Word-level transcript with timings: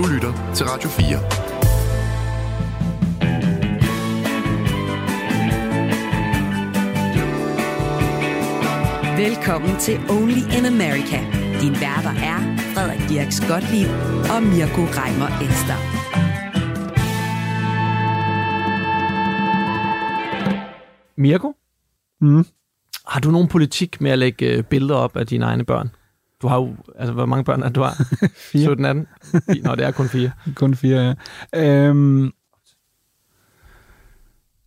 Du 0.00 0.06
lytter 0.06 0.52
til 0.54 0.66
Radio 0.66 0.88
4. 0.88 1.18
Velkommen 9.16 9.76
til 9.78 10.00
Only 10.10 10.40
in 10.58 10.64
America. 10.66 11.18
Din 11.60 11.72
værter 11.72 12.14
er 12.32 12.38
Frederik 12.74 13.08
Dirk 13.08 13.32
Skotlib 13.32 13.88
og 14.34 14.42
Mirko 14.42 14.82
Reimer 14.98 15.30
Elster. 15.44 15.78
Mirko? 21.16 21.52
Mm. 22.20 22.44
Har 23.06 23.20
du 23.20 23.30
nogen 23.30 23.48
politik 23.48 24.00
med 24.00 24.10
at 24.10 24.18
lægge 24.18 24.46
øh, 24.46 24.62
billeder 24.64 24.96
op 24.96 25.16
af 25.16 25.26
dine 25.26 25.44
egne 25.44 25.64
børn? 25.64 25.90
Du 26.42 26.48
har 26.48 26.56
jo, 26.56 26.76
altså 26.98 27.12
hvor 27.12 27.26
mange 27.26 27.44
børn 27.44 27.62
er 27.62 27.68
du 27.68 27.82
har? 27.82 28.06
fire. 28.52 28.62
17, 28.62 28.84
18? 28.84 29.06
Nå, 29.62 29.74
det 29.74 29.84
er 29.84 29.90
kun 29.90 30.08
fire. 30.08 30.30
kun 30.54 30.74
fire, 30.74 31.16
ja. 31.54 31.88
Øhm, 31.88 32.32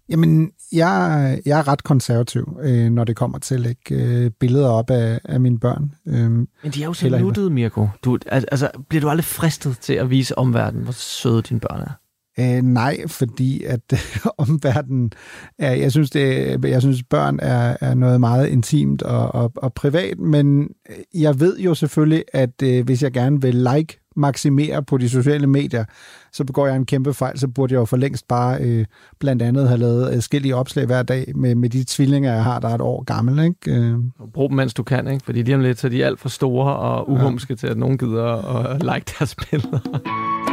jamen, 0.10 0.52
jeg, 0.72 1.42
jeg 1.46 1.60
er 1.60 1.68
ret 1.68 1.84
konservativ, 1.84 2.60
øh, 2.62 2.90
når 2.90 3.04
det 3.04 3.16
kommer 3.16 3.40
til 3.40 3.56
at 3.56 3.62
lægge 3.62 3.96
øh, 3.96 4.32
billeder 4.40 4.70
op 4.70 4.90
af, 4.90 5.20
af 5.26 5.40
mine 5.40 5.60
børn. 5.60 5.92
Øhm, 6.08 6.48
Men 6.64 6.72
de 6.72 6.82
er 6.82 6.86
jo 6.86 6.94
så 6.94 7.10
nuttede, 7.10 7.50
Mirko. 7.50 7.88
Du, 8.04 8.18
altså, 8.28 8.70
bliver 8.90 9.02
du 9.02 9.10
aldrig 9.10 9.26
fristet 9.26 9.78
til 9.80 9.94
at 9.94 10.10
vise 10.10 10.38
omverdenen, 10.38 10.84
hvor 10.84 10.94
søde 10.94 11.42
dine 11.42 11.60
børn 11.60 11.82
er? 11.82 12.03
Øh, 12.40 12.62
nej, 12.62 12.98
fordi 13.08 13.64
at 13.64 13.82
omverdenen, 14.38 15.12
er, 15.60 15.72
jeg 15.72 15.92
synes, 15.92 16.10
det, 16.10 16.60
jeg 16.66 16.82
synes 16.82 17.04
børn 17.04 17.40
er, 17.42 17.78
er 17.82 17.94
noget 17.94 18.20
meget 18.20 18.48
intimt 18.48 19.02
og, 19.02 19.36
og, 19.36 19.52
og 19.56 19.74
privat, 19.74 20.20
men 20.20 20.70
jeg 21.14 21.40
ved 21.40 21.60
jo 21.60 21.74
selvfølgelig, 21.74 22.24
at 22.34 22.62
øh, 22.64 22.86
hvis 22.86 23.04
jeg 23.04 23.12
gerne 23.12 23.42
vil 23.42 23.56
like 23.56 24.00
maksimere 24.16 24.84
på 24.84 24.98
de 24.98 25.10
sociale 25.10 25.48
medier, 25.48 25.86
så 26.32 26.44
begår 26.46 26.68
jeg 26.68 26.76
en 26.76 26.86
kæmpe 26.86 27.14
fejl, 27.14 27.40
så 27.40 27.48
burde 27.48 27.74
jeg 27.74 27.80
jo 27.80 27.86
for 27.86 27.98
længst 27.98 28.28
bare 28.28 28.62
øh, 28.62 28.86
blandt 29.20 29.42
andet 29.42 29.68
have 29.68 29.80
lavet 29.80 30.24
skillige 30.24 30.56
opslag 30.56 30.86
hver 30.86 31.04
dag 31.04 31.32
med, 31.36 31.56
med 31.56 31.70
de 31.70 31.84
tvillinger, 31.88 32.34
jeg 32.34 32.44
har, 32.44 32.60
der 32.60 32.70
er 32.70 32.76
et 32.76 32.82
år 32.82 33.04
gammel. 33.04 33.44
Ikke? 33.46 33.80
Øh. 33.80 33.98
Brug 34.34 34.50
dem, 34.50 34.56
mens 34.56 34.74
du 34.74 34.84
kan, 34.84 35.08
ikke? 35.08 35.26
fordi 35.26 35.42
lige 35.42 35.56
om 35.56 35.62
lidt, 35.62 35.80
så 35.80 35.88
er 35.88 35.92
de 35.92 36.06
alt 36.06 36.20
for 36.20 36.30
store 36.30 36.76
og 36.76 37.10
uhumske 37.10 37.54
ja. 37.54 37.56
til, 37.56 37.68
at 37.68 37.78
nogen 37.78 37.98
gider 37.98 38.58
at 38.58 38.84
like 38.84 39.16
deres 39.20 39.36
billeder. 39.36 40.53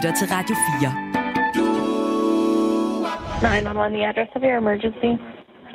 Du 0.00 0.06
lytter 0.06 0.18
til 0.18 0.28
Radio 0.36 0.54
4. 0.80 0.92
911, 3.42 3.98
the 3.98 4.04
address 4.10 4.30
of 4.36 4.42
your 4.42 4.56
emergency. 4.64 5.12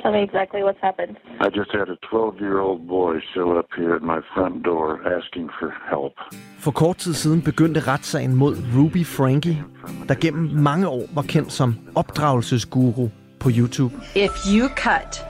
Tell 0.02 0.12
me 0.16 0.22
exactly 0.28 0.60
what's 0.66 0.82
happened. 0.88 1.14
I 1.46 1.48
just 1.58 1.70
had 1.78 1.88
a 1.96 1.98
12-year-old 2.10 2.80
boy 2.88 3.14
show 3.34 3.48
up 3.60 3.68
here 3.78 3.94
at 3.98 4.02
my 4.02 4.20
front 4.34 4.54
door 4.64 4.88
asking 5.16 5.46
for 5.58 5.68
help. 5.90 6.14
For 6.58 6.70
kort 6.70 6.96
tid 6.96 7.14
siden 7.14 7.42
begyndte 7.42 7.80
retssagen 7.80 8.34
mod 8.34 8.54
Ruby 8.76 9.04
Frankie, 9.04 9.64
der 10.08 10.14
gennem 10.14 10.44
mange 10.68 10.88
år 10.88 11.04
var 11.14 11.22
kendt 11.22 11.52
som 11.52 11.78
opdragelsesguru 11.94 13.08
på 13.40 13.50
YouTube. 13.58 13.92
If 14.14 14.32
you 14.54 14.68
cut 14.88 15.24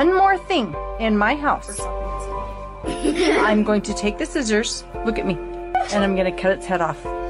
one 0.00 0.10
more 0.22 0.36
thing 0.50 0.74
in 1.00 1.18
my 1.18 1.34
house, 1.48 1.82
I'm 3.48 3.64
going 3.64 3.84
to 3.84 3.94
take 4.02 4.16
the 4.18 4.26
scissors, 4.26 4.84
look 5.06 5.18
at 5.18 5.26
me, 5.26 5.36
and 5.94 6.04
I'm 6.04 6.14
going 6.20 6.36
to 6.36 6.42
cut 6.42 6.58
its 6.58 6.66
head 6.66 6.80
off. 6.80 7.25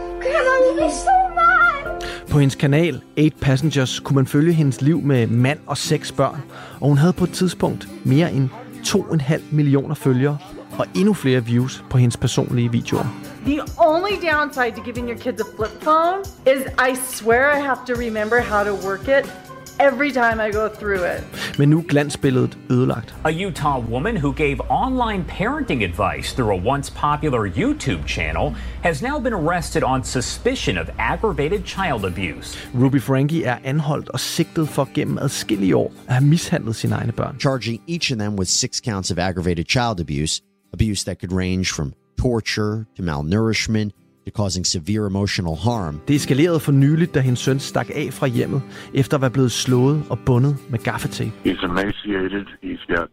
På 2.30 2.38
hendes 2.38 2.54
kanal 2.54 3.02
8 3.18 3.30
Passengers 3.40 4.00
kunne 4.00 4.14
man 4.14 4.26
følge 4.26 4.52
hendes 4.52 4.80
liv 4.80 5.00
med 5.00 5.26
mand 5.26 5.58
og 5.66 5.78
seks 5.78 6.12
børn, 6.12 6.42
og 6.80 6.88
hun 6.88 6.98
havde 6.98 7.12
på 7.12 7.24
et 7.24 7.32
tidspunkt 7.32 7.88
mere 8.04 8.32
end 8.32 8.48
2,5 8.86 9.40
millioner 9.50 9.94
følgere 9.94 10.38
og 10.78 10.86
endnu 10.94 11.14
flere 11.14 11.44
views 11.44 11.84
på 11.90 11.98
hendes 11.98 12.16
personlige 12.16 12.72
videoer. 12.72 13.06
The 13.46 13.60
only 13.78 14.16
downside 14.32 14.72
to 14.76 14.82
giving 14.82 15.08
your 15.08 15.18
kids 15.18 15.40
a 15.40 15.44
flip 15.56 15.82
phone 15.82 16.20
is 16.46 16.62
I 16.90 16.96
swear 17.10 17.56
I 17.56 17.60
have 17.60 17.78
to 17.86 17.94
remember 17.94 18.40
how 18.40 18.64
to 18.64 18.88
work 18.88 19.08
it 19.08 19.45
every 19.78 20.12
time 20.12 20.40
I 20.40 20.50
go 20.50 20.68
through 20.68 21.04
it. 21.04 21.22
Men 21.58 21.70
nu 21.70 21.78
er 21.78 21.82
glansbilledet 21.82 22.58
ødelagt. 22.70 23.14
A 23.24 23.30
Utah 23.46 23.90
woman 23.90 24.16
who 24.16 24.32
gave 24.32 24.60
online 24.68 25.24
parenting 25.24 25.82
advice 25.84 26.34
through 26.34 26.50
a 26.50 26.74
once 26.74 26.90
popular 26.90 27.50
YouTube 27.50 28.06
channel 28.06 28.54
has 28.82 29.02
now 29.02 29.18
been 29.18 29.32
arrested 29.32 29.82
on 29.82 30.04
suspicion 30.04 30.78
of 30.78 30.90
aggravated 30.98 31.64
child 31.64 32.04
abuse. 32.04 32.58
Ruby 32.74 33.00
Frankie 33.00 33.44
er 33.44 33.58
anholdt 33.64 34.08
og 34.08 34.20
sigtet 34.20 34.68
for 34.68 34.88
gennem 34.94 35.18
adskillige 35.18 35.76
år 35.76 35.92
at 36.08 36.14
have 36.14 36.24
mishandlet 36.24 36.76
sine 36.76 36.94
egne 36.94 37.12
børn. 37.12 37.38
Charging 37.38 37.82
each 37.86 38.12
of 38.12 38.18
them 38.18 38.36
with 38.38 38.48
six 38.48 38.80
counts 38.80 39.10
of 39.10 39.18
aggravated 39.18 39.66
child 39.66 40.00
abuse, 40.00 40.42
abuse 40.72 41.04
that 41.04 41.18
could 41.20 41.32
range 41.32 41.66
from 41.66 41.92
torture 42.18 42.84
to 42.96 43.02
malnourishment 43.02 43.90
to 43.90 44.05
causing 44.30 44.66
severe 44.66 45.06
emotional 45.06 45.56
harm. 45.56 46.00
Det 46.08 46.16
eskalerede 46.16 46.60
for 46.60 46.72
nyligt, 46.72 47.14
da 47.14 47.20
hendes 47.20 47.40
søn 47.40 47.58
stak 47.60 47.90
af 47.94 48.08
fra 48.12 48.26
hjemmet, 48.26 48.62
efter 48.94 49.16
at 49.16 49.20
være 49.20 49.30
blevet 49.30 49.52
slået 49.52 50.04
og 50.10 50.18
bundet 50.18 50.56
med 50.70 50.78
gaffatape. 50.78 51.32
He's 51.44 51.64
emaciated, 51.64 52.46
he's 52.62 52.96
got 52.96 53.08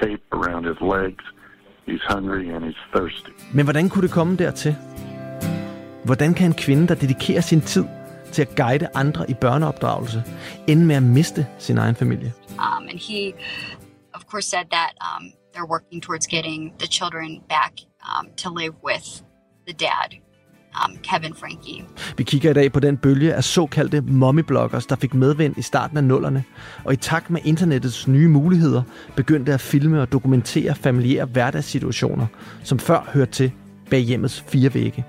tape 0.00 0.22
around 0.32 0.66
his 0.66 0.80
legs, 0.80 1.24
he's 1.88 2.14
hungry 2.14 2.44
and 2.54 2.64
he's 2.64 2.82
thirsty. 2.96 3.30
Men 3.54 3.66
hvordan 3.66 3.88
kunne 3.88 4.02
det 4.02 4.10
komme 4.10 4.36
dertil? 4.36 4.76
Hvordan 6.04 6.34
kan 6.34 6.46
en 6.46 6.54
kvinde, 6.54 6.88
der 6.88 6.94
dedikerer 6.94 7.40
sin 7.40 7.60
tid 7.60 7.84
til 8.32 8.42
at 8.42 8.54
guide 8.56 8.88
andre 8.94 9.30
i 9.30 9.34
børneopdragelse, 9.34 10.22
ende 10.68 10.86
med 10.86 10.96
at 10.96 11.02
miste 11.02 11.46
sin 11.58 11.78
egen 11.78 11.94
familie? 11.94 12.32
Um, 12.50 12.82
and 12.90 12.98
he, 12.98 13.32
of 14.14 14.22
course, 14.30 14.46
said 14.48 14.64
that 14.70 14.92
um, 15.08 15.32
they're 15.52 15.70
working 15.76 16.02
towards 16.02 16.26
getting 16.26 16.72
the 16.78 16.88
children 16.88 17.40
back 17.48 17.72
um, 18.10 18.26
to 18.36 18.48
live 18.60 18.74
with 18.84 19.06
the 19.68 19.72
dad, 19.72 20.08
um, 20.74 20.96
Kevin 21.02 21.34
Frankie. 21.34 21.84
Vi 22.16 22.24
kigger 22.24 22.50
i 22.50 22.54
dag 22.54 22.72
på 22.72 22.80
den 22.80 22.96
bølge 22.96 23.34
af 23.34 23.44
såkaldte 23.44 24.00
mommybloggers, 24.00 24.86
der 24.86 24.96
fik 24.96 25.14
medvind 25.14 25.58
i 25.58 25.62
starten 25.62 25.96
af 25.96 26.04
nullerne, 26.04 26.44
og 26.84 26.92
i 26.92 26.96
takt 26.96 27.30
med 27.30 27.40
internettets 27.44 28.08
nye 28.08 28.28
muligheder 28.28 28.82
begyndte 29.16 29.54
at 29.54 29.60
filme 29.60 30.00
og 30.00 30.12
dokumentere 30.12 30.74
familiære 30.74 31.24
hverdagssituationer, 31.24 32.26
som 32.64 32.78
før 32.78 33.10
hørte 33.14 33.32
til 33.32 33.52
bag 33.90 34.00
hjemmets 34.00 34.44
fire 34.48 34.74
vægge. 34.74 35.04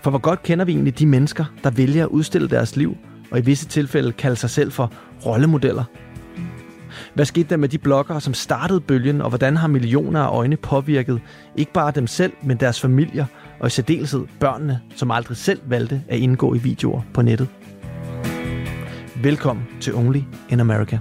For 0.00 0.10
hvor 0.10 0.18
godt 0.18 0.42
kender 0.42 0.64
vi 0.64 0.72
egentlig 0.72 0.98
de 0.98 1.06
mennesker, 1.06 1.44
der 1.64 1.70
vælger 1.70 2.02
at 2.02 2.08
udstille 2.08 2.48
deres 2.48 2.76
liv, 2.76 2.96
og 3.30 3.38
i 3.38 3.42
visse 3.42 3.66
tilfælde 3.66 4.12
kalde 4.12 4.36
sig 4.36 4.50
selv 4.50 4.72
for 4.72 4.92
rollemodeller? 5.26 5.84
Hvad 7.14 7.24
skete 7.24 7.48
der 7.48 7.56
med 7.56 7.68
de 7.68 7.78
bloggere, 7.78 8.20
som 8.20 8.34
startede 8.34 8.80
bølgen, 8.80 9.20
og 9.20 9.28
hvordan 9.28 9.56
har 9.56 9.68
millioner 9.68 10.20
af 10.20 10.36
øjne 10.36 10.56
påvirket 10.56 11.20
ikke 11.56 11.72
bare 11.72 11.90
dem 11.90 12.06
selv, 12.06 12.32
men 12.42 12.56
deres 12.56 12.80
familier, 12.80 13.26
og 13.60 13.66
i 13.66 13.70
særdeleshed 13.70 14.26
børnene, 14.40 14.80
som 14.96 15.10
aldrig 15.10 15.36
selv 15.36 15.60
valgte 15.66 16.02
at 16.08 16.18
indgå 16.18 16.54
i 16.54 16.58
videoer 16.58 17.02
på 17.14 17.22
nettet? 17.22 17.48
Velkommen 19.22 19.66
til 19.80 19.94
Only 19.94 20.20
in 20.50 20.60
America. 20.60 20.98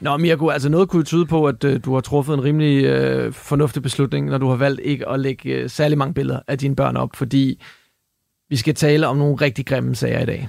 Nå, 0.00 0.16
Mirko, 0.16 0.48
altså 0.48 0.68
noget 0.68 0.88
kunne 0.88 1.04
tyde 1.04 1.26
på, 1.26 1.46
at 1.46 1.64
øh, 1.64 1.80
du 1.84 1.94
har 1.94 2.00
truffet 2.00 2.34
en 2.34 2.44
rimelig 2.44 2.84
øh, 2.84 3.32
fornuftig 3.32 3.82
beslutning, 3.82 4.26
når 4.26 4.38
du 4.38 4.48
har 4.48 4.56
valgt 4.56 4.80
ikke 4.84 5.08
at 5.08 5.20
lægge 5.20 5.50
øh, 5.50 5.70
særlig 5.70 5.98
mange 5.98 6.14
billeder 6.14 6.40
af 6.48 6.58
dine 6.58 6.76
børn 6.76 6.96
op, 6.96 7.16
fordi 7.16 7.62
vi 8.48 8.56
skal 8.56 8.74
tale 8.74 9.06
om 9.06 9.16
nogle 9.16 9.36
rigtig 9.36 9.66
grimme 9.66 9.94
sager 9.94 10.20
i 10.20 10.26
dag. 10.26 10.48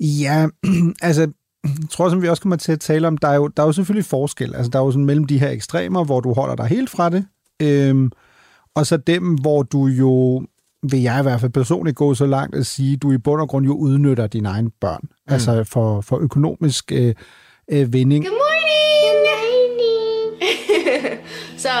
Ja, 0.00 0.48
altså, 1.02 1.32
jeg 1.64 1.90
tror, 1.90 2.08
som 2.08 2.22
vi 2.22 2.28
også 2.28 2.42
kommer 2.42 2.56
til 2.56 2.72
at 2.72 2.80
tale 2.80 3.06
om, 3.06 3.16
der 3.18 3.28
er 3.28 3.34
jo, 3.34 3.46
der 3.46 3.62
er 3.62 3.66
jo 3.66 3.72
selvfølgelig 3.72 4.04
forskel. 4.04 4.54
Altså, 4.54 4.70
der 4.70 4.78
er 4.78 4.84
jo 4.84 4.90
sådan 4.90 5.04
mellem 5.04 5.24
de 5.24 5.38
her 5.38 5.50
ekstremer, 5.50 6.04
hvor 6.04 6.20
du 6.20 6.32
holder 6.32 6.54
dig 6.54 6.66
helt 6.66 6.90
fra 6.90 7.08
det, 7.10 7.26
øhm, 7.62 8.12
og 8.74 8.86
så 8.86 8.96
dem, 8.96 9.34
hvor 9.34 9.62
du 9.62 9.86
jo, 9.86 10.42
vil 10.90 11.02
jeg 11.02 11.18
i 11.20 11.22
hvert 11.22 11.40
fald 11.40 11.52
personligt 11.52 11.96
gå 11.96 12.14
så 12.14 12.26
langt 12.26 12.56
at 12.56 12.66
sige, 12.66 12.96
du 12.96 13.12
i 13.12 13.18
bund 13.18 13.40
og 13.40 13.48
grund 13.48 13.66
jo 13.66 13.72
udnytter 13.72 14.26
dine 14.26 14.48
egne 14.48 14.70
børn. 14.80 15.00
Mm. 15.02 15.32
Altså 15.32 15.64
for, 15.64 16.00
for 16.00 16.18
økonomisk 16.18 16.92
øh, 16.92 17.14
øh, 17.70 17.92
vinding. 17.92 18.24
Good 18.24 18.32
morning! 18.32 18.60
Good 19.02 19.22
morning! 19.30 21.20
so, 21.66 21.74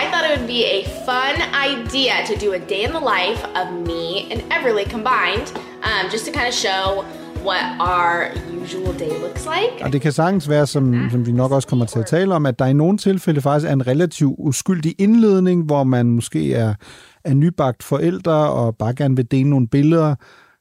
I 0.00 0.02
thought 0.10 0.24
it 0.28 0.38
would 0.38 0.48
be 0.48 0.64
a 0.78 0.82
fun 1.08 1.36
idea 1.70 2.14
to 2.30 2.34
do 2.46 2.52
a 2.52 2.58
day 2.58 2.82
in 2.88 2.92
the 2.98 3.04
life 3.14 3.42
of 3.60 3.66
me 3.88 4.32
and 4.32 4.40
Everly 4.56 4.86
combined, 4.96 5.48
um, 5.88 6.10
just 6.12 6.24
to 6.26 6.32
kind 6.32 6.48
of 6.48 6.54
show 6.54 7.04
what 7.46 7.64
our 7.80 8.14
usual 8.62 8.98
day 8.98 9.08
looks 9.22 9.44
like. 9.46 9.84
Og 9.84 9.92
det 9.92 10.00
kan 10.00 10.12
sagtens 10.12 10.48
være, 10.48 10.66
som, 10.66 11.10
som 11.10 11.26
vi 11.26 11.32
nok 11.32 11.52
også 11.52 11.68
kommer 11.68 11.84
til 11.86 11.98
at 11.98 12.06
tale 12.06 12.34
om, 12.34 12.46
at 12.46 12.58
der 12.58 12.66
i 12.66 12.72
nogle 12.72 12.98
tilfælde 12.98 13.40
faktisk 13.40 13.68
er 13.68 13.72
en 13.72 13.86
relativt 13.86 14.34
uskyldig 14.38 14.94
indledning, 14.98 15.64
hvor 15.64 15.84
man 15.84 16.06
måske 16.06 16.54
er, 16.54 16.74
er 17.24 17.34
nybagt 17.34 17.82
forældre 17.82 18.32
og 18.50 18.76
bare 18.76 18.94
gerne 18.94 19.16
vil 19.16 19.30
dele 19.30 19.50
nogle 19.50 19.68
billeder 19.68 20.14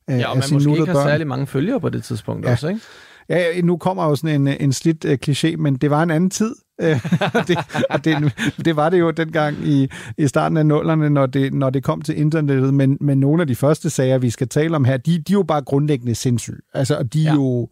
af, 0.08 0.20
Ja, 0.20 0.26
og 0.26 0.30
af 0.32 0.36
man 0.36 0.44
sine 0.44 0.56
måske 0.56 0.70
ikke 0.70 0.80
nuttede 0.80 0.88
har 0.98 1.04
børn. 1.04 1.12
særlig 1.12 1.28
mange 1.28 1.48
følgere 1.48 1.80
på 1.80 1.90
det 1.90 2.04
tidspunkt 2.04 2.46
Ja. 2.46 2.52
også, 2.52 2.68
ikke? 2.68 2.82
Ja, 3.30 3.62
nu 3.62 3.78
kommer 3.78 4.06
jo 4.06 4.16
sådan 4.16 4.42
en, 4.48 4.56
en 4.60 4.74
slidt 4.74 5.06
uh, 5.06 5.12
kliché, 5.28 5.56
men 5.58 5.76
det 5.76 5.90
var 5.90 6.04
en 6.04 6.12
anden 6.12 6.30
tid. 6.30 6.56
Det, 7.48 7.58
og 7.90 8.06
det, 8.06 8.34
det 8.66 8.76
var 8.76 8.90
det 8.90 9.00
jo 9.00 9.12
dengang 9.12 9.68
i, 9.68 9.88
i 10.18 10.28
starten 10.28 10.58
af 10.58 10.66
nullerne, 10.66 11.10
når 11.10 11.26
det, 11.26 11.54
når 11.54 11.70
det 11.70 11.84
kom 11.84 12.02
til 12.02 12.20
internettet. 12.20 12.74
Men, 12.74 12.98
men 13.02 13.18
nogle 13.20 13.42
af 13.42 13.48
de 13.48 13.56
første 13.56 13.90
sager, 13.90 14.18
vi 14.18 14.30
skal 14.30 14.48
tale 14.48 14.76
om 14.76 14.86
her, 14.86 14.98
de, 14.98 15.12
de 15.12 15.34
er 15.34 15.38
jo 15.38 15.44
bare 15.44 15.62
grundlæggende 15.62 16.16
sindssyge. 16.16 16.58
Altså, 16.74 16.96
og 16.98 17.14
de 17.14 17.20
er 17.26 17.30
Ja. 17.30 17.34
jo 17.34 17.70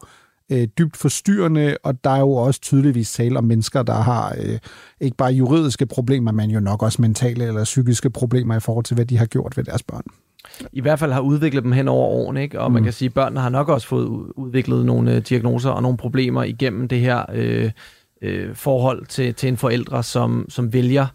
øh, 0.52 0.68
dybt 0.78 0.98
forstyrrende, 0.98 1.78
og 1.84 2.04
der 2.04 2.10
er 2.10 2.20
jo 2.20 2.32
også 2.32 2.62
tydeligvis 2.62 3.12
tale 3.14 3.38
om 3.38 3.44
mennesker, 3.44 3.84
der 3.84 3.94
har 3.94 4.36
øh, 4.44 4.60
ikke 5.02 5.18
bare 5.18 5.32
juridiske 5.32 5.86
problemer, 5.86 6.32
men 6.32 6.52
jo 6.52 6.60
nok 6.60 6.84
også 6.84 7.02
mentale 7.02 7.46
eller 7.46 7.64
psykiske 7.64 8.10
problemer 8.10 8.56
i 8.56 8.60
forhold 8.60 8.86
til, 8.86 8.96
hvad 8.96 9.06
de 9.06 9.18
har 9.18 9.26
gjort 9.26 9.58
ved 9.58 9.64
deres 9.64 9.84
børn. 9.84 10.04
I 10.74 10.82
hvert 10.82 11.00
fald 11.00 11.12
har 11.12 11.22
udviklet 11.22 11.64
dem 11.64 11.72
hen 11.72 11.88
over 11.88 12.08
årene, 12.08 12.42
ikke? 12.42 12.60
og 12.62 12.70
mm. 12.72 12.74
man 12.74 12.84
kan 12.84 12.94
sige, 12.94 13.08
at 13.10 13.14
børnene 13.14 13.40
har 13.42 13.50
nok 13.50 13.70
også 13.70 13.88
fået 13.88 14.06
udviklet 14.36 14.86
nogle 14.86 15.16
øh, 15.16 15.22
diagnoser 15.22 15.70
og 15.70 15.82
nogle 15.82 15.98
problemer 15.98 16.44
igennem 16.44 16.88
det 16.88 17.00
her 17.00 17.26
øh, 17.34 17.72
øh, 18.22 18.56
forhold 18.56 19.06
til, 19.06 19.34
til 19.34 19.50
en 19.50 19.58
forældre, 19.58 20.04
som, 20.04 20.46
som 20.50 20.74
vælger 20.74 21.08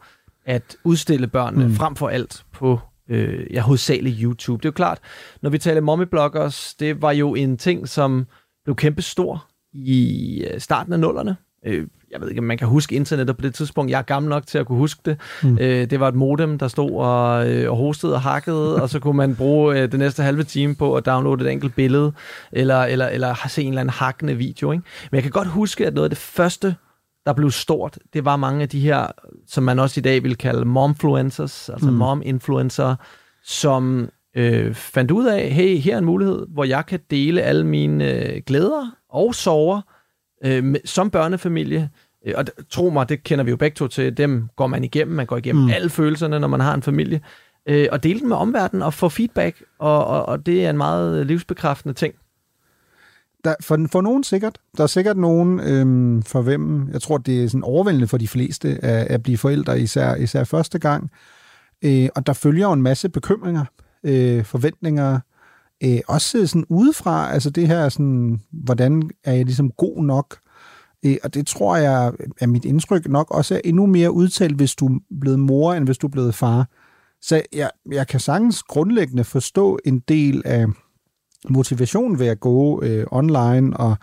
at 0.44 0.76
udstille 0.85 1.26
børnene 1.26 1.67
mm. 1.67 1.75
frem 1.75 1.97
for 1.97 2.08
alt 2.08 2.44
på 2.53 2.81
øh, 3.08 3.47
ja, 3.50 3.61
hovedsageligt 3.61 4.19
YouTube. 4.20 4.62
Det 4.62 4.64
er 4.64 4.69
jo 4.69 4.73
klart, 4.73 4.99
når 5.43 5.50
vi 5.50 5.58
taler 5.58 5.81
mommy-bloggers, 5.81 6.76
det 6.81 7.03
var 7.03 7.12
jo 7.12 7.35
en 7.35 7.56
ting, 7.56 7.88
som 7.88 8.26
blev 8.64 8.76
kæmpe 8.76 9.03
stor 9.03 9.47
i 9.73 10.44
øh, 10.50 10.61
starten 10.61 10.93
af 10.93 11.00
nullerne. 11.00 11.37
Øh, 11.67 11.87
jeg 12.12 12.20
ved 12.20 12.29
ikke, 12.29 12.41
om 12.41 12.44
man 12.44 12.58
kan 12.58 12.69
huske 12.69 12.94
internettet 12.94 13.37
på 13.37 13.43
det 13.43 13.55
tidspunkt. 13.55 13.91
Jeg 13.91 13.99
er 13.99 14.03
gammel 14.03 14.31
nok 14.31 14.47
til 14.47 14.58
at 14.58 14.67
kunne 14.67 14.79
huske 14.79 15.00
det. 15.05 15.19
Mm. 15.43 15.58
Øh, 15.61 15.91
det 15.91 16.00
var 16.00 16.08
et 16.08 16.14
modem, 16.14 16.58
der 16.58 16.69
stod 16.69 16.91
og, 16.91 17.50
øh, 17.50 17.70
og 17.70 17.76
hostede 17.76 18.14
og 18.14 18.20
hakkede, 18.20 18.75
og 18.82 18.88
så 18.91 19.00
kunne 19.00 19.17
man 19.17 19.37
bruge 19.37 19.81
øh, 19.81 19.93
det 19.93 19.99
næste 19.99 20.23
halve 20.23 20.44
time 20.44 20.75
på 20.75 20.94
at 20.94 21.06
downloade 21.06 21.44
et 21.44 21.53
enkelt 21.53 21.75
billede, 21.75 22.12
eller, 22.53 22.82
eller, 22.82 23.08
eller 23.08 23.35
se 23.49 23.62
en 23.62 23.69
eller 23.69 23.81
anden 23.81 23.93
hakkende 23.93 24.35
video. 24.35 24.73
Ikke? 24.73 24.85
Men 25.11 25.17
jeg 25.17 25.23
kan 25.23 25.32
godt 25.32 25.49
huske, 25.49 25.87
at 25.87 25.94
noget 25.94 26.05
af 26.05 26.11
det 26.11 26.19
første, 26.19 26.76
der 27.26 27.32
blev 27.32 27.50
stort, 27.50 27.99
det 28.12 28.25
var 28.25 28.37
mange 28.37 28.62
af 28.62 28.69
de 28.69 28.81
her, 28.81 29.06
som 29.46 29.64
man 29.64 29.78
også 29.78 30.00
i 30.00 30.02
dag 30.02 30.23
vil 30.23 30.37
kalde 30.37 30.64
momfluencers, 30.64 31.69
altså 31.69 31.90
mm. 31.90 31.96
mom-influencer, 31.96 32.94
som 33.44 34.08
øh, 34.37 34.75
fandt 34.75 35.11
ud 35.11 35.26
af, 35.26 35.50
hey, 35.50 35.76
her 35.76 35.94
er 35.94 35.99
en 35.99 36.05
mulighed, 36.05 36.46
hvor 36.49 36.64
jeg 36.64 36.87
kan 36.87 37.00
dele 37.11 37.43
alle 37.43 37.67
mine 37.67 38.12
øh, 38.12 38.43
glæder 38.46 38.96
og 39.08 39.34
sorger 39.34 39.81
øh, 40.44 40.64
med, 40.64 40.81
som 40.84 41.11
børnefamilie. 41.11 41.90
Øh, 42.26 42.34
og 42.37 42.44
tro 42.70 42.90
mig, 42.90 43.08
det 43.08 43.25
kender 43.25 43.44
vi 43.44 43.50
jo 43.50 43.56
begge 43.56 43.75
to 43.75 43.88
til, 43.88 44.17
dem 44.17 44.49
går 44.56 44.67
man 44.67 44.84
igennem, 44.84 45.17
man 45.17 45.26
går 45.26 45.37
igennem 45.37 45.64
mm. 45.64 45.70
alle 45.70 45.90
følelserne, 45.90 46.40
når 46.40 46.49
man 46.49 46.61
har 46.61 46.75
en 46.75 46.82
familie. 46.82 47.20
Øh, 47.69 47.88
og 47.93 48.02
dele 48.02 48.20
den 48.20 48.29
med 48.29 48.37
omverdenen 48.37 48.82
og 48.82 48.94
få 48.94 49.08
feedback, 49.08 49.62
og, 49.79 50.06
og, 50.06 50.26
og 50.26 50.46
det 50.46 50.67
er 50.67 50.70
en 50.70 50.76
meget 50.76 51.26
livsbekræftende 51.26 51.94
ting 51.94 52.14
der, 53.46 53.54
for, 53.60 53.87
for 53.93 54.00
nogen 54.00 54.25
sikkert. 54.25 54.58
Der 54.76 54.82
er 54.82 54.87
sikkert 54.87 55.16
nogen, 55.16 55.60
øhm, 55.60 56.22
for 56.22 56.43
hvem, 56.43 56.88
jeg 56.93 57.02
tror, 57.02 57.19
det 57.19 57.44
er 57.44 57.48
sådan 57.48 57.64
overvældende 57.64 58.06
for 58.06 58.19
de 58.19 58.28
fleste 58.28 58.69
at, 58.69 59.06
at 59.06 59.22
blive 59.22 59.38
forældre, 59.38 59.81
især, 59.81 60.14
især 60.14 60.44
første 60.44 60.78
gang. 60.78 61.10
Øh, 61.84 62.08
og 62.14 62.26
der 62.26 62.32
følger 62.32 62.66
jo 62.66 62.72
en 62.72 62.82
masse 62.82 63.08
bekymringer, 63.08 63.64
øh, 64.04 64.44
forventninger, 64.44 65.20
øh, 65.84 65.98
også 66.08 66.46
sådan 66.46 66.66
udefra, 66.69 67.32
altså 67.32 67.50
det 67.50 67.66
her 67.66 67.88
sådan, 67.88 68.40
hvordan 68.52 69.10
er 69.25 69.32
jeg 69.32 69.44
ligesom 69.44 69.70
god 69.70 70.04
nok? 70.04 70.38
Øh, 71.04 71.16
og 71.25 71.34
det 71.34 71.46
tror 71.46 71.76
jeg, 71.76 72.12
er 72.40 72.46
mit 72.46 72.64
indtryk 72.64 73.08
nok 73.08 73.31
også 73.31 73.54
er 73.54 73.60
endnu 73.64 73.87
mere 73.87 74.12
udtalt, 74.12 74.56
hvis 74.56 74.75
du 74.75 74.87
er 74.87 74.98
blevet 75.20 75.38
mor, 75.38 75.75
end 75.75 75.84
hvis 75.84 75.98
du 75.98 76.06
er 76.06 76.10
blevet 76.10 76.34
far. 76.34 76.69
Så 77.20 77.43
jeg, 77.52 77.70
jeg 77.93 78.06
kan 78.06 78.20
sagtens 78.20 78.62
grundlæggende 78.62 79.25
forstå 79.25 79.78
en 79.84 79.98
del 79.98 80.43
af 80.44 80.66
motivation 81.48 82.18
ved 82.18 82.26
at 82.26 82.40
gå 82.40 82.82
øh, 82.82 83.06
online 83.10 83.76
og 83.76 83.96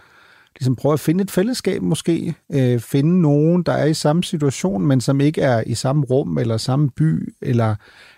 ligesom 0.59 0.75
prøve 0.75 0.93
at 0.93 0.99
finde 0.99 1.21
et 1.23 1.31
fællesskab 1.31 1.81
måske, 1.81 2.35
øh, 2.51 2.79
finde 2.79 3.21
nogen, 3.21 3.63
der 3.63 3.71
er 3.71 3.85
i 3.85 3.93
samme 3.93 4.23
situation, 4.23 4.85
men 4.85 5.01
som 5.01 5.21
ikke 5.21 5.41
er 5.41 5.63
i 5.67 5.75
samme 5.75 6.05
rum 6.05 6.37
eller 6.37 6.57
samme 6.57 6.89
by 6.89 7.33
eller, 7.41 7.75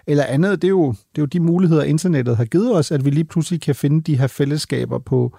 eller 0.08 0.24
andet. 0.24 0.62
Det 0.62 0.68
er, 0.68 0.70
jo, 0.70 0.92
det 0.92 1.18
er 1.18 1.22
jo 1.22 1.26
de 1.26 1.40
muligheder, 1.40 1.84
internettet 1.84 2.38
har 2.38 2.46
givet 2.46 2.76
os, 2.76 2.92
at 2.92 3.06
vi 3.06 3.10
lige 3.10 3.24
pludselig 3.24 3.62
kan 3.62 3.76
finde 3.76 4.02
de 4.02 4.18
her 4.18 4.28
fællesskaber 4.28 5.00
på, 5.00 5.38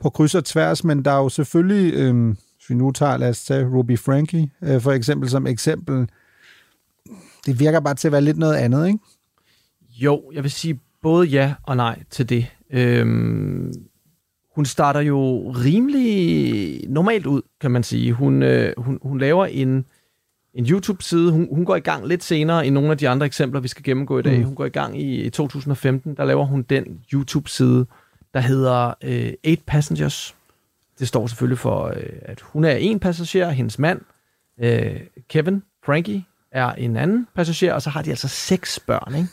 på 0.00 0.10
kryds 0.10 0.34
og 0.34 0.44
tværs, 0.44 0.84
men 0.84 1.04
der 1.04 1.10
er 1.10 1.18
jo 1.18 1.28
selvfølgelig, 1.28 1.94
øh, 1.94 2.26
hvis 2.26 2.68
vi 2.70 2.74
nu 2.74 2.90
tager, 2.90 3.16
lad 3.16 3.28
os 3.28 3.44
tage 3.44 3.66
Ruby 3.66 3.98
Frankie 3.98 4.50
øh, 4.62 4.80
for 4.80 4.92
eksempel 4.92 5.30
som 5.30 5.46
eksempel, 5.46 6.08
det 7.46 7.60
virker 7.60 7.80
bare 7.80 7.94
til 7.94 8.08
at 8.08 8.12
være 8.12 8.22
lidt 8.22 8.38
noget 8.38 8.54
andet, 8.54 8.86
ikke? 8.86 8.98
Jo, 9.90 10.22
jeg 10.34 10.42
vil 10.42 10.50
sige 10.50 10.80
både 11.02 11.26
ja 11.26 11.54
og 11.62 11.76
nej 11.76 12.02
til 12.10 12.28
det. 12.28 12.46
Øhm, 12.70 13.72
hun 14.54 14.64
starter 14.64 15.00
jo 15.00 15.50
rimelig 15.50 16.88
normalt 16.88 17.26
ud, 17.26 17.42
kan 17.60 17.70
man 17.70 17.82
sige. 17.82 18.12
Hun, 18.12 18.42
øh, 18.42 18.72
hun, 18.76 18.98
hun 19.02 19.18
laver 19.18 19.46
en, 19.46 19.84
en 20.54 20.66
YouTube-side. 20.66 21.32
Hun, 21.32 21.48
hun 21.52 21.64
går 21.64 21.76
i 21.76 21.80
gang 21.80 22.06
lidt 22.06 22.24
senere 22.24 22.66
end 22.66 22.74
nogle 22.74 22.90
af 22.90 22.98
de 22.98 23.08
andre 23.08 23.26
eksempler, 23.26 23.60
vi 23.60 23.68
skal 23.68 23.84
gennemgå 23.84 24.18
i 24.18 24.22
dag. 24.22 24.38
Mm. 24.38 24.44
Hun 24.44 24.54
går 24.54 24.64
i 24.64 24.68
gang 24.68 25.00
i, 25.00 25.22
i 25.22 25.30
2015. 25.30 26.14
Der 26.16 26.24
laver 26.24 26.44
hun 26.44 26.62
den 26.62 27.00
YouTube-side, 27.12 27.86
der 28.34 28.40
hedder 28.40 28.94
øh, 29.04 29.32
Eight 29.44 29.66
Passengers. 29.66 30.34
Det 30.98 31.08
står 31.08 31.26
selvfølgelig 31.26 31.58
for, 31.58 31.86
øh, 31.86 32.12
at 32.22 32.40
hun 32.40 32.64
er 32.64 32.74
en 32.74 33.00
passager, 33.00 33.50
hendes 33.50 33.78
mand, 33.78 34.00
øh, 34.60 35.00
Kevin, 35.28 35.62
Frankie, 35.84 36.24
er 36.52 36.72
en 36.72 36.96
anden 36.96 37.26
passager, 37.34 37.74
og 37.74 37.82
så 37.82 37.90
har 37.90 38.02
de 38.02 38.10
altså 38.10 38.28
seks 38.28 38.80
børn. 38.80 39.14
Ikke? 39.14 39.28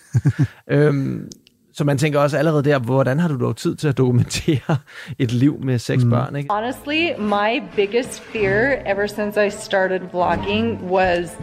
øhm, 0.88 1.30
så 1.74 1.84
man 1.84 1.98
tænker 1.98 2.20
også 2.20 2.38
allerede 2.38 2.64
der, 2.64 2.80
hvordan 2.80 3.20
har 3.20 3.28
du 3.28 3.40
dog 3.40 3.56
tid 3.56 3.76
til 3.76 3.88
at 3.88 3.98
dokumentere 3.98 4.78
et 5.20 5.32
liv 5.32 5.60
med 5.64 5.80
seks 5.80 6.04
mm. 6.04 6.10
børn? 6.10 6.36
Ikke? 6.36 6.54
Honestly, 6.54 7.10
my 7.20 7.64
biggest 7.76 8.22
fear 8.22 8.82
ever 8.86 9.08
since 9.08 9.46
I 9.46 9.50
started 9.50 10.00
vlogging 10.12 10.92
was, 10.92 11.38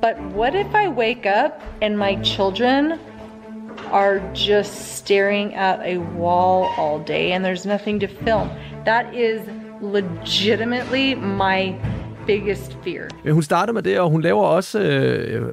but 0.00 0.14
what 0.36 0.54
if 0.54 0.66
I 0.84 0.88
wake 0.88 1.26
up 1.44 1.52
and 1.82 1.96
my 1.96 2.24
children 2.24 2.92
are 3.92 4.20
just 4.34 4.96
staring 4.96 5.54
at 5.54 5.80
a 5.84 5.98
wall 5.98 6.66
all 6.78 7.06
day 7.06 7.32
and 7.32 7.44
there's 7.44 7.66
nothing 7.66 8.00
to 8.00 8.06
film? 8.24 8.48
That 8.84 9.14
is 9.14 9.40
legitimately 9.80 11.14
my 11.14 11.74
biggest 12.26 12.76
fear. 12.84 13.08
Men 13.24 13.32
hun 13.32 13.42
starter 13.42 13.72
med 13.72 13.82
det, 13.82 14.00
og 14.00 14.10
hun 14.10 14.20
laver 14.20 14.44
også... 14.44 14.80
Øh, 14.80 15.52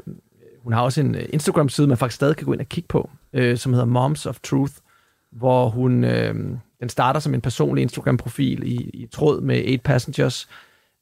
hun 0.66 0.74
har 0.74 0.82
også 0.82 1.02
en 1.02 1.16
øh, 1.16 1.26
Instagram-side, 1.30 1.88
man 1.88 1.98
faktisk 1.98 2.16
stadig 2.16 2.36
kan 2.36 2.46
gå 2.46 2.54
ind 2.54 2.62
og 2.62 2.70
kigge 2.70 2.88
på 2.88 3.10
øh, 3.34 3.58
som 3.58 3.74
hedder 3.74 3.86
Moms 3.86 4.26
of 4.26 4.40
Truth, 4.40 4.74
hvor 5.32 5.70
hun, 5.70 6.04
øh, 6.04 6.36
den 6.80 6.90
starter 6.90 7.20
som 7.20 7.34
en 7.34 7.42
personlig 7.42 7.82
Instagram-profil 7.82 8.64
i, 8.64 8.76
i 8.94 9.08
tråd 9.08 9.42
med 9.42 9.64
8 9.64 9.78
Passengers, 9.78 10.48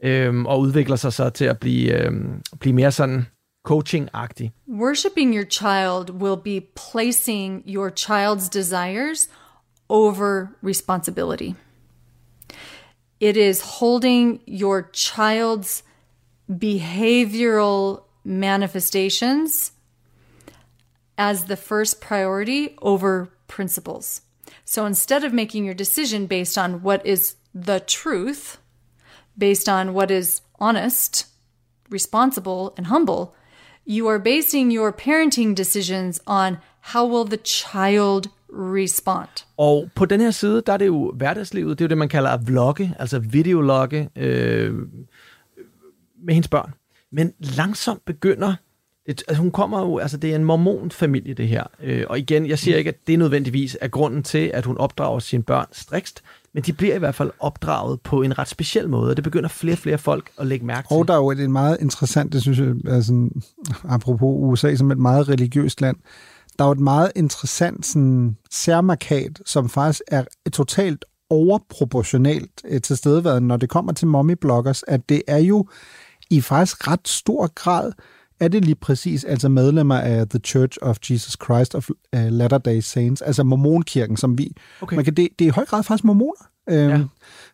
øh, 0.04 0.44
og 0.44 0.60
udvikler 0.60 0.96
sig 0.96 1.14
så 1.14 1.30
til 1.30 1.46
at 1.46 1.60
blive, 1.60 2.06
øh, 2.06 2.12
blive 2.60 2.74
mere 2.74 2.92
sådan 2.92 3.26
coaching-agtig. 3.68 4.52
Worshipping 4.68 5.36
your 5.36 5.46
child 5.50 6.10
will 6.10 6.38
be 6.44 6.68
placing 6.92 7.64
your 7.68 7.90
child's 7.90 8.50
desires 8.50 9.30
over 9.90 10.48
responsibility. 10.64 11.52
It 13.20 13.38
is 13.38 13.62
holding 13.80 14.42
your 14.48 14.82
child's 14.94 15.84
behavioral 16.60 18.03
manifestations 18.24 19.72
as 21.18 21.46
the 21.46 21.56
first 21.56 22.02
priority 22.02 22.76
over 22.82 23.30
principles. 23.48 24.22
So 24.66 24.86
instead 24.86 25.24
of 25.24 25.34
making 25.34 25.66
your 25.66 25.76
decision 25.76 26.28
based 26.28 26.58
on 26.58 26.82
what 26.84 27.06
is 27.06 27.36
the 27.54 27.80
truth, 27.80 28.58
based 29.38 29.70
on 29.70 29.94
what 29.94 30.12
is 30.12 30.42
honest, 30.60 31.28
responsible, 31.90 32.74
and 32.78 32.88
humble, 32.88 33.36
you 33.86 34.08
are 34.08 34.20
basing 34.20 34.72
your 34.72 34.92
parenting 34.92 35.56
decisions 35.56 36.20
on 36.26 36.58
how 36.82 37.06
will 37.06 37.26
the 37.26 37.38
child 37.38 38.30
respond. 38.50 39.46
Og 39.58 39.90
på 39.96 40.06
den 40.06 40.22
her 40.22 40.32
side, 40.32 40.62
der 40.66 40.74
er 40.74 40.78
det 40.78 40.88
jo 40.88 41.12
hverdagslivet, 41.12 41.80
det 41.80 41.84
er 41.84 41.86
jo 41.86 41.90
det, 41.90 41.98
man 41.98 42.10
kalder 42.10 42.30
at 42.30 42.48
vlogge, 42.48 42.96
altså 43.00 43.20
videologge 43.20 44.10
øh, 44.16 44.74
med 46.24 46.34
hendes 46.34 46.48
børn. 46.48 46.74
Men 47.14 47.34
langsomt 47.40 48.06
begynder 48.06 48.56
det, 49.08 49.24
altså 49.28 49.42
hun 49.42 49.52
kommer 49.52 49.80
jo, 49.80 49.98
altså 49.98 50.18
det 50.18 50.32
er 50.32 50.36
en 50.36 50.44
mormonfamilie 50.44 51.34
det 51.34 51.48
her. 51.48 51.64
Øh, 51.84 52.06
og 52.10 52.20
igen, 52.20 52.48
jeg 52.48 52.60
siger 52.60 52.78
ikke, 52.78 52.88
at 52.88 53.08
det 53.08 53.20
nødvendigvis 53.20 53.78
er 53.82 53.88
grunden 53.88 54.24
til, 54.24 54.52
at 54.54 54.66
hun 54.66 54.78
opdrager 54.78 55.20
sine 55.20 55.44
børn 55.44 55.66
strikst, 55.72 56.24
men 56.54 56.64
de 56.64 56.74
bliver 56.74 56.96
i 56.96 57.00
hvert 57.00 57.16
fald 57.16 57.32
opdraget 57.40 58.02
på 58.02 58.22
en 58.22 58.40
ret 58.40 58.48
speciel 58.48 58.90
måde, 58.90 59.10
og 59.10 59.16
det 59.16 59.24
begynder 59.24 59.50
flere 59.50 59.74
og 59.74 59.78
flere 59.78 59.98
folk 59.98 60.30
at 60.40 60.48
lægge 60.48 60.66
mærke 60.66 60.88
til. 60.88 60.98
Og 60.98 61.08
der 61.08 61.14
er 61.14 61.18
jo 61.18 61.32
et 61.32 61.50
meget 61.50 61.78
interessant, 61.82 62.34
det 62.34 62.42
synes 62.42 62.60
jeg, 62.60 62.74
altså, 62.88 63.30
apropos 63.86 64.36
USA 64.40 64.76
som 64.76 64.92
et 64.92 64.98
meget 64.98 65.30
religiøst 65.30 65.82
land, 65.82 65.98
der 66.60 66.66
er 66.66 66.68
jo 66.68 66.72
et 66.72 66.80
meget 66.80 67.12
interessant 67.16 67.86
sådan, 67.86 68.38
særmarkat, 68.52 69.42
som 69.46 69.70
faktisk 69.70 70.02
er 70.08 70.24
totalt 70.54 71.06
overproportionalt 71.30 72.62
øh, 72.66 72.82
til 72.82 72.98
stedværden, 72.98 73.48
når 73.48 73.58
det 73.58 73.70
kommer 73.70 73.94
til 73.94 74.06
mommy-bloggers, 74.06 74.82
at 74.88 75.10
det 75.10 75.22
er 75.28 75.38
jo 75.38 75.68
i 76.34 76.42
faktisk 76.42 76.88
ret 76.88 77.08
stor 77.08 77.48
grad 77.48 77.92
er 78.40 78.48
det 78.48 78.66
lige 78.66 78.76
præcis 78.76 79.24
altså 79.24 79.50
medlemmer 79.50 79.96
af 79.96 80.30
The 80.30 80.40
Church 80.40 80.78
of 80.82 80.98
Jesus 81.10 81.38
Christ 81.44 81.76
of 81.76 81.90
uh, 81.90 82.20
Latter-day 82.20 82.80
Saints, 82.80 83.22
altså 83.22 83.44
mormonkirken, 83.44 84.18
som 84.18 84.38
vi... 84.38 84.52
Okay. 84.82 84.96
Man 84.96 85.06
kan, 85.06 85.14
det, 85.14 85.28
det 85.40 85.46
er 85.46 85.50
i 85.50 85.52
høj 85.52 85.66
grad 85.66 85.84
faktisk 85.84 86.04
mormoner, 86.04 86.48
øhm, 86.70 86.90
ja. 86.90 87.04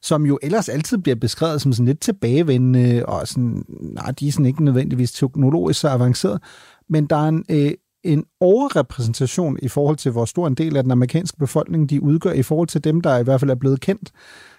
som 0.02 0.26
jo 0.26 0.40
ellers 0.42 0.70
altid 0.70 0.98
bliver 0.98 1.16
beskrevet 1.16 1.62
som 1.62 1.74
sådan 1.74 1.86
lidt 1.86 2.00
tilbagevendende, 2.00 3.06
og 3.06 3.28
sådan, 3.28 3.66
nej, 3.82 4.12
de 4.12 4.28
er 4.28 4.32
sådan 4.32 4.46
ikke 4.46 4.64
nødvendigvis 4.64 5.12
teknologisk 5.12 5.80
så 5.80 5.90
avanceret, 5.90 6.42
men 6.90 7.06
der 7.06 7.16
er 7.16 7.28
en, 7.28 7.46
øh, 7.50 7.72
en 8.04 8.24
overrepræsentation 8.40 9.58
i 9.62 9.68
forhold 9.68 9.98
til, 9.98 10.12
hvor 10.12 10.26
stor 10.26 10.48
en 10.48 10.56
del 10.56 10.78
af 10.78 10.84
den 10.84 10.92
amerikanske 10.92 11.38
befolkning 11.38 11.90
de 11.90 12.04
udgør, 12.04 12.32
i 12.32 12.44
forhold 12.44 12.68
til 12.68 12.84
dem, 12.84 13.02
der 13.02 13.18
i 13.18 13.24
hvert 13.24 13.40
fald 13.40 13.52
er 13.52 13.56
blevet 13.56 13.82
kendt 13.82 14.12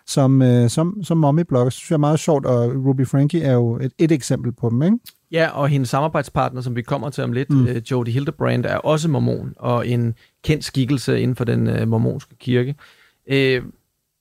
som, 0.07 0.43
øh, 0.43 0.71
som, 0.71 1.05
som 1.05 1.19
mommy-blogger. 1.19 1.71
synes 1.71 1.91
jeg 1.91 1.97
er 1.97 1.99
meget 1.99 2.19
sjovt, 2.19 2.47
og 2.47 2.73
Ruby 2.87 3.07
Frankie 3.07 3.43
er 3.43 3.53
jo 3.53 3.77
et, 3.77 3.93
et 3.99 4.13
eksempel 4.13 4.53
på 4.53 4.71
dem, 4.71 4.83
ikke? 4.83 4.99
Ja, 5.33 5.49
og 5.49 5.69
hendes 5.69 5.89
samarbejdspartner, 5.89 6.61
som 6.61 6.77
vi 6.77 6.83
kommer 6.83 7.11
til 7.11 7.25
om 7.25 7.33
lidt, 7.33 7.51
mm. 7.51 7.67
øh, 7.67 7.83
Jodie 7.91 8.15
Hildebrand, 8.15 8.65
er 8.65 8.77
også 8.77 9.09
mormon, 9.09 9.55
og 9.57 9.89
en 9.89 10.15
kendt 10.45 10.65
skikkelse 10.65 11.21
inden 11.21 11.37
for 11.37 11.45
den 11.45 11.67
øh, 11.67 11.89
mormonske 11.89 12.35
kirke. 12.39 12.75
Øh, 13.27 13.63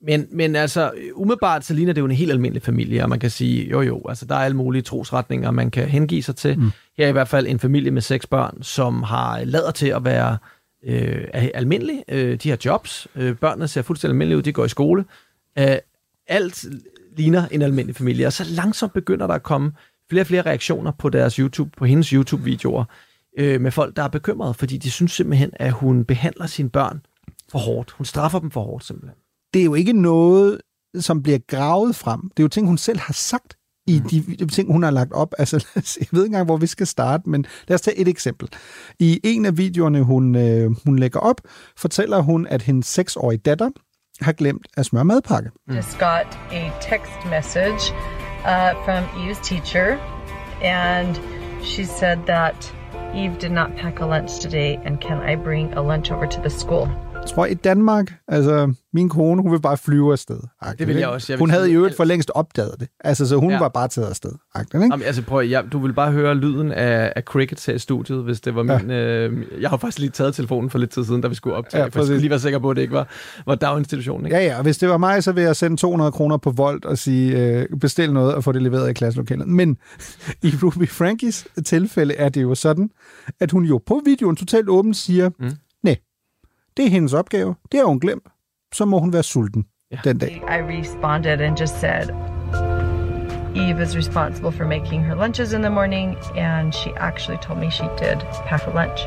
men, 0.01 0.27
men 0.31 0.55
altså, 0.55 0.91
umiddelbart 1.15 1.65
så 1.65 1.73
ligner 1.73 1.93
det 1.93 2.01
jo 2.01 2.05
en 2.05 2.11
helt 2.11 2.31
almindelig 2.31 2.63
familie, 2.63 3.03
og 3.03 3.09
man 3.09 3.19
kan 3.19 3.29
sige, 3.29 3.69
jo 3.69 3.81
jo, 3.81 4.01
altså 4.09 4.25
der 4.25 4.35
er 4.35 4.39
alle 4.39 4.57
mulige 4.57 4.81
trosretninger, 4.81 5.51
man 5.51 5.71
kan 5.71 5.87
hengive 5.87 6.23
sig 6.23 6.35
til. 6.35 6.59
Mm. 6.59 6.71
Her 6.97 7.05
er 7.05 7.09
i 7.09 7.11
hvert 7.11 7.27
fald 7.27 7.47
en 7.47 7.59
familie 7.59 7.91
med 7.91 8.01
seks 8.01 8.27
børn, 8.27 8.63
som 8.63 9.03
har 9.03 9.43
lader 9.43 9.71
til 9.71 9.87
at 9.87 10.05
være 10.05 10.37
øh, 10.85 11.27
almindelige. 11.33 12.03
Øh, 12.07 12.35
de 12.35 12.49
har 12.49 12.57
jobs, 12.65 13.07
øh, 13.15 13.35
børnene 13.35 13.67
ser 13.67 13.81
fuldstændig 13.81 14.13
almindelige 14.13 14.37
ud, 14.37 14.43
de 14.43 14.53
går 14.53 14.65
i 14.65 14.69
skole. 14.69 15.05
Øh, 15.57 15.77
alt 16.27 16.65
ligner 17.17 17.47
en 17.47 17.61
almindelig 17.61 17.95
familie, 17.95 18.27
og 18.27 18.33
så 18.33 18.43
langsomt 18.43 18.93
begynder 18.93 19.27
der 19.27 19.33
at 19.33 19.43
komme 19.43 19.71
flere 20.09 20.23
og 20.23 20.27
flere 20.27 20.41
reaktioner 20.41 20.91
på 20.91 21.09
deres 21.09 21.35
YouTube, 21.35 21.71
på 21.77 21.85
hendes 21.85 22.07
YouTube-videoer, 22.07 22.85
øh, 23.37 23.61
med 23.61 23.71
folk, 23.71 23.95
der 23.95 24.03
er 24.03 24.07
bekymrede, 24.07 24.53
fordi 24.53 24.77
de 24.77 24.91
synes 24.91 25.11
simpelthen, 25.11 25.51
at 25.53 25.71
hun 25.71 26.05
behandler 26.05 26.47
sine 26.47 26.69
børn 26.69 27.01
for 27.51 27.59
hårdt. 27.59 27.91
Hun 27.91 28.05
straffer 28.05 28.39
dem 28.39 28.51
for 28.51 28.63
hårdt 28.63 28.85
simpelthen. 28.85 29.17
Det 29.53 29.59
er 29.59 29.65
jo 29.65 29.73
ikke 29.73 29.93
noget, 29.93 30.61
som 30.99 31.23
bliver 31.23 31.39
gravet 31.47 31.95
frem. 31.95 32.21
Det 32.21 32.39
er 32.39 32.43
jo 32.43 32.47
ting, 32.47 32.67
hun 32.67 32.77
selv 32.77 32.99
har 32.99 33.13
sagt 33.13 33.57
i 33.87 34.01
de, 34.11 34.35
de 34.39 34.47
ting, 34.47 34.71
hun 34.71 34.83
har 34.83 34.91
lagt 34.91 35.13
op. 35.13 35.33
Altså, 35.37 35.65
jeg 35.75 36.07
ved 36.11 36.21
ikke 36.21 36.25
engang, 36.25 36.45
hvor 36.45 36.57
vi 36.57 36.67
skal 36.67 36.87
starte, 36.87 37.29
men 37.29 37.45
lad 37.67 37.75
os 37.75 37.81
tage 37.81 37.97
et 37.97 38.07
eksempel. 38.07 38.49
I 38.99 39.19
en 39.23 39.45
af 39.45 39.57
videoerne, 39.57 40.01
hun, 40.01 40.35
øh, 40.35 40.71
hun 40.85 40.99
lægger 40.99 41.19
op, 41.19 41.41
fortæller 41.77 42.19
hun, 42.19 42.47
at 42.47 42.61
hendes 42.61 42.87
seksårige 42.87 43.37
datter 43.37 43.69
har 44.21 44.31
glemt 44.31 44.67
at 44.77 44.85
smøre 44.85 45.05
madpakke. 45.05 45.51
Just 45.71 45.99
got 45.99 46.37
a 46.51 46.71
text 46.81 47.11
message 47.29 47.91
uh, 48.45 48.73
from 48.85 49.03
Eve's 49.21 49.39
teacher, 49.39 49.99
and 50.61 51.19
she 51.63 51.85
said 51.85 52.17
that 52.25 52.73
Eve 53.15 53.39
did 53.39 53.51
not 53.51 53.75
pack 53.75 53.99
a 53.99 54.05
lunch 54.05 54.39
today, 54.39 54.79
and 54.85 55.01
can 55.01 55.17
I 55.17 55.35
bring 55.35 55.73
a 55.73 55.81
lunch 55.81 56.11
over 56.11 56.27
to 56.27 56.41
the 56.41 56.49
school? 56.49 56.87
Jeg 57.21 57.35
tror, 57.35 57.45
i 57.45 57.53
Danmark, 57.53 58.13
altså 58.27 58.73
min 58.93 59.09
kone, 59.09 59.41
hun 59.41 59.51
vil 59.51 59.61
bare 59.61 59.77
flyve 59.77 60.11
afsted. 60.11 60.39
Det 60.79 60.87
vil 60.87 60.95
jeg 60.95 61.07
også. 61.07 61.33
Jeg 61.33 61.37
vil 61.37 61.39
hun 61.39 61.49
havde 61.49 61.71
i 61.71 61.73
øvrigt 61.73 61.95
for 61.97 62.03
længst 62.03 62.31
opdaget 62.35 62.75
det. 62.79 62.87
Altså, 63.03 63.27
så 63.27 63.35
hun 63.35 63.51
Ja. 63.51 63.59
var 63.59 63.67
bare 63.69 63.87
taget 63.87 64.07
afsted. 64.09 64.31
Ikke? 64.59 64.77
Jamen, 64.77 65.01
altså 65.03 65.21
prøv, 65.21 65.45
ja, 65.45 65.61
du 65.71 65.79
vil 65.79 65.93
bare 65.93 66.11
høre 66.11 66.35
lyden 66.35 66.71
af, 66.71 67.13
af 67.15 67.23
crickets 67.23 67.65
her 67.65 67.73
i 67.73 67.79
studiet, 67.79 68.23
hvis 68.23 68.41
det 68.41 68.55
var 68.55 68.63
min... 68.63 68.91
Øh, 68.91 69.45
jeg 69.61 69.69
har 69.69 69.77
faktisk 69.77 69.99
lige 69.99 70.09
taget 70.09 70.35
telefonen 70.35 70.69
for 70.69 70.77
lidt 70.77 70.91
tid 70.91 71.05
siden, 71.05 71.21
da 71.21 71.27
vi 71.27 71.35
skulle 71.35 71.55
optage, 71.55 71.83
Ja, 71.83 71.89
for 71.89 71.99
jeg 71.99 72.05
skulle 72.05 72.19
lige 72.19 72.29
være 72.29 72.39
sikker 72.39 72.59
på, 72.59 72.69
at 72.69 72.75
det 72.75 72.81
ikke 72.81 72.93
var, 72.93 73.07
var 73.45 73.55
daginstitutionen. 73.55 74.25
Ikke? 74.25 74.37
Ja, 74.37 74.43
ja, 74.45 74.57
og 74.57 74.63
hvis 74.63 74.77
det 74.77 74.89
var 74.89 74.97
mig, 74.97 75.23
så 75.23 75.31
ville 75.31 75.47
jeg 75.47 75.55
sende 75.55 75.77
200 75.77 76.11
kroner 76.11 76.37
på 76.37 76.51
Volt 76.51 76.85
og 76.85 76.97
sige, 76.97 77.45
øh, 77.59 77.65
bestil 77.81 78.13
noget 78.13 78.35
og 78.35 78.43
få 78.43 78.51
det 78.51 78.61
leveret 78.61 78.89
i 78.89 78.93
klasselokalet. 78.93 79.47
Men 79.47 79.77
i 80.43 80.53
Ruby 80.63 80.89
Frankies 80.89 81.47
tilfælde 81.65 82.13
er 82.13 82.29
det 82.29 82.41
jo 82.41 82.55
sådan, 82.55 82.89
at 83.39 83.51
hun 83.51 83.63
jo 83.65 83.81
på 83.85 84.01
videoen 84.05 84.35
totalt 84.35 84.69
åbent 84.69 84.95
siger, 84.97 85.29
mm. 85.39 85.51
Det 86.79 86.87
er 86.87 86.89
hendes 86.89 87.13
opgave, 87.13 87.55
det 87.71 87.79
har 87.79 87.87
hun 87.87 87.99
glemt, 87.99 88.27
så 88.73 88.85
må 88.85 88.99
hun 88.99 89.13
være 89.13 89.23
sulten 89.23 89.65
ja. 89.91 89.97
den 90.03 90.17
dag. 90.17 90.29
I 90.29 90.79
responded 90.79 91.41
and 91.41 91.57
just 91.59 91.79
said, 91.79 92.09
Eve 93.55 93.81
is 93.81 93.97
responsible 93.97 94.51
for 94.51 94.65
making 94.65 95.05
her 95.05 95.15
lunches 95.15 95.53
in 95.53 95.61
the 95.61 95.69
morning, 95.69 96.17
and 96.37 96.73
she 96.73 96.91
actually 96.97 97.39
told 97.41 97.59
me 97.59 97.69
she 97.71 97.87
did 98.03 98.17
pack 98.49 98.67
a 98.67 98.73
lunch. 98.81 98.99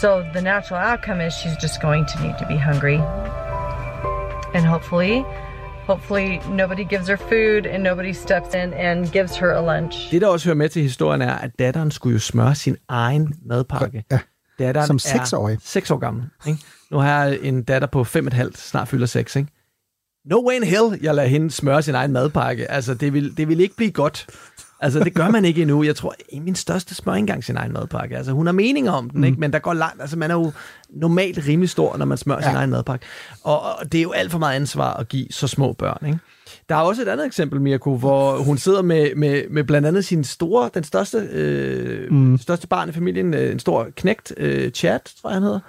So 0.00 0.08
the 0.34 0.40
natural 0.40 0.78
outcome 0.92 1.20
is 1.26 1.34
she's 1.34 1.58
just 1.62 1.82
going 1.82 2.06
to 2.12 2.16
need 2.24 2.36
to 2.38 2.46
be 2.46 2.56
hungry. 2.56 3.00
And 4.54 4.64
hopefully, 4.66 5.24
hopefully 5.86 6.40
nobody 6.62 6.84
gives 6.84 7.08
her 7.08 7.16
food 7.16 7.66
and 7.66 7.82
nobody 7.82 8.12
steps 8.12 8.54
in 8.54 8.72
and 8.72 9.12
gives 9.12 9.36
her 9.36 9.50
a 9.50 9.60
lunch. 9.60 10.10
Det, 10.10 10.20
der 10.20 10.28
også 10.28 10.46
hører 10.48 10.56
med 10.56 10.68
til 10.68 10.82
historien, 10.82 11.22
er, 11.22 11.34
at 11.34 11.58
datteren 11.58 11.90
skulle 11.90 12.12
jo 12.12 12.20
smøre 12.20 12.54
sin 12.54 12.76
egen 12.88 13.34
madpakke. 13.46 14.04
Ja. 14.10 14.18
Datteren 14.58 14.86
Som 14.86 14.96
er 14.96 15.00
seksårig. 15.00 15.58
seks 15.62 15.90
år 15.90 15.98
gammel. 15.98 16.24
Ikke? 16.46 16.60
Nu 16.90 16.98
har 16.98 17.24
jeg 17.24 17.38
en 17.42 17.62
datter 17.62 17.88
på 17.88 18.04
fem 18.04 18.26
et 18.26 18.32
halvt, 18.32 18.58
snart 18.58 18.88
fylder 18.88 19.06
seks. 19.06 19.36
Ikke? 19.36 19.48
No 20.24 20.46
way 20.48 20.54
in 20.54 20.62
hell, 20.62 20.98
jeg 21.02 21.14
lader 21.14 21.28
hende 21.28 21.50
smøre 21.50 21.82
sin 21.82 21.94
egen 21.94 22.12
madpakke. 22.12 22.70
Altså, 22.70 22.94
det 22.94 23.12
vil, 23.12 23.36
det 23.36 23.48
vil 23.48 23.60
ikke 23.60 23.76
blive 23.76 23.90
godt. 23.90 24.26
Altså, 24.82 24.98
det 24.98 25.14
gør 25.14 25.28
man 25.28 25.44
ikke 25.44 25.62
endnu. 25.62 25.82
Jeg 25.82 25.96
tror, 25.96 26.14
at 26.32 26.42
min 26.42 26.54
største 26.54 26.94
smør 26.94 27.12
engang 27.12 27.44
sin 27.44 27.56
egen 27.56 27.72
madpakke. 27.72 28.16
Altså, 28.16 28.32
hun 28.32 28.46
har 28.46 28.52
meninger 28.52 28.92
om 28.92 29.10
den, 29.10 29.20
mm. 29.20 29.24
ikke? 29.24 29.40
men 29.40 29.52
der 29.52 29.58
går 29.58 29.74
langt. 29.74 30.00
Altså, 30.00 30.18
man 30.18 30.30
er 30.30 30.34
jo 30.34 30.52
normalt 30.90 31.38
rimelig 31.48 31.70
stor, 31.70 31.96
når 31.96 32.04
man 32.04 32.18
smører 32.18 32.38
ja. 32.42 32.48
sin 32.48 32.56
egen 32.56 32.70
madpakke. 32.70 33.06
Og, 33.44 33.62
og 33.62 33.92
det 33.92 33.98
er 33.98 34.02
jo 34.02 34.12
alt 34.12 34.30
for 34.30 34.38
meget 34.38 34.56
ansvar 34.56 34.94
at 34.94 35.08
give 35.08 35.26
så 35.30 35.48
små 35.48 35.72
børn, 35.72 36.06
ikke? 36.06 36.18
Der 36.68 36.74
er 36.74 36.80
også 36.80 37.02
et 37.02 37.08
andet 37.08 37.26
eksempel, 37.26 37.60
Mirko, 37.60 37.96
hvor 37.96 38.36
hun 38.36 38.58
sidder 38.58 38.82
med, 38.82 39.14
med, 39.14 39.42
med 39.50 39.64
blandt 39.64 39.88
andet 39.88 40.04
sin 40.04 40.24
store, 40.24 40.70
den 40.74 40.84
største, 40.84 41.18
øh, 41.18 42.12
mm. 42.12 42.38
største 42.38 42.66
barn 42.66 42.88
i 42.88 42.92
familien, 42.92 43.34
øh, 43.34 43.52
en 43.52 43.58
stor 43.58 43.88
knægt, 43.96 44.32
øh, 44.36 44.70
Chad, 44.70 45.00
tror 45.22 45.30
jeg 45.30 45.34
han 45.34 45.42
hedder. 45.42 45.60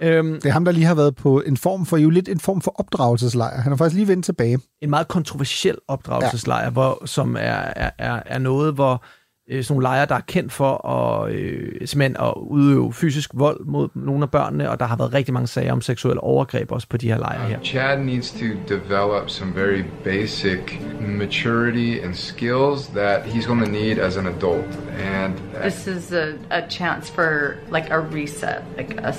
Øhm, 0.00 0.32
Det 0.34 0.44
er 0.46 0.52
ham, 0.52 0.64
der 0.64 0.72
lige 0.72 0.86
har 0.86 0.94
været 0.94 1.16
på 1.16 1.40
en 1.40 1.56
form 1.56 1.86
for, 1.86 1.96
jo 1.96 2.10
lidt 2.10 2.28
en 2.28 2.40
form 2.40 2.60
for 2.60 2.74
opdragelseslejr. 2.80 3.60
Han 3.60 3.72
har 3.72 3.76
faktisk 3.76 3.96
lige 3.96 4.08
vendt 4.08 4.24
tilbage. 4.24 4.58
en 4.82 4.90
meget 4.90 5.08
kontroversiel 5.08 5.76
opdragelseslejr, 5.88 6.64
ja. 6.64 6.70
hvor, 6.70 7.06
som 7.06 7.36
er, 7.36 7.40
er, 7.76 7.90
er, 7.98 8.22
er 8.26 8.38
noget, 8.38 8.74
hvor 8.74 9.04
øh, 9.50 9.64
sådan 9.64 9.74
nogle 9.74 9.82
lejre, 9.82 10.06
der 10.06 10.14
er 10.14 10.20
kendt 10.20 10.52
for 10.52 10.86
at, 10.88 11.32
øh, 11.32 11.86
simpelthen 11.86 12.16
at 12.16 12.34
udøve 12.36 12.92
fysisk 12.92 13.30
vold 13.34 13.64
mod 13.64 13.88
nogle 13.94 14.22
af 14.22 14.30
børnene, 14.30 14.70
og 14.70 14.80
der 14.80 14.86
har 14.86 14.96
været 14.96 15.14
rigtig 15.14 15.34
mange 15.34 15.46
sager 15.46 15.72
om 15.72 15.80
seksuelle 15.80 16.20
overgreb 16.20 16.72
også 16.72 16.88
på 16.88 16.96
de 16.96 17.08
her 17.08 17.18
lejre 17.18 17.48
her. 17.48 17.60
Chad 17.62 17.98
needs 17.98 18.30
to 18.30 18.46
develop 18.68 19.30
some 19.30 19.54
very 19.54 19.82
basic 20.04 20.58
maturity 21.00 22.04
and 22.04 22.14
skills 22.14 22.86
that 22.86 23.20
he's 23.22 23.46
going 23.46 23.64
to 23.64 23.70
need 23.70 23.98
as 23.98 24.16
an 24.16 24.26
adult. 24.26 24.78
And 25.14 25.34
This 25.62 25.86
is 25.86 26.12
a, 26.12 26.26
a 26.50 26.68
chance 26.70 27.12
for 27.12 27.54
like 27.74 27.90
a 27.90 27.98
reset, 28.00 28.62
like 28.78 29.00
a 29.02 29.12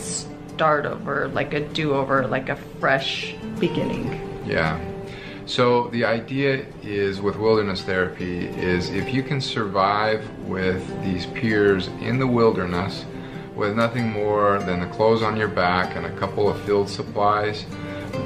start 0.60 0.86
over, 0.86 1.16
like 1.40 1.52
a 1.60 1.62
do 1.80 1.88
over, 2.00 2.28
like 2.28 2.50
a 2.50 2.58
fresh 2.82 3.12
beginning. 3.66 4.06
yeah. 4.58 4.74
So 5.46 5.66
the 5.96 6.04
idea 6.20 6.52
is 6.84 7.14
with 7.28 7.36
wilderness 7.46 7.82
therapy 7.92 8.36
is 8.74 8.82
if 9.02 9.08
you 9.16 9.24
can 9.30 9.40
survive 9.58 10.22
with 10.56 10.84
these 11.06 11.26
peers 11.38 11.84
in 12.08 12.16
the 12.24 12.30
wilderness 12.40 12.94
with 13.56 13.74
nothing 13.84 14.06
more 14.22 14.50
than 14.68 14.78
the 14.84 14.90
clothes 14.98 15.24
on 15.30 15.34
your 15.42 15.52
back 15.66 15.88
and 15.96 16.04
a 16.14 16.16
couple 16.22 16.46
of 16.52 16.56
field 16.66 16.88
supplies, 17.00 17.58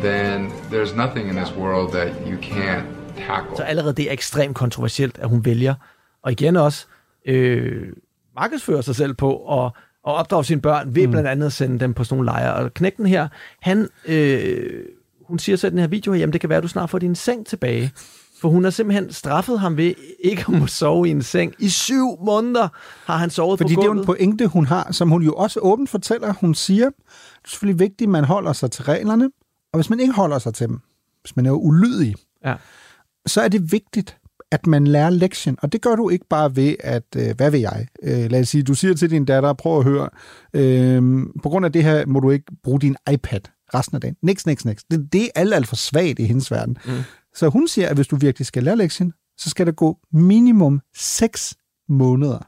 then 0.07 0.51
there's 0.71 0.93
nothing 1.03 1.25
in 1.31 1.35
this 1.41 1.51
world 1.63 1.87
that 1.97 2.09
you 2.29 2.37
can't 2.37 2.87
tackle. 3.27 3.57
Så 3.57 3.63
allerede 3.63 3.93
det 3.93 4.07
er 4.07 4.11
ekstremt 4.11 4.55
kontroversielt, 4.55 5.17
at 5.17 5.29
hun 5.29 5.45
vælger, 5.45 5.75
og 6.23 6.31
igen 6.31 6.55
også, 6.55 6.87
øh, 7.25 7.93
markedsfører 8.35 8.81
sig 8.81 8.95
selv 8.95 9.13
på 9.13 9.63
at, 9.65 9.71
at 10.07 10.13
opdrage 10.13 10.45
sine 10.45 10.61
børn 10.61 10.95
ved 10.95 11.07
mm. 11.07 11.11
blandt 11.11 11.29
andet 11.29 11.45
at 11.45 11.53
sende 11.53 11.79
dem 11.79 11.93
på 11.93 12.03
sådan 12.03 12.15
nogle 12.17 12.25
lejre. 12.25 12.53
Og 12.53 12.73
knægten 12.73 13.05
her, 13.05 13.27
han, 13.61 13.89
øh, 14.05 14.85
hun 15.27 15.39
siger 15.39 15.55
så 15.55 15.67
i 15.67 15.69
den 15.69 15.79
her 15.79 15.87
video, 15.87 16.13
jamen 16.13 16.33
det 16.33 16.41
kan 16.41 16.49
være, 16.49 16.57
at 16.57 16.63
du 16.63 16.67
snart 16.67 16.89
får 16.89 16.99
din 16.99 17.15
seng 17.15 17.45
tilbage. 17.45 17.91
For 18.41 18.49
hun 18.49 18.63
har 18.63 18.71
simpelthen 18.71 19.13
straffet 19.13 19.59
ham 19.59 19.77
ved 19.77 19.93
ikke 20.19 20.45
at 20.47 20.59
må 20.59 20.67
sove 20.67 21.07
i 21.07 21.11
en 21.11 21.21
seng. 21.21 21.53
I 21.59 21.69
syv 21.69 22.17
måneder 22.25 22.67
har 23.05 23.17
han 23.17 23.29
sovet 23.29 23.59
Fordi 23.59 23.75
på 23.75 23.81
det 23.81 23.85
er 23.85 23.87
jo 23.87 23.91
gulvet. 23.91 24.01
en 24.01 24.05
pointe, 24.05 24.47
hun 24.47 24.65
har, 24.65 24.91
som 24.91 25.09
hun 25.09 25.23
jo 25.23 25.33
også 25.33 25.59
åbent 25.59 25.89
fortæller. 25.89 26.33
Hun 26.33 26.55
siger, 26.55 26.85
det 26.85 27.45
er 27.45 27.49
selvfølgelig 27.49 27.79
vigtigt, 27.79 28.07
at 28.07 28.09
man 28.09 28.23
holder 28.23 28.53
sig 28.53 28.71
til 28.71 28.83
reglerne, 28.83 29.29
og 29.73 29.77
hvis 29.77 29.89
man 29.89 29.99
ikke 29.99 30.13
holder 30.13 30.39
sig 30.39 30.53
til 30.53 30.67
dem, 30.67 30.79
hvis 31.21 31.35
man 31.35 31.45
er 31.45 31.51
ulydig, 31.51 32.15
ja. 32.45 32.55
så 33.25 33.41
er 33.41 33.47
det 33.47 33.71
vigtigt, 33.71 34.17
at 34.53 34.67
man 34.67 34.87
lærer 34.87 35.09
lektien. 35.09 35.57
Og 35.61 35.71
det 35.71 35.81
gør 35.81 35.95
du 35.95 36.09
ikke 36.09 36.25
bare 36.29 36.55
ved, 36.55 36.75
at, 36.79 37.03
øh, 37.17 37.35
hvad 37.37 37.51
ved 37.51 37.59
jeg, 37.59 37.87
øh, 38.03 38.31
lad 38.31 38.39
os 38.39 38.49
sige, 38.49 38.63
du 38.63 38.73
siger 38.73 38.93
til 38.93 39.09
din 39.09 39.25
datter, 39.25 39.53
prøv 39.53 39.77
at 39.77 39.83
høre, 39.83 40.09
øh, 40.53 41.01
på 41.43 41.49
grund 41.49 41.65
af 41.65 41.71
det 41.71 41.83
her 41.83 42.05
må 42.05 42.19
du 42.19 42.31
ikke 42.31 42.45
bruge 42.63 42.81
din 42.81 42.95
iPad 43.11 43.39
resten 43.73 43.95
af 43.95 44.01
dagen. 44.01 44.15
Niks, 44.21 44.45
niks, 44.45 44.65
niks. 44.65 44.83
Det, 44.91 45.13
det 45.13 45.23
er 45.23 45.29
alt, 45.35 45.53
alt 45.53 45.67
for 45.67 45.75
svagt 45.75 46.19
i 46.19 46.23
hendes 46.23 46.51
verden. 46.51 46.77
Mm. 46.85 46.91
Så 47.35 47.49
hun 47.49 47.67
siger, 47.67 47.89
at 47.89 47.95
hvis 47.95 48.07
du 48.07 48.15
virkelig 48.15 48.45
skal 48.45 48.63
lære 48.63 48.75
lektien, 48.75 49.13
så 49.37 49.49
skal 49.49 49.65
der 49.65 49.71
gå 49.71 49.97
minimum 50.11 50.81
6 50.95 51.55
måneder. 51.89 52.47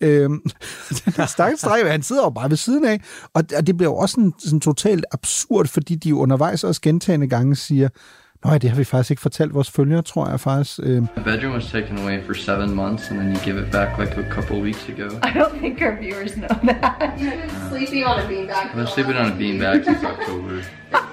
Øhm, 0.00 0.40
den 1.16 1.26
stakkels 1.28 1.62
dreng, 1.62 1.90
han 1.90 2.02
sidder 2.02 2.22
jo 2.22 2.30
bare 2.30 2.50
ved 2.50 2.56
siden 2.56 2.84
af, 2.84 3.00
og 3.34 3.44
og 3.56 3.66
det 3.66 3.76
bliver 3.76 3.90
jo 3.90 3.96
også 3.96 4.12
sådan, 4.12 4.32
sådan 4.38 4.60
totalt 4.60 5.04
absurd, 5.12 5.66
fordi 5.66 5.94
de 5.94 6.08
jo 6.08 6.18
undervejs 6.18 6.64
også 6.64 6.80
gentagende 6.80 7.28
gange 7.28 7.56
siger, 7.56 7.88
Nå 8.44 8.50
ja, 8.50 8.58
det 8.58 8.70
har 8.70 8.76
vi 8.76 8.84
faktisk 8.84 9.10
ikke 9.10 9.22
fortalt 9.22 9.54
vores 9.54 9.70
følgere, 9.70 10.02
tror 10.02 10.28
jeg 10.28 10.40
faktisk. 10.40 10.80
Øhm, 10.82 11.06
The 11.16 11.24
bedroom 11.24 11.54
was 11.54 11.66
taken 11.70 11.98
away 11.98 12.26
for 12.26 12.34
seven 12.34 12.74
months, 12.74 13.10
and 13.10 13.18
then 13.20 13.32
you 13.32 13.38
give 13.44 13.58
it 13.62 13.70
back 13.72 13.98
like 13.98 14.12
a 14.26 14.34
couple 14.34 14.62
weeks 14.62 14.88
ago. 14.88 15.08
I 15.28 15.30
don't 15.38 15.58
think 15.60 15.80
our 15.82 15.94
viewers 16.02 16.32
know 16.32 16.48
that. 16.48 17.10
Sleeping 17.72 18.04
on 18.06 18.16
a 18.20 18.22
beanbag. 18.30 18.64
I've 18.70 18.76
been 18.76 18.86
sleeping 18.86 19.16
on 19.16 19.26
a 19.26 19.34
beanbag 19.40 19.84
since 19.84 20.02
October, 20.12 20.54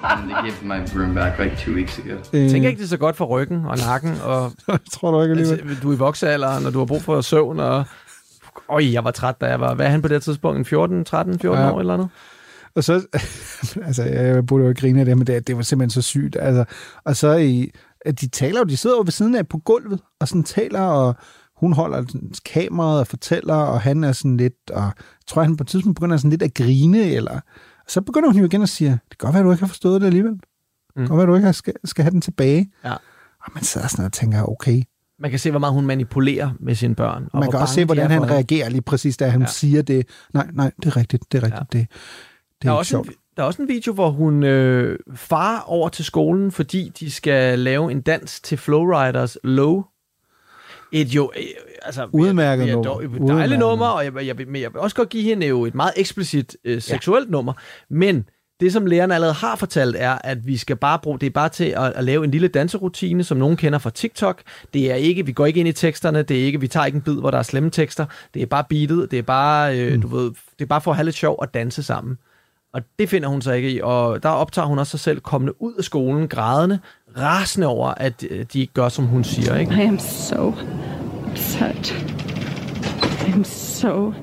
and 0.04 0.30
they 0.30 0.36
gave 0.46 0.64
my 0.64 0.80
room 1.00 1.14
back 1.16 1.40
like 1.40 1.58
two 1.58 1.74
weeks 1.76 1.98
ago. 2.00 2.16
Jeg 2.34 2.52
tænker 2.52 2.70
ikke, 2.70 2.80
det 2.80 2.86
er 2.86 2.90
så 2.90 2.98
godt 2.98 3.16
for 3.16 3.26
ryggen 3.26 3.66
og 3.66 3.78
nakken. 3.78 4.18
Og, 4.24 4.52
tror 4.94 5.12
du 5.12 5.22
ikke 5.22 5.32
alligevel? 5.32 5.60
Altså, 5.70 5.82
du 5.84 5.90
er 5.92 5.96
i 5.96 5.98
voksealderen, 5.98 6.66
og 6.66 6.74
du 6.74 6.78
har 6.80 6.86
brug 6.86 7.02
for 7.02 7.22
søvn. 7.22 7.60
Og, 7.60 7.86
øj, 8.70 8.92
jeg 8.94 9.04
var 9.04 9.12
træt, 9.12 9.42
da 9.42 9.46
jeg 9.46 9.60
var... 9.60 9.74
Hvad 9.74 9.86
er 9.86 9.90
han 9.90 10.02
på 10.02 10.08
det 10.08 10.24
tidspunkt? 10.24 10.58
En 10.60 10.66
14, 10.66 11.06
13, 11.06 11.40
14 11.40 11.64
Ja. 11.66 11.72
år 11.72 11.80
eller 11.80 11.96
noget? 11.98 12.12
Og 12.78 12.84
så, 12.84 13.06
altså, 13.88 14.04
jeg 14.04 14.46
burde 14.46 14.66
jo 14.66 14.74
grine 14.80 15.00
af 15.00 15.06
det, 15.06 15.18
men 15.18 15.28
det, 15.28 15.48
det 15.48 15.56
var 15.58 15.62
simpelthen 15.64 15.90
så 15.90 16.02
sygt. 16.02 16.36
Altså, 16.40 16.66
og 17.06 17.16
så 17.16 17.36
i, 17.36 17.72
at 18.06 18.22
de 18.22 18.28
taler 18.28 18.60
jo, 18.60 18.64
de 18.64 18.78
sidder 18.78 18.96
jo 18.96 19.02
ved 19.02 19.12
siden 19.12 19.36
af 19.36 19.48
på 19.48 19.58
gulvet, 19.58 20.00
og 20.20 20.28
sådan 20.28 20.44
taler, 20.44 20.82
og 20.82 21.16
hun 21.58 21.74
holder 21.74 22.04
kameraet 22.46 23.00
og 23.00 23.08
fortæller, 23.08 23.54
og 23.56 23.82
han 23.82 24.04
er 24.04 24.12
sådan 24.12 24.38
lidt, 24.38 24.70
og 24.72 24.82
jeg 24.84 24.92
tror, 25.28 25.44
han 25.44 25.58
på 25.58 25.64
et 25.64 25.68
tidspunkt 25.68 25.96
begynder 25.96 26.18
sådan 26.18 26.30
lidt 26.30 26.44
at 26.44 26.54
grine, 26.54 27.04
eller 27.12 27.40
så 27.88 28.02
begynder 28.02 28.30
hun 28.32 28.40
jo 28.40 28.46
igen 28.46 28.62
at 28.62 28.70
sige, 28.70 28.90
det 28.92 29.18
kan 29.20 29.26
godt 29.28 29.34
være, 29.34 29.42
at 29.42 29.46
du 29.46 29.52
ikke 29.52 29.64
har 29.64 29.68
forstået 29.68 30.02
det 30.02 30.08
alligevel. 30.08 30.32
Det 30.34 30.42
kan 30.96 31.04
Mm. 31.04 31.08
godt 31.08 31.18
være, 31.18 31.28
du 31.28 31.36
ikke 31.36 31.54
skal, 31.54 31.74
skal 31.86 32.04
have 32.04 32.12
den 32.12 32.22
tilbage. 32.22 32.72
Ja. 32.86 32.94
Og 33.46 33.52
man 33.56 33.64
sidder 33.64 33.88
sådan 33.88 34.06
og 34.06 34.14
tænker, 34.14 34.44
okay. 34.44 34.84
Man 35.20 35.30
kan 35.30 35.40
se, 35.40 35.50
hvor 35.52 35.60
meget 35.60 35.74
hun 35.74 35.86
manipulerer 35.86 36.50
med 36.60 36.76
sine 36.76 36.96
børn. 36.96 37.28
Og 37.34 37.40
Man 37.40 37.52
kan 37.52 37.60
også 37.60 37.74
se, 37.74 37.86
hvordan 37.86 38.12
han 38.12 38.30
reagerer 38.30 38.70
lige 38.70 38.82
præcis, 38.82 39.18
da 39.18 39.28
han 39.30 39.42
Ja. 39.42 39.48
siger 39.48 39.82
det. 39.82 40.08
Nej, 40.34 40.48
nej, 40.54 40.72
det 40.84 40.86
er 40.86 40.98
rigtigt, 40.98 41.24
det 41.32 41.38
er 41.38 41.44
rigtigt. 41.44 41.74
Ja. 41.74 41.80
Det 41.80 41.88
Der 42.64 42.70
er, 42.70 42.74
også 42.74 42.90
sjovt. 42.90 43.08
en, 43.08 43.14
der 43.38 43.44
er 43.44 43.48
også 43.48 43.62
en 43.62 43.68
video, 43.68 43.94
hvor 43.94 44.10
hun 44.10 44.44
øh, 44.44 45.00
farer 45.16 45.62
over 45.62 45.90
til 45.90 46.06
skolen, 46.06 46.52
fordi 46.52 46.92
de 47.00 47.12
skal 47.12 47.60
lave 47.60 47.92
en 47.92 48.02
dans 48.02 48.40
til 48.40 48.58
Flowriders 48.58 49.38
Low. 49.44 49.84
Et 50.92 51.08
jo, 51.08 51.32
øh, 51.38 51.44
altså, 51.82 52.08
Udmærket 52.14 52.68
ja, 52.68 52.72
nummer. 52.72 52.92
dog- 52.92 53.04
et 53.04 53.08
Udmærket 53.08 53.38
dejligt 53.38 53.60
nummer, 53.60 53.86
og 53.86 54.06
jeg, 54.06 54.16
jeg, 54.16 54.26
jeg, 54.40 54.48
men 54.48 54.62
jeg 54.62 54.74
vil 54.74 54.82
også 54.82 54.96
godt 54.96 55.10
give 55.10 55.24
hende 55.24 55.48
jo 55.48 55.66
et 55.66 55.76
meget 55.76 55.94
eksplicit 55.96 56.58
øh, 56.66 56.82
seksuelt 56.82 57.26
ja. 57.26 57.32
nummer. 57.32 57.54
Men 57.90 58.30
det, 58.60 58.74
som 58.74 58.86
lærerne 58.86 59.16
allerede 59.16 59.34
har 59.34 59.56
fortalt, 59.56 59.96
er, 60.00 60.18
at 60.24 60.48
vi 60.48 60.58
skal 60.58 60.76
bare 60.76 61.00
bruge, 61.00 61.20
det 61.20 61.28
er 61.28 61.32
bare 61.32 61.50
til 61.50 61.64
at, 61.66 61.94
at 61.96 62.04
lave 62.04 62.24
en 62.24 62.32
lille 62.32 62.48
danserutine, 62.48 63.24
som 63.24 63.38
nogen 63.38 63.58
kender 63.58 63.80
fra 63.80 63.90
TikTok. 63.90 64.42
Det 64.74 64.92
er 64.92 64.96
ikke, 64.96 65.26
vi 65.26 65.32
går 65.32 65.46
ikke 65.46 65.60
ind 65.60 65.70
i 65.70 65.72
teksterne, 65.72 66.24
det 66.24 66.42
er 66.42 66.46
ikke, 66.46 66.60
vi 66.60 66.68
tager 66.68 66.86
ikke 66.86 66.96
en 66.96 67.02
bid, 67.02 67.14
hvor 67.20 67.32
der 67.32 67.38
er 67.38 67.44
slemme 67.44 67.70
tekster. 67.70 68.06
Det 68.34 68.42
er 68.42 68.46
bare 68.46 68.64
beatet, 68.70 69.12
det 69.12 69.20
er 69.20 69.24
bare, 69.24 69.80
øh, 69.80 69.94
mm. 69.94 70.02
du 70.02 70.08
ved, 70.08 70.32
det 70.60 70.62
er 70.62 70.66
bare 70.66 70.82
for 70.82 70.92
at 70.92 70.98
have 70.98 71.06
lidt 71.06 71.16
sjov 71.16 71.36
og 71.40 71.54
danse 71.54 71.84
sammen. 71.84 72.18
Og 72.74 72.82
det 73.00 73.10
finder 73.10 73.30
hun 73.30 73.42
sig 73.42 73.58
ikke 73.58 73.72
i, 73.72 73.82
og 73.84 74.24
der 74.24 74.30
optager 74.30 74.66
hun 74.66 74.80
også 74.80 74.92
sig 74.92 75.00
selv 75.00 75.20
kommende 75.20 75.62
ud 75.62 75.74
af 75.74 75.84
skolen, 75.84 76.28
grædende, 76.28 76.80
rasende 77.18 77.68
over, 77.68 77.88
at 77.88 78.24
øh, 78.30 78.46
de 78.54 78.60
ikke 78.60 78.74
gør, 78.74 78.90
som 78.90 79.06
hun 79.06 79.24
siger. 79.24 79.56
Ikke? 79.56 79.74
I 79.74 79.86
am 79.86 80.00
so 80.00 80.54
upset. 81.32 81.94
I'm 83.28 83.44
so 83.44 84.14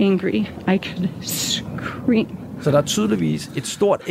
angry. 0.00 0.44
I 0.68 0.78
could 0.78 1.08
scream. 1.22 2.38
Så 2.60 2.70
der 2.70 2.78
er 2.78 2.82
tydeligvis 2.82 3.50
et 3.56 3.66
stort, 3.66 4.02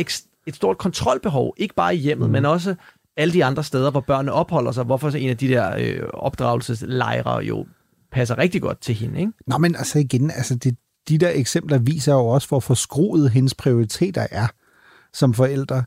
et 0.46 0.54
stort 0.54 0.78
kontrolbehov, 0.78 1.54
ikke 1.56 1.74
bare 1.74 1.94
i 1.94 1.98
hjemmet, 1.98 2.28
mm. 2.28 2.32
men 2.32 2.44
også 2.44 2.74
alle 3.16 3.34
de 3.34 3.44
andre 3.44 3.64
steder, 3.64 3.90
hvor 3.90 4.00
børnene 4.00 4.32
opholder 4.32 4.72
sig, 4.72 4.84
hvorfor 4.84 5.10
så 5.10 5.18
en 5.18 5.30
af 5.30 5.36
de 5.36 5.48
der 5.48 5.76
øh, 5.78 6.02
opdragelseslejre 6.12 7.36
jo 7.36 7.66
passer 8.12 8.38
rigtig 8.38 8.62
godt 8.62 8.80
til 8.80 8.94
hende. 8.94 9.20
Ikke? 9.20 9.32
Nå, 9.46 9.58
men 9.58 9.76
altså 9.76 9.98
igen, 9.98 10.30
altså 10.30 10.54
det, 10.54 10.76
de 11.08 11.18
der 11.18 11.30
eksempler 11.34 11.78
viser 11.78 12.12
jo 12.12 12.26
også, 12.26 12.48
hvor 12.48 12.60
forskruet 12.60 13.30
hendes 13.30 13.54
prioriteter 13.54 14.26
er 14.30 14.46
som 15.12 15.34
forældre. 15.34 15.84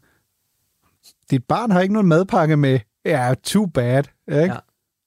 Dit 1.31 1.43
barn 1.43 1.71
har 1.71 1.81
ikke 1.81 1.93
nogen 1.93 2.07
madpakke 2.07 2.57
med. 2.57 2.79
Ja, 3.05 3.33
too 3.43 3.65
bad. 3.65 4.03
Ikke? 4.27 4.41
Ja. 4.41 4.57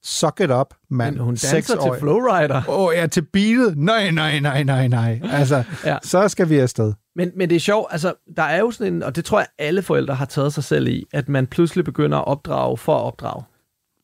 Suck 0.03 0.41
it 0.41 0.51
up, 0.51 0.75
mand. 0.91 1.15
Men 1.15 1.25
hun 1.25 1.33
danser 1.35 1.49
Seksårig. 1.49 1.93
til 1.93 2.01
Flowrider. 2.01 2.63
Åh, 2.69 2.81
oh, 2.81 2.95
ja, 2.95 3.07
til 3.07 3.23
beatet. 3.23 3.79
Nej, 3.79 4.11
nej, 4.11 4.41
nej, 4.41 4.63
nej, 4.63 4.89
nej. 4.89 5.21
Altså, 5.25 5.65
ja. 5.85 5.99
så 6.03 6.29
skal 6.29 6.49
vi 6.49 6.59
afsted. 6.59 6.93
Men, 7.17 7.33
men 7.37 7.51
det 7.51 7.57
er 7.57 7.61
sjovt, 7.61 7.87
altså, 7.91 8.15
der 8.37 8.43
er 8.43 8.59
jo 8.59 8.71
sådan 8.71 8.95
en, 8.95 9.03
og 9.03 9.17
det 9.17 9.25
tror 9.25 9.39
jeg 9.39 9.47
alle 9.59 9.83
forældre 9.83 10.15
har 10.15 10.25
taget 10.25 10.55
sig 10.55 10.65
selv 10.65 10.89
i, 10.89 11.05
at 11.13 11.29
man 11.29 11.47
pludselig 11.47 11.85
begynder 11.85 12.19
at 12.19 12.27
opdrage 12.27 12.77
for 12.77 12.97
at 12.97 13.03
opdrage. 13.03 13.43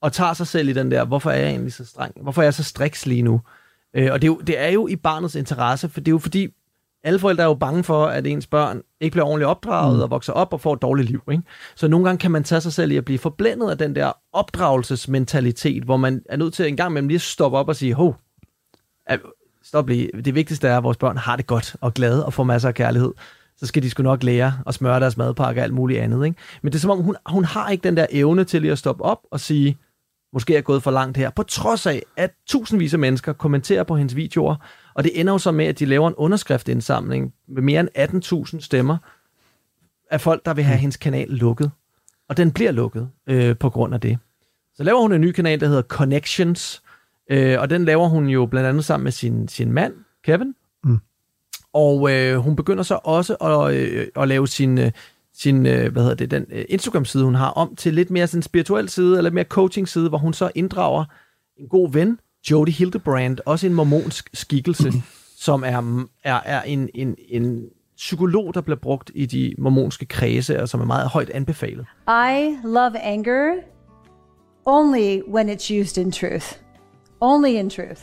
Og 0.03 0.13
tager 0.13 0.33
sig 0.33 0.47
selv 0.47 0.69
i 0.69 0.73
den 0.73 0.91
der, 0.91 1.05
hvorfor 1.05 1.31
er 1.31 1.39
jeg 1.39 1.49
egentlig 1.49 1.73
så 1.73 1.85
streng? 1.85 2.15
Hvorfor 2.23 2.43
er 2.43 2.47
jeg 2.47 2.55
så 2.55 2.65
striks 2.65 3.07
lige 3.07 3.23
nu? 3.23 3.41
Øh, 3.95 4.13
og 4.13 4.23
det 4.23 4.29
er, 4.29 4.33
jo, 4.33 4.41
det 4.47 4.61
er 4.61 4.69
jo 4.69 4.89
i 4.89 4.97
barnets 4.97 5.35
interesse, 5.35 5.89
for 5.89 6.01
det 6.01 6.09
er 6.09 6.13
jo 6.13 6.19
fordi, 6.19 6.49
alle 7.05 7.19
forældre 7.19 7.43
er 7.43 7.49
jo 7.49 7.55
bange 7.55 7.85
for, 7.85 8.07
at 8.07 8.27
ens 8.27 8.47
børn 8.47 8.83
ikke 9.01 9.15
bliver 9.15 9.27
ordentligt 9.27 9.49
opdraget 9.49 9.97
mm. 9.97 10.03
og 10.03 10.11
vokser 10.11 10.33
op 10.33 10.53
og 10.53 10.61
får 10.61 10.75
et 10.75 10.83
dårligt 10.83 11.09
liv. 11.09 11.23
Ikke? 11.31 11.43
Så 11.75 11.89
nogle 11.89 12.07
gange 12.07 12.19
kan 12.19 12.31
man 12.31 12.45
tage 12.45 12.61
sig 12.61 12.73
selv 12.73 12.93
i 12.93 12.97
at 12.97 13.05
blive 13.05 13.19
forblændet 13.19 13.71
af 13.71 13.79
den 13.79 13.95
der 13.95 14.13
opdragelsesmentalitet, 14.33 15.83
hvor 15.83 15.97
man 15.97 16.23
er 16.29 16.37
nødt 16.37 16.55
til 16.55 16.69
en 16.69 16.77
gang 16.77 16.91
imellem 16.91 17.09
lige 17.09 17.17
at 17.17 17.21
stoppe 17.23 17.59
op 17.59 17.69
og 17.69 17.77
sige, 17.77 17.95
hov, 17.95 18.17
stop 19.63 19.89
lige. 19.89 20.11
Det 20.25 20.35
vigtigste 20.35 20.69
er, 20.69 20.77
at 20.77 20.83
vores 20.83 20.97
børn 20.97 21.17
har 21.17 21.37
det 21.37 21.47
godt 21.47 21.77
og 21.81 21.95
glade 21.95 22.27
og 22.27 22.33
får 22.33 22.45
masser 22.45 22.69
af 22.69 22.75
kærlighed. 22.75 23.13
Så 23.57 23.67
skal 23.67 23.83
de 23.83 23.91
sgu 23.91 24.03
nok 24.03 24.23
lære 24.23 24.53
at 24.67 24.75
smøre 24.75 25.01
deres 25.01 25.17
madpakke 25.17 25.61
og 25.61 25.65
alt 25.65 25.75
muligt 25.75 26.01
andet. 26.01 26.25
Ikke? 26.25 26.37
Men 26.63 26.73
det 26.73 26.79
er 26.79 26.81
som 26.81 26.91
om, 26.91 26.99
hun, 26.99 27.17
hun 27.27 27.45
har 27.45 27.71
ikke 27.71 27.83
den 27.83 27.97
der 27.97 28.07
evne 28.11 28.45
til 28.45 28.61
lige 28.61 28.73
at 28.73 28.79
stoppe 28.79 29.05
op 29.05 29.19
og 29.31 29.41
sige, 29.41 29.79
måske 30.35 30.57
er 30.57 30.61
gået 30.61 30.83
for 30.83 30.91
langt 30.91 31.17
her, 31.17 31.31
på 31.31 31.43
trods 31.43 31.87
af, 31.87 32.03
at 32.17 32.31
tusindvis 32.47 32.93
af 32.93 32.99
mennesker 32.99 33.33
kommenterer 33.33 33.83
på 33.85 33.97
hendes 33.97 34.17
videoer, 34.17 34.57
og 34.95 35.05
det 35.05 35.21
ender 35.21 35.33
jo 35.33 35.39
så 35.39 35.53
med, 35.53 35.67
at 35.67 35.79
de 35.79 35.85
laver 35.85 36.09
en 36.09 36.15
underskriftindsamling 36.15 37.35
med 37.49 37.63
mere 37.63 37.81
end 37.81 38.49
18.000 38.55 38.61
stemmer 38.61 38.97
af 40.11 40.21
folk, 40.21 40.45
der 40.45 40.55
vil 40.55 40.65
have 40.65 40.79
hendes 40.79 40.97
kanal 40.97 41.29
lukket. 41.29 41.71
Og 42.29 42.37
den 42.37 42.53
bliver 42.53 42.73
lukket 42.73 43.11
øh, 43.27 43.57
på 43.59 43.71
grund 43.71 43.95
af 43.95 44.01
det. 44.01 44.19
Så 44.75 44.83
laver 44.83 45.01
hun 45.01 45.13
en 45.13 45.21
ny 45.21 45.33
kanal, 45.33 45.61
der 45.61 45.67
hedder 45.67 45.83
Connections, 45.83 46.83
øh, 47.31 47.61
og 47.61 47.71
den 47.71 47.85
laver 47.85 48.09
hun 48.09 48.27
jo 48.27 48.47
blandt 48.47 48.69
andet 48.69 48.85
sammen 48.85 49.05
med 49.05 49.13
sin, 49.13 49.49
sin 49.49 49.73
mand, 49.73 49.95
Kevin. 50.25 50.55
Mm. 50.85 50.99
Og 51.73 52.13
øh, 52.13 52.37
hun 52.37 52.57
begynder 52.57 52.83
så 52.83 52.99
også 53.05 53.35
at, 53.35 53.75
øh, 53.75 54.07
at 54.17 54.29
lave 54.29 54.49
sin, 54.49 54.79
øh, 54.79 54.91
sin 55.35 55.67
øh, 55.67 55.93
hvad 55.93 56.03
hedder 56.03 56.17
det, 56.17 56.31
den 56.31 56.47
øh, 56.51 56.65
Instagram-side, 56.69 57.25
hun 57.25 57.35
har, 57.35 57.51
om 57.51 57.77
til 57.77 57.95
lidt 57.95 58.11
mere 58.11 58.27
sådan 58.27 58.43
spirituel 58.43 58.89
side, 58.89 59.19
eller 59.19 59.31
mere 59.31 59.45
coaching-side, 59.45 60.09
hvor 60.09 60.19
hun 60.19 60.33
så 60.33 60.51
inddrager 60.55 61.05
en 61.57 61.69
god 61.69 61.93
ven, 61.93 62.19
Jody 62.51 62.71
Hildebrand, 62.71 63.39
også 63.47 63.67
en 63.67 63.75
mormonsk 63.75 64.31
skikkelse, 64.35 64.93
som 65.47 65.65
er, 65.67 66.05
er, 66.25 66.41
er 66.45 66.63
en, 66.63 66.89
en, 66.95 67.17
en 67.29 67.65
psykolog, 67.97 68.55
der 68.55 68.61
bliver 68.61 68.79
brugt 68.79 69.11
i 69.15 69.27
de 69.27 69.55
mormonske 69.59 70.07
kredse, 70.07 70.63
og 70.63 70.69
som 70.69 70.81
er 70.81 70.85
meget 70.85 71.09
højt 71.09 71.31
anbefalet. 71.31 71.87
I 72.09 72.57
love 72.65 72.99
anger 72.99 73.55
only 74.67 75.23
when 75.29 75.51
it's 75.51 75.71
used 75.71 75.99
in 75.99 76.11
truth. 76.11 76.59
Only 77.21 77.57
in 77.57 77.71
truth. 77.71 78.01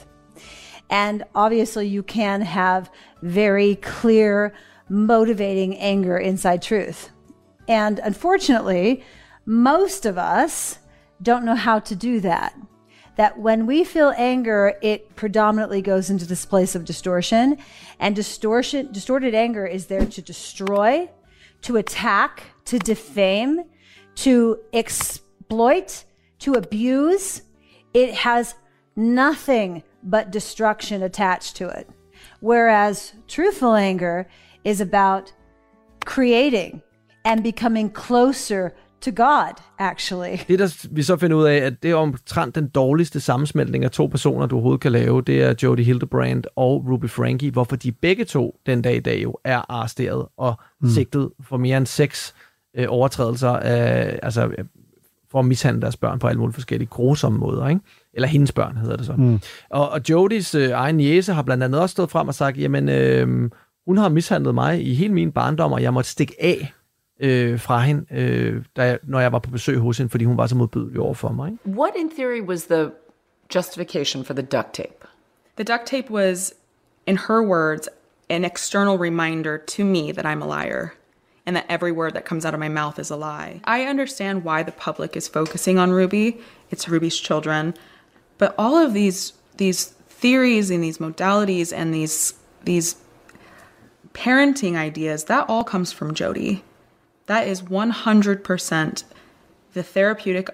And 0.89 1.23
obviously, 1.33 1.85
you 1.85 2.03
can 2.03 2.41
have 2.41 2.85
very 3.21 3.75
clear, 3.75 4.51
motivating 4.89 5.77
anger 5.79 6.17
inside 6.17 6.61
truth. 6.61 7.11
And 7.67 7.99
unfortunately, 7.99 9.03
most 9.45 10.05
of 10.05 10.17
us 10.17 10.79
don't 11.21 11.45
know 11.45 11.55
how 11.55 11.79
to 11.79 11.95
do 11.95 12.19
that. 12.21 12.55
That 13.17 13.37
when 13.37 13.67
we 13.67 13.83
feel 13.83 14.13
anger, 14.17 14.77
it 14.81 15.15
predominantly 15.15 15.81
goes 15.81 16.09
into 16.09 16.25
this 16.25 16.45
place 16.45 16.75
of 16.75 16.85
distortion. 16.85 17.57
And 17.99 18.15
distortion, 18.15 18.91
distorted 18.91 19.35
anger 19.35 19.65
is 19.65 19.87
there 19.87 20.05
to 20.05 20.21
destroy, 20.21 21.09
to 21.63 21.77
attack, 21.77 22.43
to 22.65 22.79
defame, 22.79 23.65
to 24.15 24.59
exploit, 24.73 26.05
to 26.39 26.53
abuse. 26.53 27.43
It 27.93 28.13
has 28.13 28.55
nothing 28.95 29.83
but 30.03 30.31
destruction 30.31 31.03
attached 31.03 31.55
to 31.57 31.69
it. 31.69 31.89
Whereas 32.39 33.13
truthful 33.27 33.75
anger 33.75 34.27
is 34.63 34.81
about 34.81 35.31
creating 36.05 36.81
and 37.25 37.43
becoming 37.43 37.95
closer 38.05 38.69
to 39.01 39.11
God, 39.11 39.53
actually. 39.79 40.37
Det, 40.47 40.59
der 40.59 40.87
vi 40.91 41.03
så 41.03 41.17
finder 41.17 41.37
ud 41.37 41.43
af, 41.43 41.55
at 41.55 41.83
det 41.83 41.91
er 41.91 41.95
omtrent 41.95 42.55
den 42.55 42.67
dårligste 42.67 43.19
sammensmeltning 43.19 43.83
af 43.83 43.91
to 43.91 44.07
personer, 44.07 44.45
du 44.45 44.55
overhovedet 44.55 44.81
kan 44.81 44.91
lave, 44.91 45.21
det 45.21 45.43
er 45.43 45.53
Jodie 45.63 45.85
Hildebrand 45.85 46.43
og 46.55 46.85
Ruby 46.89 47.09
Frankie, 47.09 47.51
hvorfor 47.51 47.75
de 47.75 47.91
begge 47.91 48.25
to 48.25 48.59
den 48.65 48.81
dag 48.81 48.95
i 48.95 48.99
dag 48.99 49.23
jo 49.23 49.37
er 49.43 49.71
arresteret 49.71 50.25
og 50.37 50.59
mm. 50.81 50.89
Sigtet 50.89 51.29
for 51.41 51.57
mere 51.57 51.77
end 51.77 51.85
seks 51.85 52.33
øh, 52.77 52.85
overtrædelser 52.89 53.49
af, 53.49 54.19
altså 54.23 54.47
øh, 54.47 54.65
for 55.31 55.39
at 55.39 55.45
mishandle 55.45 55.81
deres 55.81 55.97
børn 55.97 56.19
på 56.19 56.27
alle 56.27 56.39
mulige 56.39 56.53
forskellige 56.53 56.89
grusomme 56.89 57.39
måder, 57.39 57.67
ikke? 57.67 57.81
Eller 58.13 58.27
hendes 58.27 58.51
børn, 58.51 58.77
hedder 58.77 58.97
det 58.97 59.05
så. 59.05 59.13
Mm. 59.13 59.39
Og, 59.69 59.89
og 59.89 60.01
Jodis 60.09 60.55
øh, 60.55 60.69
egen 60.69 60.99
jæse 60.99 61.33
har 61.33 61.41
blandt 61.41 61.63
andet 61.63 61.81
også 61.81 61.93
stået 61.93 62.11
frem 62.11 62.27
og 62.27 62.33
sagt, 62.33 62.57
jamen, 62.57 62.89
øh, 62.89 63.49
hun 63.85 63.97
har 63.97 64.09
mishandlet 64.09 64.53
mig 64.53 64.87
i 64.87 64.93
hele 64.93 65.13
min 65.13 65.31
barndom, 65.31 65.71
og 65.71 65.81
jeg 65.81 65.93
måtte 65.93 66.09
stikke 66.09 66.35
af 66.39 66.73
øh, 67.21 67.59
fra 67.59 67.79
hende, 67.79 68.05
øh, 68.11 68.63
da 68.77 68.83
jeg, 68.83 68.99
når 69.03 69.19
jeg 69.19 69.31
var 69.31 69.39
på 69.39 69.51
besøg 69.51 69.77
hos 69.77 69.97
hende, 69.97 70.09
fordi 70.09 70.25
hun 70.25 70.37
var 70.37 70.47
så 70.47 70.55
modbydelig 70.55 70.99
over 70.99 71.13
for 71.13 71.29
mig. 71.29 71.51
Ikke? 71.51 71.79
What, 71.79 71.91
in 71.95 72.09
theory, 72.09 72.41
was 72.41 72.63
the 72.63 72.91
justification 73.55 74.25
for 74.25 74.33
the 74.33 74.43
duct 74.43 74.73
tape? 74.73 75.05
The 75.55 75.63
duct 75.63 75.85
tape 75.85 76.09
was, 76.09 76.53
in 77.05 77.17
her 77.17 77.41
words, 77.41 77.89
an 78.29 78.45
external 78.45 78.97
reminder 78.97 79.57
to 79.57 79.83
me 79.83 80.11
that 80.11 80.25
I'm 80.25 80.41
a 80.41 80.47
liar 80.47 80.89
and 81.45 81.55
that 81.55 81.65
every 81.69 81.91
word 81.91 82.13
that 82.13 82.25
comes 82.25 82.45
out 82.45 82.53
of 82.53 82.59
my 82.59 82.69
mouth 82.69 82.99
is 82.99 83.11
a 83.11 83.15
lie. 83.15 83.61
I 83.65 83.83
understand 83.83 84.43
why 84.43 84.63
the 84.63 84.71
public 84.71 85.15
is 85.15 85.27
focusing 85.27 85.79
on 85.79 85.91
Ruby. 85.91 86.37
It's 86.69 86.87
Ruby's 86.87 87.17
children. 87.17 87.73
But 88.37 88.55
all 88.57 88.77
of 88.77 88.93
these 88.93 89.33
these 89.57 89.93
theories 90.09 90.71
and 90.71 90.83
these 90.83 90.99
modalities 90.99 91.73
and 91.73 91.93
these 91.93 92.33
these 92.63 92.95
parenting 94.13 94.75
ideas, 94.75 95.25
that 95.25 95.45
all 95.49 95.63
comes 95.63 95.91
from 95.91 96.13
Jody. 96.13 96.63
That 97.27 97.47
is 97.47 97.61
100% 97.61 99.05
the 99.73 99.83
therapeutic 99.83 100.45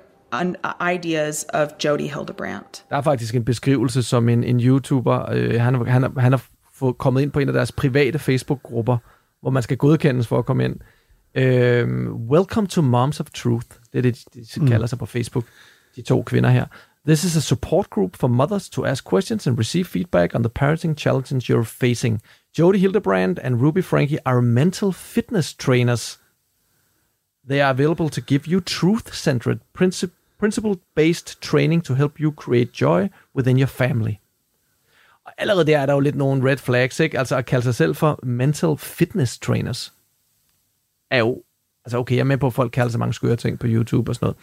un- 0.42 0.56
ideas 0.96 1.46
of 1.54 1.70
Jody 1.84 2.02
Hildebrandt. 2.08 2.86
Der 2.90 2.98
er 2.98 3.02
faktisk 3.02 3.36
en 3.36 3.46
beskrivelse, 3.46 4.04
som 4.04 4.30
en, 4.30 4.44
en 4.44 4.60
YouTuber, 4.60 5.30
øh, 5.32 5.62
han, 5.62 5.88
han, 5.88 6.04
han 6.18 6.32
har 6.32 6.44
fået 6.74 6.98
kommet 6.98 7.22
ind 7.22 7.32
på 7.32 7.40
en 7.40 7.48
af 7.48 7.54
deres 7.54 7.72
private 7.72 8.20
Facebook-grupper, 8.20 8.98
hvor 9.42 9.50
man 9.50 9.64
skal 9.64 9.78
godkendes 9.78 10.28
for 10.28 10.40
at 10.40 10.46
komme 10.46 10.66
ind. 10.66 10.76
Øh, 11.36 12.12
Welcome 12.14 12.68
to 12.68 12.82
Moms 12.82 13.20
of 13.20 13.26
Truth. 13.30 13.68
Det 13.94 13.98
er 13.98 14.02
det, 14.02 14.24
de 14.34 14.62
Mm. 14.62 14.68
kalder 14.68 14.88
sig 14.88 15.00
på 15.00 15.06
Facebook, 15.06 15.46
de 15.96 16.02
to 16.02 16.22
kvinder 16.24 16.50
her. 16.50 16.66
This 17.08 17.24
is 17.24 17.38
a 17.38 17.40
support 17.40 17.90
group 17.90 18.16
for 18.18 18.28
mothers 18.28 18.70
to 18.70 18.86
ask 18.86 19.10
questions 19.10 19.48
and 19.48 19.60
receive 19.60 19.86
feedback 19.86 20.36
on 20.36 20.44
the 20.44 20.50
parenting 20.50 20.98
challenges 20.98 21.50
you're 21.50 21.64
facing. 21.64 22.22
Jody 22.60 22.78
Hildebrand 22.78 23.40
and 23.40 23.56
Ruby 23.62 23.82
Frankie 23.84 24.18
are 24.26 24.42
mental 24.42 24.92
fitness 24.94 25.54
trainers. 25.56 26.20
They 27.50 27.60
are 27.60 27.70
available 27.70 28.10
to 28.10 28.22
give 28.22 28.42
you 28.48 28.60
truth-centered, 28.60 29.60
princip- 29.74 30.38
principle-based 30.40 31.42
training 31.42 31.84
to 31.84 31.94
help 31.94 32.20
you 32.20 32.32
create 32.32 32.82
joy 32.82 33.08
within 33.36 33.60
your 33.60 33.68
family. 33.68 34.14
Og 35.26 35.34
allerede 35.38 35.68
der 35.68 35.80
er 35.80 35.86
der 35.86 35.94
jo 35.94 36.00
lidt 36.00 36.16
nogle 36.16 36.52
red 36.52 36.58
flags, 36.58 37.00
ikke? 37.00 37.20
Altså 37.20 37.36
at 37.36 37.46
kalde 37.46 37.64
sig 37.64 37.76
selv 37.76 37.96
for 37.96 38.20
mental 38.24 38.78
fitness 38.78 39.40
trainers 39.40 39.94
er 41.12 41.18
jo... 41.18 41.44
Altså 41.86 41.98
okay, 41.98 42.16
jeg 42.16 42.20
er 42.20 42.26
med 42.26 42.38
på, 42.38 42.48
at 42.48 42.54
folk 42.54 42.72
kalder 42.72 42.90
sig 42.92 43.00
mange 43.00 43.14
skøre 43.14 43.36
ting 43.36 43.60
på 43.60 43.68
YouTube 43.70 44.12
og 44.12 44.16
sådan 44.16 44.26
noget. 44.26 44.38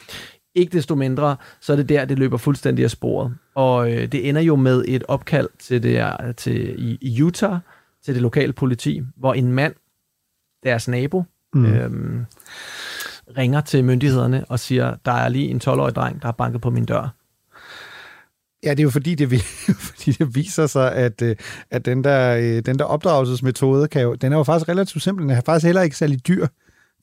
Ikke 0.55 0.77
desto 0.77 0.95
mindre, 0.95 1.37
så 1.61 1.73
er 1.73 1.77
det 1.77 1.89
der, 1.89 2.05
det 2.05 2.19
løber 2.19 2.37
fuldstændig 2.37 2.85
af 2.85 2.91
sporet. 2.91 3.35
Og 3.55 3.93
øh, 3.93 4.13
det 4.13 4.29
ender 4.29 4.41
jo 4.41 4.57
med 4.57 4.85
et 4.89 5.05
opkald 5.09 5.49
til 5.59 5.83
det, 5.83 6.37
til, 6.37 6.89
i, 6.89 6.99
i 7.01 7.23
Utah, 7.23 7.59
til 8.05 8.15
det 8.15 8.23
lokale 8.23 8.53
politi, 8.53 9.03
hvor 9.17 9.35
en 9.35 9.53
mand, 9.53 9.75
deres 10.63 10.89
nabo, 10.89 11.25
mm. 11.55 11.67
øhm, 11.67 12.27
ringer 13.37 13.61
til 13.61 13.85
myndighederne 13.85 14.45
og 14.49 14.61
siger, 14.61 14.97
der 15.05 15.13
er 15.13 15.29
lige 15.29 15.49
en 15.49 15.61
12-årig 15.65 15.95
dreng, 15.95 16.23
der 16.23 16.27
har 16.27 16.33
banket 16.33 16.61
på 16.61 16.71
min 16.71 16.85
dør. 16.85 17.15
Ja, 18.65 18.71
det 18.71 18.79
er 18.79 18.83
jo 18.83 18.91
fordi, 18.91 19.15
det, 19.15 19.43
fordi 19.89 20.13
det 20.13 20.35
viser 20.35 20.67
sig, 20.67 20.93
at, 20.93 21.23
øh, 21.23 21.37
at 21.71 21.85
den, 21.85 22.05
der, 22.05 22.37
øh, 22.37 22.63
den 22.67 22.79
der 22.79 22.85
opdragelsesmetode, 22.85 23.89
kan 23.89 24.03
jo, 24.03 24.15
den 24.15 24.33
er 24.33 24.37
jo 24.37 24.43
faktisk 24.43 24.69
relativt 24.69 25.03
simpel. 25.03 25.23
Den 25.23 25.31
er 25.31 25.41
faktisk 25.41 25.67
heller 25.67 25.83
ikke 25.83 25.97
særlig 25.97 26.27
dyr. 26.27 26.47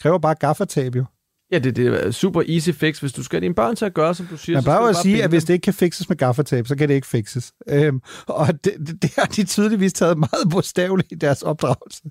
Kræver 0.01 0.17
bare 0.17 0.35
gaffertab 0.35 0.95
jo. 0.95 1.05
Ja, 1.51 1.59
det, 1.59 1.75
det 1.75 2.05
er 2.05 2.11
super 2.11 2.43
easy 2.47 2.69
fix, 2.69 2.99
hvis 2.99 3.13
du 3.13 3.23
skal 3.23 3.37
have 3.37 3.43
dine 3.43 3.55
børn 3.55 3.75
til 3.75 3.85
at 3.85 3.93
gøre, 3.93 4.15
som 4.15 4.25
du 4.25 4.37
siger. 4.37 4.57
Man 4.57 4.65
jo 4.65 4.71
at 4.71 4.75
bare 4.75 4.93
sige, 4.93 5.23
at 5.23 5.29
hvis 5.29 5.43
det 5.43 5.53
ikke 5.53 5.63
kan 5.63 5.73
fikses 5.73 6.09
med 6.09 6.17
gaffertab, 6.17 6.67
så 6.67 6.75
kan 6.75 6.89
det 6.89 6.95
ikke 6.95 7.07
fikses. 7.07 7.53
Øhm, 7.69 8.01
og 8.27 8.47
det, 8.47 8.73
det, 8.87 9.01
det 9.01 9.13
har 9.17 9.25
de 9.25 9.43
tydeligvis 9.43 9.93
taget 9.93 10.17
meget 10.17 10.49
bogstaveligt 10.51 11.11
i 11.11 11.15
deres 11.15 11.41
opdragelse. 11.41 12.03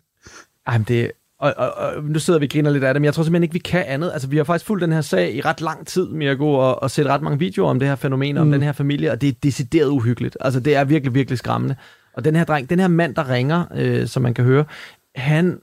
Jamen 0.68 0.84
det, 0.88 1.10
og, 1.40 1.54
og, 1.56 1.70
og, 1.72 2.04
nu 2.04 2.18
sidder 2.18 2.40
vi 2.40 2.46
og 2.46 2.50
griner 2.50 2.70
lidt 2.70 2.84
af 2.84 2.94
det, 2.94 3.00
men 3.00 3.04
jeg 3.04 3.14
tror 3.14 3.22
simpelthen 3.22 3.42
ikke, 3.42 3.52
vi 3.52 3.58
kan 3.58 3.84
andet. 3.86 4.10
Altså, 4.12 4.28
vi 4.28 4.36
har 4.36 4.44
faktisk 4.44 4.66
fulgt 4.66 4.82
den 4.82 4.92
her 4.92 5.00
sag 5.00 5.34
i 5.34 5.40
ret 5.40 5.60
lang 5.60 5.86
tid, 5.86 6.08
Mirko, 6.08 6.54
og, 6.54 6.82
og 6.82 6.90
set 6.90 7.06
ret 7.06 7.22
mange 7.22 7.38
videoer 7.38 7.70
om 7.70 7.78
det 7.78 7.88
her 7.88 7.96
fænomen, 7.96 8.34
mm. 8.34 8.40
om 8.40 8.50
den 8.50 8.62
her 8.62 8.72
familie, 8.72 9.10
og 9.10 9.20
det 9.20 9.28
er 9.28 9.32
decideret 9.42 9.88
uhyggeligt. 9.88 10.36
Altså, 10.40 10.60
det 10.60 10.76
er 10.76 10.84
virkelig, 10.84 11.14
virkelig 11.14 11.38
skræmmende. 11.38 11.76
Og 12.12 12.24
den 12.24 12.36
her 12.36 12.44
dreng, 12.44 12.70
den 12.70 12.78
her 12.78 12.88
mand, 12.88 13.14
der 13.14 13.30
ringer, 13.30 13.64
øh, 13.76 14.06
som 14.06 14.22
man 14.22 14.34
kan 14.34 14.44
høre, 14.44 14.64
han 15.16 15.60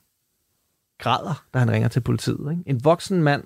græder, 0.99 1.43
da 1.53 1.59
han 1.59 1.71
ringer 1.71 1.89
til 1.89 2.01
politiet. 2.01 2.51
Ikke? 2.51 2.63
En 2.65 2.79
voksen 2.83 3.23
mand, 3.23 3.43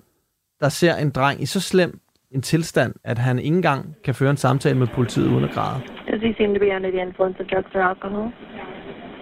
der 0.60 0.70
ser 0.70 0.96
en 0.96 1.10
dreng 1.10 1.42
i 1.42 1.46
så 1.46 1.60
slem 1.60 2.00
en 2.32 2.42
tilstand, 2.42 2.94
at 3.04 3.18
han 3.18 3.40
ikke 3.40 3.56
engang 3.56 3.96
kan 4.06 4.16
føre 4.16 4.30
en 4.30 4.38
samtale 4.38 4.78
med 4.78 4.88
politiet 4.88 5.28
uden 5.28 5.44
at 5.44 5.52
græde. 5.52 5.82
Does 6.12 6.22
he 6.22 6.34
seem 6.38 6.54
to 6.54 6.60
be 6.60 6.70
under 6.76 6.92
the 6.92 7.02
influence 7.08 7.38
of 7.42 7.46
drugs 7.52 7.76
or 7.76 7.84
alcohol? 7.92 8.32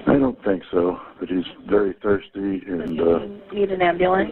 I 0.10 0.18
don't 0.18 0.44
think 0.44 0.64
so, 0.72 1.00
but 1.20 1.30
he's 1.30 1.46
very 1.68 1.94
thirsty, 2.02 2.64
and 2.68 3.00
uh, 3.00 3.20
Need 3.54 3.72
an 3.72 3.82
ambulance? 3.82 4.32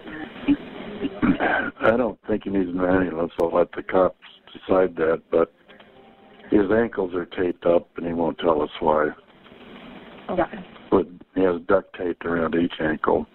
I 1.82 1.96
don't 1.96 2.20
think 2.28 2.46
he 2.46 2.50
needs 2.50 2.70
an 2.70 2.80
ambulance. 2.84 3.32
I'll 3.40 3.54
let 3.54 3.72
the 3.74 3.84
cops 3.84 4.18
decide 4.52 4.96
that, 4.96 5.22
but 5.30 5.54
his 6.50 6.72
ankles 6.72 7.14
are 7.14 7.26
taped 7.26 7.66
up, 7.66 7.90
and 7.98 8.08
he 8.08 8.14
won't 8.14 8.40
tell 8.40 8.62
us 8.62 8.72
why. 8.80 9.10
Okay. 10.30 10.66
But 10.90 11.08
he 11.36 11.42
has 11.44 11.62
duct 11.68 11.96
taped 11.96 12.26
around 12.26 12.56
each 12.56 12.74
ankle. 12.80 13.28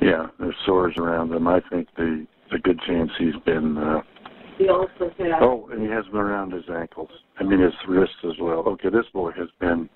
Yeah, 0.00 0.26
there's 0.38 0.54
sores 0.64 0.94
around 0.98 1.30
them. 1.30 1.48
I 1.48 1.60
think 1.68 1.88
the 1.96 2.26
a 2.52 2.58
good 2.58 2.80
chance 2.86 3.10
he's 3.18 3.34
been. 3.44 3.76
Uh, 3.76 4.02
He 4.56 4.68
also 4.68 5.12
said 5.18 5.32
oh, 5.40 5.68
and 5.72 5.82
he 5.82 5.88
has 5.88 6.04
them 6.06 6.16
around 6.16 6.52
his 6.52 6.64
ankles. 6.72 7.10
I 7.40 7.42
mean 7.42 7.58
his 7.58 7.74
wrists 7.88 8.14
as 8.24 8.38
well. 8.40 8.60
Okay, 8.68 8.88
this 8.88 9.06
boy 9.12 9.32
has 9.32 9.48
been. 9.58 9.88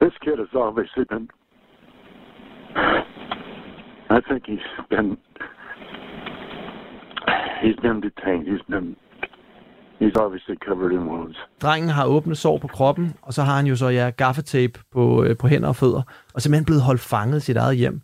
This 0.00 0.14
kid 0.24 0.38
has 0.38 0.54
obviously 0.54 1.04
been. 1.12 1.28
I 4.10 4.20
think 4.28 4.42
he's 4.46 4.68
been. 4.90 5.16
He's 7.62 7.76
been 7.82 8.00
detained. 8.00 8.46
He's 8.46 8.62
been. 8.70 8.96
He's 9.98 10.16
obviously 10.16 10.56
covered 10.66 10.92
in 10.92 11.06
wounds. 11.08 11.36
Drengen 11.62 11.88
har 11.90 12.06
åbne 12.06 12.34
sår 12.34 12.58
på 12.58 12.68
kroppen, 12.68 13.14
og 13.22 13.34
så 13.34 13.42
har 13.42 13.56
han 13.56 13.66
jo 13.66 13.76
så 13.76 13.88
ja, 13.88 14.10
gaffetape 14.10 14.80
på, 14.92 15.24
øh, 15.24 15.36
på 15.36 15.48
hænder 15.48 15.68
og 15.68 15.76
fødder, 15.76 16.02
og 16.34 16.42
simpelthen 16.42 16.64
blevet 16.64 16.82
holdt 16.82 17.00
fanget 17.00 17.36
i 17.36 17.40
sit 17.40 17.56
eget 17.56 17.76
hjem. 17.76 18.00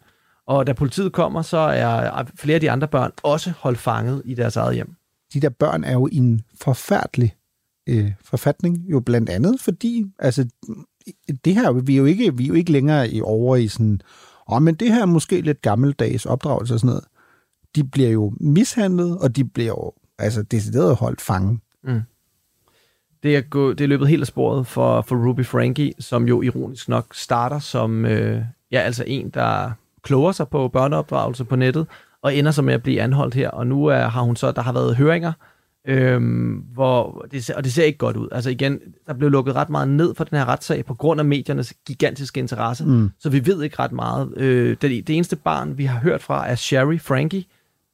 Og 0.46 0.66
da 0.66 0.72
politiet 0.72 1.12
kommer, 1.12 1.42
så 1.42 1.58
er 1.58 2.24
flere 2.38 2.54
af 2.54 2.60
de 2.60 2.70
andre 2.70 2.88
børn 2.88 3.12
også 3.22 3.52
holdt 3.60 3.78
fanget 3.78 4.22
i 4.24 4.34
deres 4.34 4.56
eget 4.56 4.74
hjem. 4.74 4.97
De 5.32 5.40
der 5.40 5.48
børn 5.48 5.84
er 5.84 5.92
jo 5.92 6.08
i 6.12 6.16
en 6.16 6.40
forfærdelig 6.60 7.36
øh, 7.88 8.12
forfatning, 8.24 8.78
jo 8.90 9.00
blandt 9.00 9.30
andet, 9.30 9.60
fordi 9.60 10.04
altså, 10.18 10.48
det 11.44 11.54
her, 11.54 11.72
vi 11.72 11.92
er 11.92 11.98
jo 11.98 12.04
ikke, 12.04 12.36
vi 12.36 12.44
er 12.44 12.48
jo 12.48 12.54
ikke 12.54 12.72
længere 12.72 13.10
i 13.10 13.20
over 13.20 13.56
i 13.56 13.68
sådan, 13.68 14.00
åh, 14.48 14.56
oh, 14.56 14.62
men 14.62 14.74
det 14.74 14.92
her 14.92 15.02
er 15.02 15.06
måske 15.06 15.40
lidt 15.40 15.62
gammeldags 15.62 16.26
opdragelse 16.26 16.74
og 16.74 16.80
sådan 16.80 16.88
noget. 16.88 17.04
De 17.74 17.84
bliver 17.84 18.10
jo 18.10 18.32
mishandlet, 18.40 19.18
og 19.18 19.36
de 19.36 19.44
bliver 19.44 19.68
jo 19.68 19.92
altså 20.18 20.42
decideret 20.42 20.96
holdt 20.96 21.20
fange. 21.20 21.60
Mm. 21.84 22.00
Det 23.22 23.36
er, 23.36 23.40
gå, 23.40 23.72
det 23.72 23.80
er 23.80 23.88
løbet 23.88 24.08
helt 24.08 24.20
af 24.20 24.26
sporet 24.26 24.66
for, 24.66 25.02
for 25.02 25.28
Ruby 25.28 25.44
Frankie, 25.44 25.92
som 25.98 26.28
jo 26.28 26.42
ironisk 26.42 26.88
nok 26.88 27.14
starter 27.14 27.58
som 27.58 28.04
øh, 28.04 28.42
ja, 28.70 28.80
altså 28.80 29.04
en, 29.06 29.30
der 29.30 29.70
kloger 30.02 30.32
sig 30.32 30.48
på 30.48 30.68
børneopdragelse 30.68 31.44
på 31.44 31.56
nettet, 31.56 31.86
og 32.22 32.34
ender 32.34 32.50
så 32.50 32.62
med 32.62 32.74
at 32.74 32.82
blive 32.82 33.00
anholdt 33.02 33.34
her. 33.34 33.50
Og 33.50 33.66
nu 33.66 33.86
er, 33.86 34.06
har 34.08 34.22
hun 34.22 34.36
så, 34.36 34.52
der 34.52 34.62
har 34.62 34.72
været 34.72 34.96
høringer, 34.96 35.32
øhm, 35.86 36.64
hvor 36.74 37.26
det, 37.30 37.50
og 37.50 37.64
det 37.64 37.72
ser 37.72 37.84
ikke 37.84 37.98
godt 37.98 38.16
ud. 38.16 38.28
Altså 38.32 38.50
igen, 38.50 38.80
der 39.06 39.14
blev 39.14 39.30
lukket 39.30 39.54
ret 39.54 39.70
meget 39.70 39.88
ned 39.88 40.14
for 40.14 40.24
den 40.24 40.38
her 40.38 40.44
retssag 40.48 40.84
på 40.84 40.94
grund 40.94 41.20
af 41.20 41.24
mediernes 41.24 41.74
gigantiske 41.86 42.40
interesse, 42.40 42.84
Mm. 42.86 43.10
så 43.18 43.30
vi 43.30 43.46
ved 43.46 43.62
ikke 43.62 43.76
ret 43.78 43.92
meget. 43.92 44.32
Øh, 44.36 44.70
det, 44.82 44.82
det 44.82 45.10
eneste 45.10 45.36
barn, 45.36 45.78
vi 45.78 45.84
har 45.84 46.00
hørt 46.00 46.22
fra, 46.22 46.48
er 46.48 46.54
Sherry 46.54 46.98
Frankie. 47.00 47.44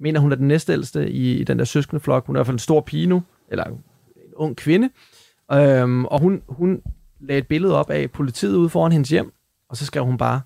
Mener, 0.00 0.20
hun 0.20 0.32
er 0.32 0.36
den 0.36 0.48
næstældste 0.48 1.10
i, 1.10 1.32
i 1.40 1.44
den 1.44 1.58
der 1.58 1.64
søskendeflok. 1.64 2.26
Hun 2.26 2.36
er 2.36 2.38
i 2.38 2.40
hvert 2.40 2.46
fald 2.46 2.54
en 2.54 2.58
stor 2.58 2.80
pige 2.80 3.06
nu, 3.06 3.22
eller 3.50 3.64
en 3.64 3.78
ung 4.36 4.56
kvinde. 4.56 4.90
Øhm, 5.52 6.04
og 6.04 6.20
hun, 6.20 6.42
hun 6.48 6.80
lagde 7.20 7.38
et 7.38 7.46
billede 7.46 7.76
op 7.78 7.90
af 7.90 8.10
politiet 8.10 8.56
ude 8.56 8.68
foran 8.68 8.92
hendes 8.92 9.08
hjem, 9.08 9.32
og 9.68 9.76
så 9.76 9.86
skrev 9.86 10.04
hun 10.04 10.18
bare, 10.18 10.40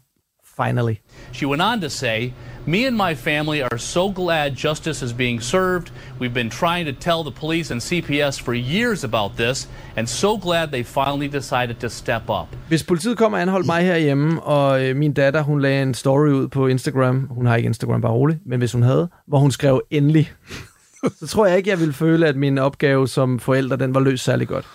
finally. 0.62 0.96
She 1.32 1.46
went 1.46 1.62
on 1.62 1.80
to 1.80 1.90
say, 1.90 2.32
Me 2.66 2.86
and 2.86 2.96
my 2.96 3.14
family 3.14 3.62
are 3.62 3.78
so 3.78 4.12
glad 4.12 4.54
justice 4.54 5.04
is 5.06 5.12
being 5.12 5.40
served. 5.40 5.90
We've 6.20 6.34
been 6.34 6.50
trying 6.50 6.84
to 6.84 6.92
tell 6.92 7.22
the 7.22 7.30
police 7.40 7.72
and 7.72 7.80
CPS 7.80 8.40
for 8.40 8.54
years 8.54 9.04
about 9.04 9.30
this, 9.36 9.68
and 9.96 10.06
so 10.08 10.36
glad 10.36 10.70
they 10.70 10.82
finally 10.82 11.28
decided 11.28 11.80
to 11.80 11.88
step 11.88 12.22
up. 12.28 12.46
Hvis 12.68 12.82
politiet 12.84 13.18
kommer 13.18 13.38
og 13.38 13.42
anholdt 13.42 13.66
mig 13.66 13.82
herhjemme, 13.84 14.42
og 14.42 14.84
øh, 14.84 14.96
min 14.96 15.12
datter, 15.12 15.42
hun 15.42 15.60
lagde 15.60 15.82
en 15.82 15.94
story 15.94 16.28
ud 16.28 16.48
på 16.48 16.66
Instagram, 16.66 17.26
hun 17.30 17.46
har 17.46 17.56
ikke 17.56 17.66
Instagram, 17.66 18.00
bare 18.00 18.12
roligt, 18.12 18.38
men 18.46 18.58
hvis 18.58 18.72
hun 18.72 18.82
havde, 18.82 19.08
hvor 19.26 19.38
hun 19.38 19.50
skrev 19.50 19.82
endelig, 19.90 20.32
så 21.20 21.26
tror 21.26 21.46
jeg 21.46 21.56
ikke, 21.56 21.70
jeg 21.70 21.80
ville 21.80 21.94
føle, 21.94 22.26
at 22.26 22.36
min 22.36 22.58
opgave 22.58 23.08
som 23.08 23.38
forælder, 23.38 23.76
den 23.76 23.94
var 23.94 24.00
løst 24.00 24.24
særlig 24.24 24.48
godt. 24.48 24.68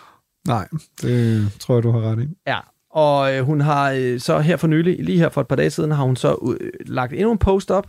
Nej, 0.48 0.68
det 1.02 1.52
tror 1.60 1.76
jeg, 1.76 1.84
du 1.84 1.92
har 1.92 2.00
ret 2.00 2.20
i. 2.20 2.28
Ja, 2.48 2.60
og 2.94 3.36
øh, 3.36 3.44
hun 3.44 3.62
har 3.62 3.92
øh, 3.92 4.20
så 4.20 4.40
her 4.40 4.58
for 4.58 4.68
nylig, 4.68 5.04
lige 5.04 5.18
her 5.18 5.30
for 5.30 5.42
et 5.42 5.48
par 5.48 5.56
dage 5.56 5.70
siden, 5.70 5.92
har 5.92 6.04
hun 6.04 6.16
så 6.16 6.56
øh, 6.60 6.70
lagt 6.86 7.14
endnu 7.14 7.32
en 7.32 7.38
post 7.38 7.72
op, 7.72 7.88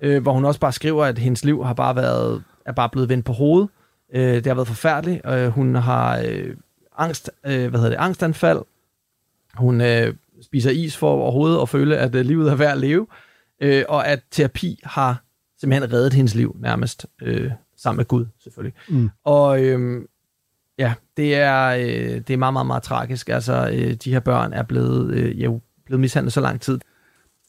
øh, 0.00 0.22
hvor 0.22 0.32
hun 0.32 0.44
også 0.44 0.60
bare 0.60 0.72
skriver, 0.72 1.04
at 1.04 1.18
hendes 1.18 1.44
liv 1.44 1.64
har 1.64 1.74
bare 1.74 1.96
været, 1.96 2.42
er 2.66 2.72
bare 2.72 2.88
blevet 2.88 3.08
vendt 3.08 3.24
på 3.24 3.32
hovedet. 3.32 3.68
Øh, 4.14 4.34
det 4.34 4.46
har 4.46 4.54
været 4.54 4.68
forfærdeligt. 4.68 5.26
Øh, 5.26 5.48
hun 5.48 5.74
har 5.74 6.18
øh, 6.28 6.56
angst, 6.98 7.30
øh, 7.46 7.68
hvad 7.68 7.80
hedder 7.80 7.88
det, 7.88 8.04
angstanfald. 8.04 8.62
Hun 9.54 9.80
øh, 9.80 10.14
spiser 10.42 10.70
is 10.70 10.96
for 10.96 11.10
overhovedet 11.10 11.62
at 11.62 11.68
føle, 11.68 11.96
at 11.96 12.14
øh, 12.14 12.24
livet 12.24 12.50
er 12.50 12.54
værd 12.54 12.72
at 12.72 12.78
leve. 12.78 13.06
Øh, 13.60 13.84
og 13.88 14.06
at 14.06 14.20
terapi 14.30 14.80
har 14.84 15.22
simpelthen 15.60 15.92
reddet 15.92 16.12
hendes 16.12 16.34
liv 16.34 16.56
nærmest, 16.60 17.06
øh, 17.22 17.50
sammen 17.76 17.96
med 17.96 18.04
Gud 18.04 18.26
selvfølgelig. 18.42 18.74
Mm. 18.88 19.10
Og 19.24 19.64
øh, 19.64 20.04
ja, 20.78 20.94
det 21.16 21.34
er, 21.34 21.66
øh, 21.66 22.20
det 22.20 22.30
er 22.30 22.36
meget, 22.36 22.52
meget, 22.52 22.66
meget 22.66 22.82
tragisk. 22.82 23.28
Altså, 23.28 23.70
øh, 23.72 23.94
de 23.94 24.12
her 24.12 24.20
børn 24.20 24.52
er 24.52 24.62
blevet, 24.62 25.14
øh, 25.14 25.44
jo, 25.44 25.60
blevet 25.86 26.00
mishandlet 26.00 26.32
så 26.32 26.40
lang 26.40 26.60
tid. 26.60 26.78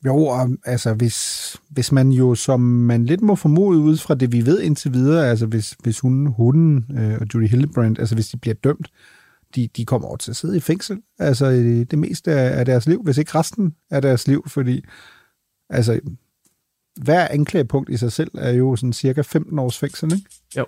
Jo, 0.05 0.17
og 0.25 0.49
altså 0.65 0.93
hvis, 0.93 1.55
hvis 1.69 1.91
man 1.91 2.11
jo, 2.11 2.35
som 2.35 2.59
man 2.59 3.05
lidt 3.05 3.21
må 3.21 3.35
formode 3.35 3.79
ud 3.79 3.97
fra 3.97 4.15
det, 4.15 4.31
vi 4.31 4.45
ved 4.45 4.61
indtil 4.61 4.93
videre, 4.93 5.29
altså 5.29 5.45
hvis, 5.45 5.75
hvis 5.83 5.99
hun, 5.99 6.27
hunden 6.27 6.85
øh, 6.97 7.17
og 7.21 7.27
Judy 7.33 7.47
Hildebrand, 7.47 7.99
altså 7.99 8.15
hvis 8.15 8.27
de 8.27 8.37
bliver 8.37 8.53
dømt, 8.53 8.87
de, 9.55 9.69
de 9.77 9.85
kommer 9.85 10.07
over 10.07 10.17
til 10.17 10.31
at 10.31 10.35
sidde 10.35 10.57
i 10.57 10.59
fængsel, 10.59 11.01
altså 11.19 11.51
det 11.91 11.99
meste 11.99 12.31
af, 12.31 12.59
af 12.59 12.65
deres 12.65 12.87
liv, 12.87 13.03
hvis 13.03 13.17
ikke 13.17 13.35
resten 13.35 13.75
af 13.91 14.01
deres 14.01 14.27
liv, 14.27 14.43
fordi 14.47 14.83
altså 15.69 15.99
hver 17.01 17.27
anklagepunkt 17.27 17.89
i 17.89 17.97
sig 17.97 18.11
selv 18.11 18.31
er 18.37 18.51
jo 18.51 18.75
sådan 18.75 18.93
cirka 18.93 19.21
15 19.21 19.59
års 19.59 19.77
fængsel, 19.77 20.13
ikke? 20.13 20.29
Jo. 20.57 20.65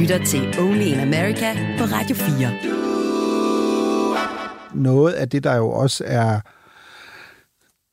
Lytter 0.00 0.24
til 0.24 0.60
Only 0.60 0.84
in 0.84 1.00
America 1.00 1.54
på 1.78 1.84
Radio 1.84 2.16
4. 2.16 2.52
Noget 4.74 5.12
af 5.12 5.28
det, 5.28 5.44
der 5.44 5.56
jo 5.56 5.70
også 5.70 6.04
er, 6.06 6.40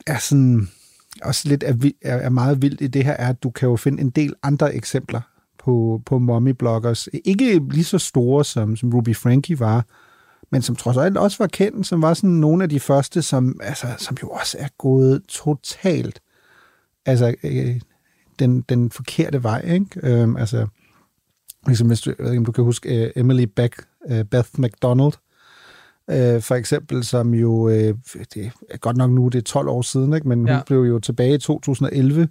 er 0.08 0.18
sådan, 0.20 0.70
også 1.24 1.50
lidt 1.50 1.64
er, 1.64 1.92
er, 2.02 2.18
er 2.18 2.30
meget 2.30 2.62
vildt 2.62 2.82
i 2.82 2.88
det 2.88 3.04
her, 3.04 3.12
er, 3.12 3.30
at 3.30 3.44
du 3.44 3.50
kan 3.50 3.70
jo 3.70 3.76
finde 3.76 4.02
en 4.02 4.10
del 4.10 4.34
andre 4.44 4.76
eksempler 4.76 5.22
på, 5.60 6.02
på 6.06 6.20
mommy-bloggers. 6.20 7.08
Ikke 7.26 7.62
lige 7.72 7.84
så 7.84 7.98
store, 7.98 8.46
som, 8.46 8.76
som 8.76 8.94
Ruby 8.94 9.16
Frankie 9.16 9.60
var, 9.60 9.86
men 10.52 10.62
som 10.62 10.76
trods 10.76 10.98
alt 10.98 11.18
også 11.18 11.38
var 11.40 11.48
kendt, 11.48 11.88
som 11.88 12.02
var 12.02 12.14
sådan 12.14 12.30
nogle 12.30 12.64
af 12.64 12.70
de 12.70 12.80
første, 12.80 13.22
som, 13.22 13.60
altså, 13.64 13.88
som 13.98 14.18
jo 14.24 14.30
også 14.30 14.58
er 14.60 14.70
gået 14.78 15.24
totalt 15.28 16.22
altså, 17.06 17.36
øh, 17.44 17.82
den, 18.40 18.62
den 18.62 18.92
forkerte 18.92 19.44
vej. 19.44 19.62
Ikke? 19.62 19.88
Øh, 20.04 20.36
altså, 20.40 20.68
ligesom 21.68 21.88
hvis 21.88 22.02
du, 22.02 22.10
jeg 22.18 22.24
ved 22.26 22.32
ikke, 22.32 22.40
om 22.40 22.46
du 22.46 22.52
kan 22.52 22.64
huske 22.64 23.06
øh, 23.06 23.12
Emily 23.16 23.44
Beck, 23.56 23.76
øh, 24.10 24.24
Beth 24.26 24.50
McDonald, 24.58 25.14
øh, 26.10 26.42
for 26.42 26.56
eksempel, 26.56 27.04
som 27.04 27.34
jo, 27.34 27.70
øh, 27.70 27.96
det 28.34 28.52
er 28.70 28.78
godt 28.78 28.98
nok 28.98 29.12
nu, 29.12 29.28
det 29.28 29.38
er 29.38 29.42
12 29.44 29.68
år 29.68 29.82
siden, 29.82 30.14
ikke? 30.14 30.28
men 30.28 30.40
hun 30.40 30.48
Ja. 30.48 30.62
blev 30.68 30.80
jo 30.82 31.00
tilbage 31.00 31.36
i 31.36 31.38
2011, 31.38 32.28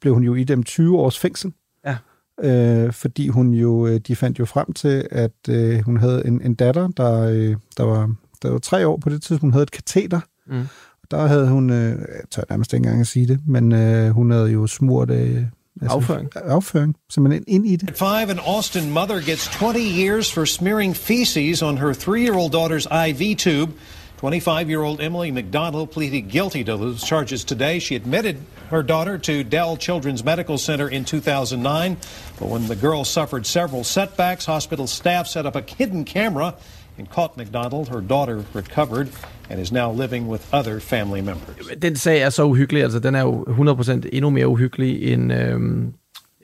blev 0.00 0.14
hun 0.14 0.22
jo 0.22 0.34
i 0.34 0.44
dem 0.44 0.62
20 0.62 0.98
års 0.98 1.18
fængsel. 1.18 1.52
Ja. 1.86 1.96
Øh, 2.42 2.92
fordi 2.92 3.28
hun 3.28 3.54
jo, 3.54 3.98
de 3.98 4.16
fandt 4.16 4.38
jo 4.38 4.44
frem 4.44 4.72
til, 4.72 5.08
at 5.10 5.48
øh, 5.48 5.80
hun 5.84 5.96
havde 5.96 6.26
en, 6.26 6.42
en 6.42 6.54
datter, 6.54 6.88
der, 6.88 7.20
øh, 7.20 7.56
der, 7.76 7.82
var, 7.84 8.14
der 8.42 8.50
var 8.50 8.58
tre 8.58 8.86
år 8.86 8.96
på 8.96 9.08
det 9.10 9.22
tidspunkt, 9.22 9.42
hun 9.42 9.52
havde 9.52 9.62
et 9.62 9.70
kateter. 9.70 10.20
Mm. 10.46 10.62
Der 11.10 11.26
havde 11.26 11.48
hun, 11.48 11.70
øh, 11.70 11.88
jeg 11.98 12.06
tør 12.30 12.42
nærmest 12.50 12.72
ikke 12.72 12.84
engang 12.84 13.00
at 13.00 13.06
sige 13.06 13.26
det, 13.26 13.40
men 13.46 13.72
øh, 13.72 14.10
hun 14.10 14.30
havde 14.30 14.50
jo 14.50 14.66
smurt 14.66 15.10
øh, 15.10 15.42
Afføring. 15.82 16.30
afføring, 16.36 16.94
simpelthen 17.10 17.44
ind 17.48 17.66
i 17.66 17.76
det. 17.76 17.90
At 17.90 17.98
five, 17.98 18.30
an 18.30 18.38
Austin 18.38 18.90
mother 18.90 19.20
gets 19.20 19.48
20 19.48 19.80
years 19.80 20.32
for 20.32 20.44
smearing 20.44 20.96
feces 20.96 21.62
on 21.62 21.76
her 21.76 21.94
three 21.94 22.22
year 22.22 22.34
old 22.34 22.52
daughter's 22.52 22.86
IV 22.86 23.38
tube. 23.38 23.70
25 24.18 24.68
year 24.68 24.82
old 24.82 25.00
Emily 25.00 25.30
McDonald 25.30 25.90
pleaded 25.90 26.30
guilty 26.30 26.62
to 26.62 26.76
those 26.76 27.02
charges 27.02 27.44
today. 27.44 27.80
She 27.80 27.96
admitted 27.96 28.36
her 28.70 28.82
daughter 28.82 29.18
to 29.18 29.42
Dell 29.42 29.76
Children's 29.76 30.22
Medical 30.22 30.58
Center 30.58 30.88
in 30.88 31.04
2009. 31.04 31.96
But 32.38 32.48
when 32.48 32.68
the 32.68 32.76
girl 32.76 33.04
suffered 33.04 33.46
several 33.46 33.82
setbacks, 33.82 34.44
hospital 34.44 34.86
staff 34.86 35.26
set 35.26 35.44
up 35.44 35.56
a 35.56 35.62
hidden 35.62 36.04
camera 36.04 36.54
and 36.98 37.10
caught 37.10 37.36
McDonald. 37.36 37.88
Her 37.88 38.00
daughter 38.00 38.44
recovered 38.52 39.10
and 39.52 39.60
is 39.60 39.72
now 39.72 40.00
living 40.00 40.28
with 40.30 40.54
other 40.54 40.80
family 40.80 41.20
members. 41.20 41.80
Den 41.82 41.96
sag 41.96 42.20
er 42.20 42.30
så 42.30 42.44
uhyggelig, 42.44 42.82
altså 42.82 42.98
den 42.98 43.14
er 43.14 43.20
jo 43.20 43.44
100% 43.44 44.08
endnu 44.12 44.30
mere 44.30 44.48
uhyggelig 44.48 45.12
end, 45.12 45.32
øhm, 45.32 45.92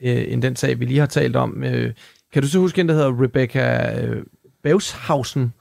øh, 0.01 0.25
end 0.27 0.41
den 0.41 0.55
sag, 0.55 0.79
vi 0.79 0.85
lige 0.85 0.99
har 0.99 1.07
talt 1.07 1.35
om. 1.35 1.63
Øh, 1.63 1.93
kan 2.33 2.41
du 2.41 2.47
så 2.47 2.59
huske 2.59 2.81
en, 2.81 2.87
der 2.89 2.93
hedder 2.93 3.23
Rebecca 3.23 3.99
øh, 4.01 4.23
Beushausen? 4.63 5.53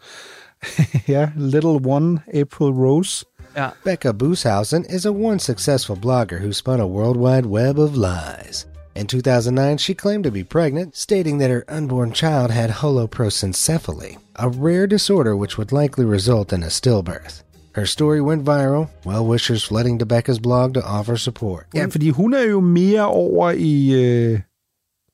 ja, 1.09 1.31
Little 1.37 1.81
One, 1.85 2.21
April 2.35 2.71
Rose. 2.71 3.25
Ja. 3.57 3.69
Becca 3.85 4.13
Booshausen 4.13 4.85
is 4.89 5.07
a 5.07 5.11
once 5.11 5.47
successful 5.47 5.97
blogger 5.97 6.39
who 6.39 6.53
spun 6.53 6.81
a 6.81 6.87
worldwide 6.87 7.47
web 7.47 7.79
of 7.79 7.97
lies. 7.97 8.67
In 8.99 9.07
2009, 9.07 9.79
she 9.79 9.95
claimed 9.95 10.25
to 10.25 10.31
be 10.33 10.43
pregnant, 10.43 10.97
stating 10.97 11.39
that 11.39 11.51
her 11.51 11.65
unborn 11.69 12.13
child 12.13 12.51
had 12.51 12.71
holoprosencephaly, 12.71 14.19
a 14.35 14.49
rare 14.49 14.89
disorder 14.89 15.37
which 15.37 15.57
would 15.57 15.71
likely 15.71 16.05
result 16.05 16.53
in 16.53 16.65
a 16.65 16.67
stillbirth. 16.67 17.45
Her 17.77 17.87
story 17.87 18.21
went 18.21 18.45
viral, 18.45 18.89
well 19.05 19.25
wishers 19.25 19.63
flooding 19.63 20.01
to 20.01 20.07
Becca's 20.07 20.41
blog 20.41 20.75
to 20.75 20.85
offer 20.85 21.17
support. 21.17 21.67
Ja, 21.75 21.87
fordi 21.87 22.11
hun 22.11 22.35
er 22.35 22.43
jo 22.43 22.61
mere 22.61 23.07
over 23.07 23.51
i... 23.51 23.93
Øh, 23.93 24.41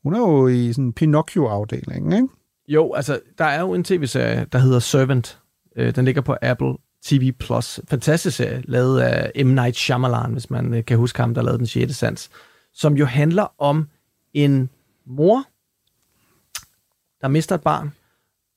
hun 0.02 0.14
er 0.14 0.18
jo 0.18 0.48
i 0.48 0.72
sådan 0.72 0.92
Pinocchio-afdelingen, 0.92 2.12
ikke? 2.12 2.28
Jo, 2.68 2.92
altså, 2.92 3.20
der 3.38 3.44
er 3.44 3.60
jo 3.60 3.74
en 3.74 3.84
tv-serie, 3.84 4.46
der 4.52 4.58
hedder 4.58 4.78
Servant. 4.78 5.38
Øh, 5.76 5.96
den 5.96 6.04
ligger 6.04 6.22
på 6.22 6.36
Apple 6.42 6.74
TV+. 7.02 7.32
Plus. 7.38 7.80
Fantastisk 7.88 8.36
serie, 8.36 8.62
lavet 8.64 9.00
af 9.00 9.44
M. 9.44 9.48
Night 9.48 9.76
Shyamalan, 9.76 10.32
hvis 10.32 10.50
man 10.50 10.74
øh, 10.74 10.84
kan 10.84 10.96
huske 10.96 11.20
ham, 11.20 11.34
der 11.34 11.42
lavede 11.42 11.58
Den 11.58 11.66
6. 11.66 11.96
sans. 11.96 12.30
Som 12.74 12.96
jo 12.96 13.04
handler 13.04 13.46
om 13.58 13.88
en 14.34 14.70
mor, 15.04 15.44
der 17.20 17.28
mister 17.28 17.54
et 17.54 17.62
barn, 17.62 17.92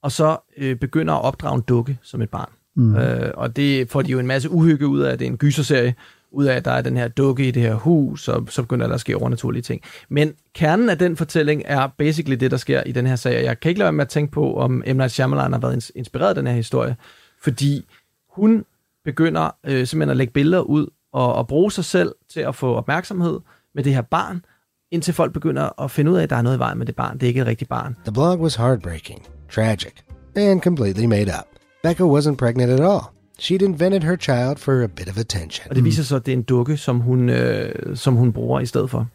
og 0.02 0.12
så 0.12 0.38
øh, 0.58 0.76
begynder 0.76 1.14
at 1.14 1.22
opdrage 1.22 1.56
en 1.56 1.62
dukke 1.62 2.00
som 2.02 2.22
et 2.22 2.30
barn. 2.30 2.52
Mm. 2.76 2.96
Øh, 2.96 3.32
og 3.34 3.56
det 3.56 3.90
får 3.90 4.02
de 4.02 4.12
jo 4.12 4.20
en 4.20 4.28
masse 4.28 4.50
uhygge 4.50 4.88
ud 4.88 5.00
af. 5.00 5.18
Det 5.18 5.26
er 5.26 5.32
en 5.32 5.38
gyserserie, 5.38 5.96
ud 6.32 6.46
af, 6.46 6.56
at 6.56 6.66
der 6.66 6.72
er 6.72 6.82
den 6.82 6.98
her 6.98 7.08
dukke 7.08 7.48
i 7.48 7.52
det 7.52 7.62
her 7.62 7.74
hus, 7.74 8.28
og 8.28 8.48
så 8.50 8.62
begynder 8.62 8.88
der 8.88 8.94
at 8.94 9.02
ske 9.02 9.18
overnaturlige 9.18 9.62
ting. 9.62 9.82
Men 10.10 10.34
kernen 10.54 10.90
af 10.90 10.98
den 10.98 11.18
fortælling 11.18 11.62
er 11.66 11.88
basically 11.88 12.36
det, 12.40 12.52
der 12.52 12.58
sker 12.58 12.84
i 12.84 12.92
den 12.92 13.08
her 13.08 13.16
sag. 13.16 13.44
Jeg 13.44 13.60
kan 13.60 13.70
ikke 13.70 13.80
lade 13.80 13.86
være 13.86 13.92
med 13.94 14.02
at 14.02 14.10
tænke 14.10 14.32
på, 14.32 14.58
om 14.58 14.72
M. 14.72 14.96
Night 14.96 15.12
Shyamalan 15.12 15.54
har 15.54 15.60
været 15.60 15.84
ins- 15.84 15.92
inspireret 15.96 16.30
af 16.30 16.36
den 16.36 16.48
her 16.48 16.54
historie, 16.54 16.96
fordi 17.42 17.86
hun 18.30 18.66
begynder 19.06 19.50
øh, 19.64 19.88
simpelthen 19.88 20.10
at 20.10 20.18
lægge 20.18 20.34
billeder 20.34 20.62
ud 20.62 20.88
og, 21.12 21.34
og 21.34 21.48
bruge 21.48 21.72
sig 21.72 21.86
selv 21.86 22.16
til 22.30 22.40
at 22.40 22.56
få 22.56 22.74
opmærksomhed 22.76 23.40
med 23.78 23.84
det 23.84 23.94
her 23.94 24.02
barn, 24.02 24.46
indtil 24.92 25.14
folk 25.14 25.34
begynder 25.34 25.82
at 25.84 25.92
finde 25.92 26.12
ud 26.12 26.18
af, 26.18 26.24
at 26.24 26.30
der 26.30 26.36
er 26.36 26.42
noget 26.42 26.58
i 26.58 26.60
vejen 26.60 26.78
med 26.78 26.86
det 26.86 26.96
barn. 26.96 27.14
Det 27.14 27.24
er 27.24 27.28
ikke 27.28 27.42
et 27.42 27.48
rigtigt 27.48 27.70
barn. 27.70 27.96
The 28.06 28.14
blog 28.14 28.40
was 28.40 28.56
heartbreaking, 28.56 29.28
tragic, 29.52 29.94
and 30.36 30.62
completely 30.62 31.06
made 31.06 31.32
up. 31.40 31.46
Becca 31.84 32.04
wasn't 32.04 32.36
pregnant 32.36 32.72
at 32.72 32.80
all. 32.80 33.02
She'd 33.40 33.62
invented 33.62 34.02
her 34.04 34.16
child 34.16 34.58
for 34.58 34.84
a 34.84 34.88
bit 34.88 35.10
of 35.10 35.18
attention. 35.18 35.70
Og 35.70 35.76
det 35.76 35.84
viser 35.84 36.04
sig, 36.04 36.16
at 36.16 36.26
det 36.26 36.32
er 36.32 36.38
en 36.38 36.44
dukke, 36.44 36.78
som 36.78 37.00
hun, 37.00 37.30
øh, 37.30 37.98
som 37.98 38.16
hun 38.16 38.34
bruger 38.34 38.60
i 38.60 38.66
stedet 38.66 38.90
for. 38.90 39.08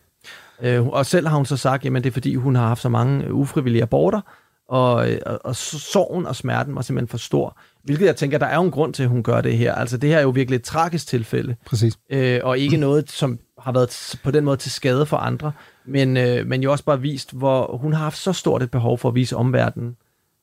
Øh, 0.63 0.87
og 0.87 1.07
selv 1.07 1.29
har 1.29 1.37
hun 1.37 1.47
så 1.47 1.57
sagt, 1.57 1.87
at 1.87 1.93
det 1.93 2.07
er 2.07 2.11
fordi, 2.13 2.35
hun 2.35 2.55
har 2.55 2.67
haft 2.67 2.83
så 2.83 2.89
mange 2.89 3.33
ufrivillige 3.33 3.83
aborter, 3.83 4.21
og, 4.69 5.11
øh, 5.11 5.19
og, 5.27 5.41
og 5.45 5.57
sorgen 5.57 6.27
og 6.27 6.37
smerten 6.37 6.75
var 6.75 6.83
simpelthen 6.83 7.09
for 7.09 7.19
stor. 7.19 7.57
Hvilket 7.85 8.07
jeg 8.07 8.17
tænker, 8.17 8.39
der 8.39 8.47
er 8.47 8.57
jo 8.57 8.63
en 8.63 8.71
grund 8.71 8.95
til, 8.95 9.03
at 9.03 9.09
hun 9.09 9.23
gør 9.23 9.41
det 9.41 9.59
her. 9.59 9.75
Altså 9.75 9.97
det 9.97 10.11
her 10.11 10.19
er 10.19 10.23
jo 10.23 10.31
virkelig 10.31 10.57
et 10.57 10.63
tragisk 10.63 11.07
tilfælde. 11.07 11.57
Præcis. 11.67 11.99
Øh, 12.11 12.41
og 12.43 12.59
ikke 12.59 12.77
noget, 12.77 13.11
som 13.11 13.39
har 13.59 13.73
været 13.73 14.21
på 14.25 14.31
den 14.31 14.45
måde 14.45 14.57
til 14.57 14.71
skade 14.71 15.07
for 15.07 15.17
andre, 15.17 15.53
men, 15.87 16.17
øh, 16.17 16.47
men 16.47 16.63
jo 16.63 16.73
også 16.73 16.85
bare 16.85 17.01
vist, 17.01 17.33
hvor 17.33 17.77
hun 17.77 17.93
har 17.93 18.03
haft 18.03 18.19
så 18.19 18.33
stort 18.33 18.63
et 18.63 18.71
behov 18.71 18.99
for 18.99 19.09
at 19.09 19.15
vise 19.15 19.37
omverdenen, 19.37 19.97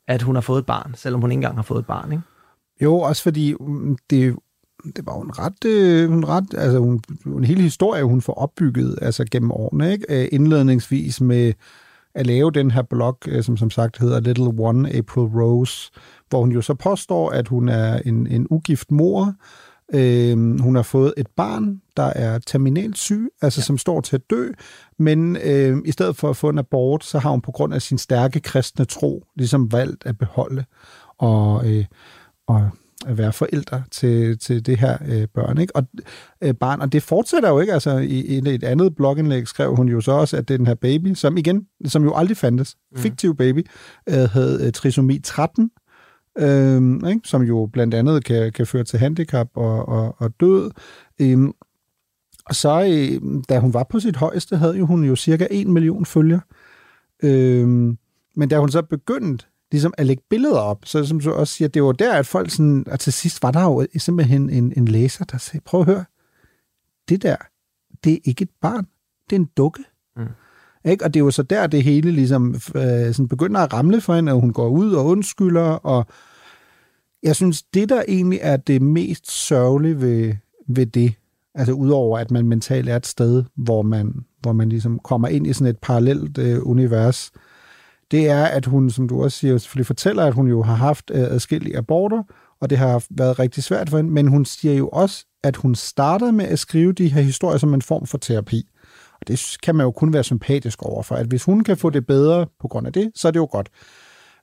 at 0.07 0.21
hun 0.21 0.35
har 0.35 0.41
fået 0.41 0.59
et 0.59 0.65
barn, 0.65 0.93
selvom 0.95 1.21
hun 1.21 1.31
ikke 1.31 1.37
engang 1.37 1.55
har 1.55 1.63
fået 1.63 1.79
et 1.79 1.85
barn. 1.85 2.11
Ikke? 2.11 2.23
Jo, 2.81 2.99
også 2.99 3.23
fordi 3.23 3.55
mm, 3.59 3.97
det, 4.09 4.35
det 4.95 5.05
var 5.05 5.21
en 5.21 5.39
ret, 5.39 5.65
øh, 5.65 6.11
en 6.11 6.27
ret 6.27 6.53
altså 6.57 6.79
hun, 6.79 7.01
en 7.25 7.43
hel 7.43 7.61
historie, 7.61 8.03
hun 8.03 8.21
får 8.21 8.33
opbygget 8.33 8.99
altså 9.01 9.25
gennem 9.31 9.51
årene, 9.51 9.91
ikke? 9.91 10.05
Øh, 10.09 10.27
indledningsvis 10.31 11.21
med 11.21 11.53
at 12.19 12.27
lave 12.27 12.51
den 12.51 12.71
her 12.71 12.81
blog, 12.81 13.17
øh, 13.27 13.43
som 13.43 13.57
som 13.57 13.69
sagt 13.69 13.97
hedder 13.97 14.19
Little 14.19 14.53
One 14.57 14.95
April 14.95 15.23
Rose, 15.23 15.91
hvor 16.29 16.39
hun 16.39 16.51
jo 16.51 16.61
så 16.61 16.73
påstår, 16.73 17.29
at 17.29 17.47
hun 17.47 17.69
er 17.69 17.99
en, 18.05 18.27
en 18.27 18.47
ugift 18.49 18.91
mor, 18.91 19.33
Øh, 19.93 20.59
hun 20.61 20.75
har 20.75 20.83
fået 20.83 21.13
et 21.17 21.27
barn, 21.27 21.81
der 21.97 22.03
er 22.03 22.39
terminalt 22.39 22.97
syg, 22.97 23.29
altså 23.41 23.59
ja. 23.59 23.63
som 23.63 23.77
står 23.77 24.01
til 24.01 24.15
at 24.15 24.21
dø, 24.29 24.51
men 24.99 25.37
øh, 25.43 25.77
i 25.85 25.91
stedet 25.91 26.15
for 26.15 26.29
at 26.29 26.37
få 26.37 26.49
en 26.49 26.57
abort, 26.57 27.03
så 27.03 27.19
har 27.19 27.29
hun 27.29 27.41
på 27.41 27.51
grund 27.51 27.73
af 27.73 27.81
sin 27.81 27.97
stærke 27.97 28.39
kristne 28.39 28.85
tro 28.85 29.25
ligesom 29.35 29.71
valgt 29.71 30.05
at 30.05 30.17
beholde 30.17 30.65
og, 31.17 31.71
øh, 31.71 31.85
og 32.47 32.69
at 33.07 33.17
være 33.17 33.33
forældre 33.33 33.83
til, 33.91 34.39
til 34.39 34.65
det 34.65 34.77
her 34.77 34.97
øh, 35.07 35.27
børn, 35.27 35.57
ikke? 35.57 35.75
Og, 35.75 35.83
øh, 36.41 36.53
barn. 36.53 36.81
Og 36.81 36.93
det 36.93 37.03
fortsætter 37.03 37.49
jo 37.49 37.59
ikke. 37.59 37.73
Altså, 37.73 37.97
i, 37.97 38.19
i 38.19 38.37
et 38.37 38.63
andet 38.63 38.95
blogindlæg 38.95 39.47
skrev 39.47 39.75
hun 39.75 39.89
jo 39.89 40.01
så 40.01 40.11
også, 40.11 40.37
at 40.37 40.47
den 40.47 40.67
her 40.67 40.73
baby, 40.73 41.13
som 41.13 41.37
igen, 41.37 41.67
som 41.85 42.03
jo 42.03 42.15
aldrig 42.15 42.37
fandtes, 42.37 42.75
mm. 42.91 42.97
fiktiv 42.97 43.35
baby, 43.35 43.67
øh, 44.09 44.29
havde 44.29 44.65
øh, 44.65 44.71
trisomi 44.71 45.19
13, 45.19 45.71
øh, 46.37 47.09
ikke? 47.09 47.21
som 47.23 47.41
jo 47.41 47.69
blandt 47.73 47.93
andet 47.93 48.23
kan, 48.23 48.51
kan 48.51 48.67
føre 48.67 48.83
til 48.83 48.99
handicap 48.99 49.47
og, 49.55 49.89
og, 49.89 50.15
og 50.17 50.31
død. 50.39 50.71
Øh, 51.21 51.47
og 52.45 52.55
så, 52.55 52.83
øh, 52.83 53.41
da 53.49 53.59
hun 53.59 53.73
var 53.73 53.83
på 53.89 53.99
sit 53.99 54.15
højeste, 54.15 54.57
havde 54.57 54.77
jo 54.77 54.85
hun 54.85 55.03
jo 55.03 55.15
cirka 55.15 55.47
1 55.51 55.67
million 55.67 56.05
følger. 56.05 56.39
Øh, 57.23 57.67
men 58.35 58.49
da 58.49 58.59
hun 58.59 58.69
så 58.69 58.81
begyndte 58.81 59.45
ligesom 59.71 59.93
at 59.97 60.05
lægge 60.05 60.23
billeder 60.29 60.59
op, 60.59 60.85
så 60.85 61.05
som 61.05 61.19
du 61.19 61.31
også 61.31 61.53
siger, 61.53 61.69
det 61.69 61.83
var 61.83 61.91
der, 61.91 62.13
at 62.13 62.27
folk 62.27 62.51
sådan, 62.51 62.85
og 62.87 62.99
til 62.99 63.13
sidst 63.13 63.43
var 63.43 63.51
der 63.51 63.63
jo 63.63 63.87
simpelthen 63.97 64.49
en, 64.49 64.73
en 64.77 64.87
læser, 64.87 65.25
der 65.25 65.37
sagde, 65.37 65.63
prøv 65.65 65.79
at 65.79 65.85
høre, 65.85 66.05
det 67.09 67.21
der, 67.21 67.35
det 68.03 68.13
er 68.13 68.17
ikke 68.23 68.41
et 68.41 68.49
barn, 68.61 68.87
det 69.29 69.35
er 69.35 69.39
en 69.39 69.49
dukke. 69.57 69.83
Mm. 70.17 70.23
Ikke? 70.85 71.05
Og 71.05 71.13
det 71.13 71.19
er 71.19 71.23
jo 71.23 71.31
så 71.31 71.43
der, 71.43 71.67
det 71.67 71.83
hele 71.83 72.11
ligesom 72.11 72.55
øh, 72.55 73.13
sådan 73.13 73.27
begynder 73.27 73.61
at 73.61 73.73
ramle 73.73 74.01
for 74.01 74.15
hende, 74.15 74.31
og 74.31 74.39
hun 74.39 74.53
går 74.53 74.69
ud 74.69 74.93
og 74.93 75.05
undskylder, 75.05 75.61
og 75.61 76.05
jeg 77.23 77.35
synes, 77.35 77.63
det 77.63 77.89
der 77.89 78.03
egentlig 78.07 78.39
er 78.41 78.57
det 78.57 78.81
mest 78.81 79.31
sørgelige 79.31 80.01
ved, 80.01 80.33
ved 80.67 80.85
det, 80.85 81.13
altså 81.55 81.73
udover 81.73 82.19
at 82.19 82.31
man 82.31 82.47
mentalt 82.47 82.89
er 82.89 82.95
et 82.95 83.07
sted, 83.07 83.43
hvor 83.55 83.81
man, 83.81 84.25
hvor 84.41 84.53
man 84.53 84.69
ligesom 84.69 84.99
kommer 84.99 85.27
ind 85.27 85.47
i 85.47 85.53
sådan 85.53 85.67
et 85.67 85.77
parallelt 85.81 86.37
øh, 86.37 86.59
univers, 86.63 87.31
det 88.11 88.29
er, 88.29 88.43
at 88.43 88.65
hun, 88.65 88.89
som 88.89 89.07
du 89.07 89.23
også 89.23 89.37
siger, 89.37 89.57
selvfølgelig 89.57 89.85
fortæller, 89.85 90.25
at 90.25 90.33
hun 90.33 90.47
jo 90.47 90.63
har 90.63 90.75
haft 90.75 91.11
øh, 91.13 91.21
adskillige 91.21 91.77
aborter, 91.77 92.23
og 92.61 92.69
det 92.69 92.77
har 92.77 93.05
været 93.09 93.39
rigtig 93.39 93.63
svært 93.63 93.89
for 93.89 93.97
hende, 93.97 94.11
men 94.11 94.27
hun 94.27 94.45
siger 94.45 94.75
jo 94.75 94.89
også, 94.89 95.25
at 95.43 95.55
hun 95.55 95.75
startede 95.75 96.31
med 96.31 96.45
at 96.45 96.59
skrive 96.59 96.93
de 96.93 97.07
her 97.07 97.21
historier 97.21 97.57
som 97.57 97.73
en 97.73 97.81
form 97.81 98.05
for 98.05 98.17
terapi. 98.17 98.69
Og 99.21 99.27
det 99.27 99.57
kan 99.63 99.75
man 99.75 99.83
jo 99.83 99.91
kun 99.91 100.13
være 100.13 100.23
sympatisk 100.23 100.81
overfor, 100.81 101.15
at 101.15 101.25
hvis 101.25 101.43
hun 101.43 101.63
kan 101.63 101.77
få 101.77 101.89
det 101.89 102.07
bedre 102.07 102.47
på 102.59 102.67
grund 102.67 102.87
af 102.87 102.93
det, 102.93 103.11
så 103.15 103.27
er 103.27 103.31
det 103.31 103.39
jo 103.39 103.47
godt. 103.51 103.69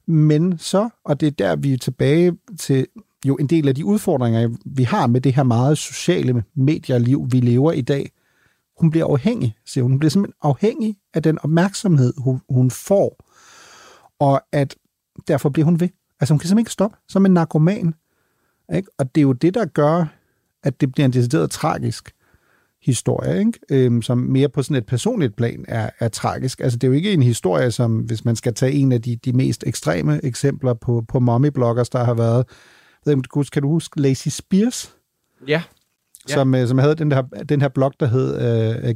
Men 0.06 0.58
så, 0.58 0.88
og 1.04 1.20
det 1.20 1.26
er 1.26 1.30
der, 1.30 1.56
vi 1.56 1.72
er 1.72 1.78
tilbage 1.78 2.32
til 2.58 2.86
jo 3.26 3.36
en 3.36 3.46
del 3.46 3.68
af 3.68 3.74
de 3.74 3.84
udfordringer, 3.84 4.56
vi 4.66 4.82
har 4.82 5.06
med 5.06 5.20
det 5.20 5.34
her 5.34 5.42
meget 5.42 5.78
sociale 5.78 6.44
medierliv, 6.54 7.26
vi 7.30 7.40
lever 7.40 7.72
i 7.72 7.80
dag. 7.80 8.10
Hun 8.80 8.90
bliver 8.90 9.06
afhængig, 9.06 9.56
siger 9.66 9.82
hun. 9.82 9.92
Hun 9.92 9.98
bliver 9.98 10.10
simpelthen 10.10 10.38
afhængig 10.42 10.96
af 11.14 11.22
den 11.22 11.38
opmærksomhed, 11.42 12.14
hun, 12.18 12.40
hun 12.50 12.70
får. 12.70 13.25
Og 14.18 14.40
at 14.52 14.76
derfor 15.28 15.48
bliver 15.48 15.64
hun 15.64 15.80
ved. 15.80 15.88
Altså 16.20 16.34
hun 16.34 16.38
kan 16.38 16.48
simpelthen 16.48 16.62
ikke 16.62 16.70
stoppe, 16.70 16.96
som 17.08 17.26
en 17.26 17.34
narkoman. 17.34 17.94
Ikke? 18.74 18.88
Og 18.98 19.14
det 19.14 19.20
er 19.20 19.22
jo 19.22 19.32
det, 19.32 19.54
der 19.54 19.64
gør, 19.64 20.04
at 20.62 20.80
det 20.80 20.92
bliver 20.92 21.04
en 21.04 21.12
decideret 21.12 21.50
tragisk 21.50 22.12
historie, 22.82 23.38
ikke? 23.38 23.58
Øhm, 23.70 24.02
som 24.02 24.18
mere 24.18 24.48
på 24.48 24.62
sådan 24.62 24.76
et 24.76 24.86
personligt 24.86 25.36
plan 25.36 25.64
er, 25.68 25.90
er 25.98 26.08
tragisk. 26.08 26.60
Altså 26.60 26.78
det 26.78 26.86
er 26.86 26.88
jo 26.88 26.94
ikke 26.94 27.12
en 27.12 27.22
historie, 27.22 27.70
som 27.70 27.98
hvis 27.98 28.24
man 28.24 28.36
skal 28.36 28.54
tage 28.54 28.72
en 28.72 28.92
af 28.92 29.02
de, 29.02 29.16
de 29.16 29.32
mest 29.32 29.64
ekstreme 29.66 30.24
eksempler 30.24 30.74
på, 30.74 31.04
på 31.08 31.18
mommy-bloggers, 31.18 31.88
der 31.88 32.04
har 32.04 32.14
været. 32.14 32.44
Jeg 33.06 33.16
ved 33.16 33.16
ikke, 33.16 33.50
kan 33.52 33.62
du 33.62 33.68
huske 33.68 34.00
Lacey 34.00 34.30
Spears? 34.30 34.96
Ja. 35.48 35.62
ja. 36.28 36.34
Som, 36.34 36.54
øh, 36.54 36.68
som 36.68 36.78
havde 36.78 36.94
den, 36.94 37.10
der, 37.10 37.22
den 37.22 37.60
her 37.60 37.68
blog, 37.68 37.92
der 38.00 38.06
hed 38.06 38.36
uh, 38.84 38.90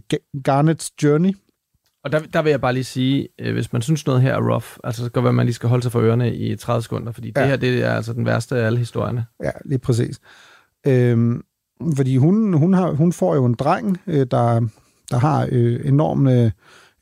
Garnet's 0.48 0.88
Journey. 1.02 1.34
Og 2.04 2.12
der, 2.12 2.18
der 2.18 2.42
vil 2.42 2.50
jeg 2.50 2.60
bare 2.60 2.72
lige 2.72 2.84
sige, 2.84 3.28
øh, 3.40 3.52
hvis 3.52 3.72
man 3.72 3.82
synes 3.82 4.06
noget 4.06 4.22
her 4.22 4.34
er 4.34 4.52
rough, 4.52 4.66
altså 4.84 5.04
så 5.04 5.10
kan 5.10 5.22
være, 5.22 5.28
at 5.28 5.34
man 5.34 5.46
lige 5.46 5.54
skal 5.54 5.68
holde 5.68 5.82
sig 5.82 5.92
for 5.92 6.00
ørerne 6.00 6.34
i 6.34 6.56
30 6.56 6.82
sekunder, 6.82 7.12
fordi 7.12 7.32
ja. 7.36 7.40
det 7.40 7.48
her 7.48 7.56
det 7.56 7.82
er 7.82 7.94
altså 7.94 8.12
den 8.12 8.26
værste 8.26 8.56
af 8.56 8.66
alle 8.66 8.78
historierne. 8.78 9.26
Ja, 9.44 9.50
lige 9.64 9.78
præcis. 9.78 10.20
Øhm, 10.86 11.42
fordi 11.96 12.16
hun, 12.16 12.52
hun, 12.54 12.74
har, 12.74 12.90
hun 12.90 13.12
får 13.12 13.34
jo 13.34 13.44
en 13.44 13.54
dreng, 13.54 14.00
øh, 14.06 14.26
der, 14.30 14.68
der 15.10 15.18
har 15.18 15.48
øh, 15.52 15.80
enorme, 15.84 16.52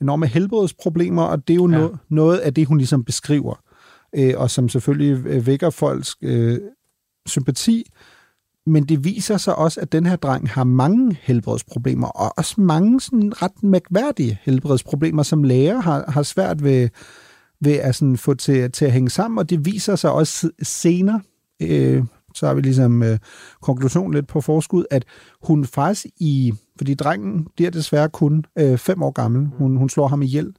enorme 0.01 0.27
helbredsproblemer, 0.27 1.23
og 1.23 1.49
det 1.49 1.55
er 1.55 1.57
jo 1.57 1.71
ja. 1.71 1.79
no, 1.79 1.89
noget 2.09 2.39
af 2.39 2.55
det, 2.55 2.67
hun 2.67 2.79
ligesom 2.79 3.05
beskriver, 3.05 3.63
øh, 4.17 4.35
og 4.37 4.51
som 4.51 4.69
selvfølgelig 4.69 5.47
vækker 5.47 5.71
folks 5.71 6.17
øh, 6.23 6.59
sympati, 7.27 7.91
men 8.69 8.85
det 8.85 9.05
viser 9.05 9.37
sig 9.37 9.57
også, 9.57 9.81
at 9.81 9.93
den 9.93 10.07
her 10.07 10.17
dreng 10.17 10.49
har 10.49 10.65
mange 10.65 11.19
helbredsproblemer, 11.23 12.09
og 12.09 12.39
også 12.39 12.61
mange 12.61 13.01
sådan 13.01 13.43
ret 13.43 13.63
mærkværdige 13.63 14.39
helbredsproblemer, 14.43 15.23
som 15.23 15.43
læger 15.43 15.81
har, 15.81 16.05
har 16.09 16.23
svært 16.23 16.65
ved, 16.65 16.89
ved 17.61 17.73
at 17.73 17.95
sådan 17.95 18.17
få 18.17 18.35
til, 18.35 18.73
til 18.73 18.85
at 18.85 18.93
hænge 18.93 19.11
sammen, 19.11 19.39
og 19.39 19.51
det 19.51 19.65
viser 19.67 19.97
sig 19.97 20.13
også 20.13 20.51
senere, 20.63 21.21
øh, 21.63 22.05
så 22.35 22.47
har 22.47 22.55
vi 22.55 22.61
ligesom 22.61 23.03
øh, 23.03 23.19
konklusion 23.63 24.15
lidt 24.15 24.27
på 24.27 24.41
forskud, 24.41 24.85
at 24.91 25.05
hun 25.43 25.65
faktisk 25.65 26.07
i, 26.17 26.53
fordi 26.77 26.95
drengen 26.95 27.47
bliver 27.57 27.71
desværre 27.71 28.09
kun 28.09 28.45
øh, 28.59 28.79
fem 28.79 29.03
år 29.03 29.11
gammel, 29.11 29.49
hun, 29.59 29.77
hun 29.77 29.89
slår 29.89 30.09
ham 30.09 30.23
ihjel. 30.23 30.53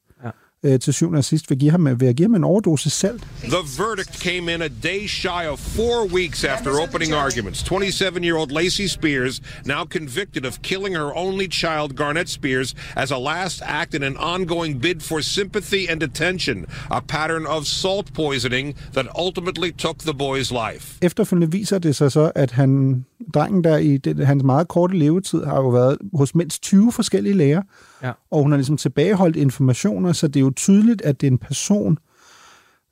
Øh, 0.65 0.79
til 0.79 0.93
syvende 0.93 1.17
og 1.17 1.23
sidst 1.23 1.49
vil, 1.49 1.59
give 1.59 1.71
ham, 1.71 1.99
vil 1.99 2.15
give 2.15 2.25
ham 2.25 2.35
en 2.35 2.43
overdose 2.43 2.89
salt. 2.89 3.21
The 3.41 3.63
verdict 3.83 4.19
came 4.19 4.53
in 4.53 4.61
a 4.61 4.67
day 4.67 5.07
shy 5.07 5.47
of 5.51 5.59
four 5.59 6.07
weeks 6.07 6.43
after 6.43 6.71
opening 6.79 7.13
arguments. 7.13 7.63
27-year-old 7.71 8.51
Lacey 8.51 8.87
Spears, 8.87 9.41
now 9.65 9.83
convicted 9.85 10.45
of 10.45 10.61
killing 10.61 10.95
her 10.95 11.15
only 11.15 11.47
child, 11.47 11.95
Garnett 11.95 12.29
Spears, 12.29 12.75
as 12.95 13.11
a 13.11 13.17
last 13.17 13.61
act 13.65 13.93
in 13.93 14.03
an 14.03 14.17
ongoing 14.17 14.81
bid 14.81 15.01
for 15.01 15.21
sympathy 15.21 15.89
and 15.89 16.03
attention, 16.03 16.65
a 16.91 17.01
pattern 17.01 17.45
of 17.45 17.65
salt 17.67 18.13
poisoning 18.13 18.75
that 18.93 19.05
ultimately 19.15 19.71
took 19.71 19.97
the 19.97 20.13
boy's 20.13 20.51
life. 20.51 20.97
Efterfølgende 21.01 21.51
viser 21.51 21.79
det 21.79 21.95
sig 21.95 22.11
så, 22.11 22.31
at 22.35 22.51
han, 22.51 23.05
drengen 23.33 23.63
der 23.63 23.77
i 23.77 23.97
det, 23.97 24.27
hans 24.27 24.43
meget 24.43 24.67
korte 24.67 24.97
levetid 24.97 25.43
har 25.43 25.57
jo 25.57 25.69
været 25.69 25.97
hos 26.13 26.35
mindst 26.35 26.63
20 26.63 26.91
forskellige 26.91 27.33
læger, 27.33 27.61
Ja. 28.03 28.11
Og 28.31 28.41
hun 28.41 28.51
har 28.51 28.57
ligesom 28.57 28.77
tilbageholdt 28.77 29.35
informationer, 29.35 30.13
så 30.13 30.27
det 30.27 30.35
er 30.35 30.43
jo 30.43 30.51
tydeligt, 30.55 31.01
at 31.01 31.21
det 31.21 31.27
er 31.27 31.31
en 31.31 31.37
person, 31.37 31.97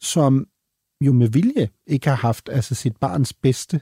som 0.01 0.45
jo 1.01 1.13
med 1.13 1.27
vilje 1.27 1.69
ikke 1.87 2.09
har 2.09 2.15
haft 2.15 2.49
altså 2.51 2.75
sit 2.75 2.97
barns 2.97 3.33
bedste 3.33 3.81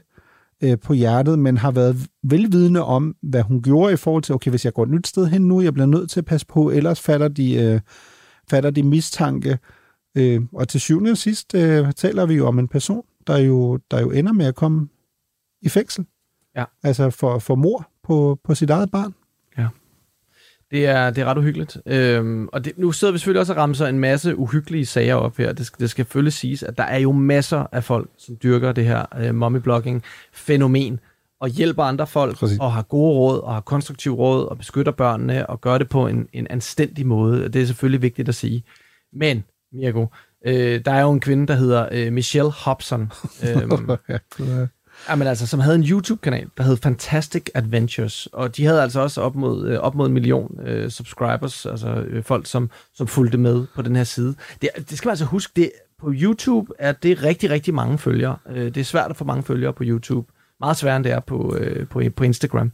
øh, 0.62 0.78
på 0.78 0.92
hjertet, 0.92 1.38
men 1.38 1.56
har 1.56 1.70
været 1.70 1.96
velvidende 2.22 2.84
om, 2.84 3.16
hvad 3.22 3.42
hun 3.42 3.62
gjorde 3.62 3.92
i 3.92 3.96
forhold 3.96 4.22
til, 4.22 4.34
okay, 4.34 4.50
hvis 4.50 4.64
jeg 4.64 4.72
går 4.72 4.82
et 4.82 4.90
nyt 4.90 5.06
sted 5.06 5.26
hen 5.26 5.42
nu, 5.42 5.60
jeg 5.60 5.74
bliver 5.74 5.86
nødt 5.86 6.10
til 6.10 6.20
at 6.20 6.24
passe 6.24 6.46
på, 6.46 6.70
ellers 6.70 7.00
fatter 7.00 7.28
de, 7.28 7.54
øh, 7.54 7.80
fatter 8.50 8.70
de 8.70 8.82
mistanke. 8.82 9.58
Øh, 10.16 10.42
og 10.52 10.68
til 10.68 10.80
syvende 10.80 11.10
og 11.10 11.16
sidst 11.16 11.54
øh, 11.54 11.92
taler 11.92 12.26
vi 12.26 12.34
jo 12.34 12.46
om 12.46 12.58
en 12.58 12.68
person, 12.68 13.02
der 13.26 13.38
jo, 13.38 13.78
der 13.90 14.00
jo 14.00 14.10
ender 14.10 14.32
med 14.32 14.46
at 14.46 14.54
komme 14.54 14.88
i 15.62 15.68
fængsel. 15.68 16.06
Ja. 16.56 16.64
Altså 16.82 17.10
for, 17.10 17.38
for 17.38 17.54
mor 17.54 17.88
på, 18.04 18.38
på 18.44 18.54
sit 18.54 18.70
eget 18.70 18.90
barn. 18.90 19.14
Det 20.70 20.86
er, 20.86 21.10
det 21.10 21.22
er 21.22 21.24
ret 21.24 21.38
uhyggeligt. 21.38 21.78
Øhm, 21.86 22.48
og 22.52 22.64
det, 22.64 22.72
nu 22.78 22.92
sidder 22.92 23.12
vi 23.12 23.18
selvfølgelig 23.18 23.40
også 23.40 23.52
og 23.52 23.56
ramser 23.56 23.86
en 23.86 23.98
masse 23.98 24.36
uhyggelige 24.36 24.86
sager 24.86 25.14
op 25.14 25.36
her. 25.36 25.52
Det 25.52 25.66
skal, 25.66 25.80
det 25.80 25.90
skal 25.90 26.04
selvfølgelig 26.04 26.32
siges, 26.32 26.62
at 26.62 26.78
der 26.78 26.84
er 26.84 26.98
jo 26.98 27.12
masser 27.12 27.66
af 27.72 27.84
folk, 27.84 28.10
som 28.18 28.36
dyrker 28.42 28.72
det 28.72 28.84
her 28.84 29.04
øh, 29.18 29.34
mommyblogging-fænomen, 29.34 31.00
og 31.40 31.48
hjælper 31.48 31.82
andre 31.82 32.06
folk, 32.06 32.36
Præcis. 32.36 32.58
og 32.58 32.72
har 32.72 32.82
gode 32.82 33.14
råd, 33.14 33.40
og 33.40 33.54
har 33.54 33.60
konstruktiv 33.60 34.12
råd, 34.12 34.46
og 34.46 34.58
beskytter 34.58 34.92
børnene, 34.92 35.46
og 35.46 35.60
gør 35.60 35.78
det 35.78 35.88
på 35.88 36.06
en, 36.06 36.28
en 36.32 36.46
anstændig 36.50 37.06
måde. 37.06 37.48
Det 37.48 37.62
er 37.62 37.66
selvfølgelig 37.66 38.02
vigtigt 38.02 38.28
at 38.28 38.34
sige. 38.34 38.64
Men, 39.12 39.44
Mirko, 39.72 40.06
øh, 40.46 40.84
der 40.84 40.92
er 40.92 41.02
jo 41.02 41.12
en 41.12 41.20
kvinde, 41.20 41.46
der 41.46 41.54
hedder 41.54 41.88
øh, 41.92 42.12
Michelle 42.12 42.50
Hobson. 42.50 43.12
øhm, 43.44 43.90
Jamen 45.08 45.28
altså, 45.28 45.46
som 45.46 45.60
havde 45.60 45.76
en 45.76 45.82
YouTube-kanal, 45.82 46.46
der 46.56 46.62
hed 46.62 46.76
Fantastic 46.76 47.46
Adventures, 47.54 48.28
og 48.32 48.56
de 48.56 48.64
havde 48.64 48.82
altså 48.82 49.00
også 49.00 49.20
op 49.20 49.34
mod, 49.34 49.68
øh, 49.68 49.78
op 49.78 49.94
mod 49.94 50.06
en 50.06 50.12
million 50.12 50.60
øh, 50.66 50.90
subscribers, 50.90 51.66
altså 51.66 51.88
øh, 51.88 52.22
folk, 52.24 52.46
som, 52.46 52.70
som 52.94 53.06
fulgte 53.06 53.38
med 53.38 53.66
på 53.74 53.82
den 53.82 53.96
her 53.96 54.04
side. 54.04 54.34
Det, 54.62 54.68
det 54.90 54.98
skal 54.98 55.08
man 55.08 55.12
altså 55.12 55.24
huske, 55.24 55.52
det, 55.56 55.70
på 55.98 56.12
YouTube 56.14 56.72
er 56.78 56.92
det 56.92 57.22
rigtig, 57.22 57.50
rigtig 57.50 57.74
mange 57.74 57.98
følgere. 57.98 58.36
Øh, 58.50 58.64
det 58.64 58.76
er 58.76 58.84
svært 58.84 59.10
at 59.10 59.16
få 59.16 59.24
mange 59.24 59.42
følgere 59.42 59.72
på 59.72 59.82
YouTube. 59.86 60.32
Meget 60.60 60.76
sværere 60.76 60.96
end 60.96 61.04
det 61.04 61.12
er 61.12 61.20
på, 61.20 61.56
øh, 61.56 61.88
på, 61.88 62.02
på 62.16 62.24
Instagram. 62.24 62.72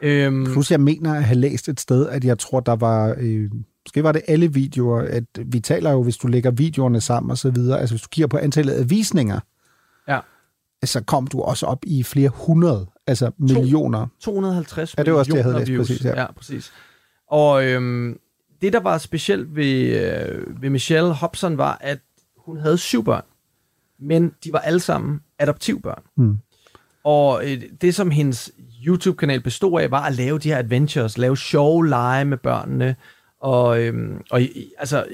Øhm, 0.00 0.44
Plus 0.52 0.70
jeg 0.70 0.80
mener 0.80 1.14
at 1.14 1.24
have 1.24 1.38
læst 1.38 1.68
et 1.68 1.80
sted, 1.80 2.08
at 2.08 2.24
jeg 2.24 2.38
tror, 2.38 2.60
der 2.60 2.76
var... 2.76 3.14
Øh 3.18 3.50
Måske 3.86 4.02
var 4.02 4.12
det 4.12 4.22
alle 4.28 4.52
videoer, 4.52 5.00
at 5.00 5.24
vi 5.44 5.60
taler 5.60 5.90
jo, 5.90 6.02
hvis 6.02 6.16
du 6.16 6.26
lægger 6.26 6.50
videoerne 6.50 7.00
sammen 7.00 7.30
og 7.30 7.38
så 7.38 7.50
videre, 7.50 7.80
altså 7.80 7.94
hvis 7.94 8.02
du 8.02 8.08
kigger 8.08 8.26
på 8.26 8.36
antallet 8.36 8.72
af 8.72 8.90
visninger, 8.90 9.40
ja 10.08 10.18
så 10.86 11.04
kom 11.04 11.26
du 11.26 11.40
også 11.40 11.66
op 11.66 11.78
i 11.86 12.02
flere 12.02 12.28
hundrede, 12.28 12.86
altså 13.06 13.30
millioner. 13.38 14.06
250 14.20 14.94
ja, 14.98 15.02
det 15.02 15.12
var 15.12 15.18
også 15.18 15.30
det, 15.30 15.36
jeg 15.36 15.44
havde 15.44 15.64
læst, 15.64 15.78
præcis. 15.78 16.04
Ja, 16.04 16.20
ja 16.20 16.32
præcis. 16.32 16.72
Og 17.30 17.64
øhm, 17.64 18.18
det, 18.62 18.72
der 18.72 18.80
var 18.80 18.98
specielt 18.98 19.56
ved, 19.56 20.00
øh, 20.00 20.62
ved 20.62 20.70
Michelle 20.70 21.12
Hobson, 21.12 21.58
var, 21.58 21.78
at 21.80 21.98
hun 22.36 22.58
havde 22.58 22.78
syv 22.78 23.04
børn, 23.04 23.24
men 23.98 24.32
de 24.44 24.52
var 24.52 24.58
alle 24.58 24.80
sammen 24.80 25.20
adoptivbørn. 25.38 26.02
Mm. 26.16 26.38
Og 27.04 27.50
øh, 27.50 27.62
det, 27.80 27.94
som 27.94 28.10
hendes 28.10 28.52
YouTube-kanal 28.86 29.40
bestod 29.40 29.80
af, 29.80 29.90
var 29.90 30.02
at 30.02 30.14
lave 30.14 30.38
de 30.38 30.48
her 30.48 30.58
adventures, 30.58 31.18
lave 31.18 31.36
sjove 31.36 31.88
lege 31.88 32.24
med 32.24 32.36
børnene, 32.36 32.96
og, 33.40 33.82
øhm, 33.82 34.22
og 34.30 34.40
altså, 34.78 35.06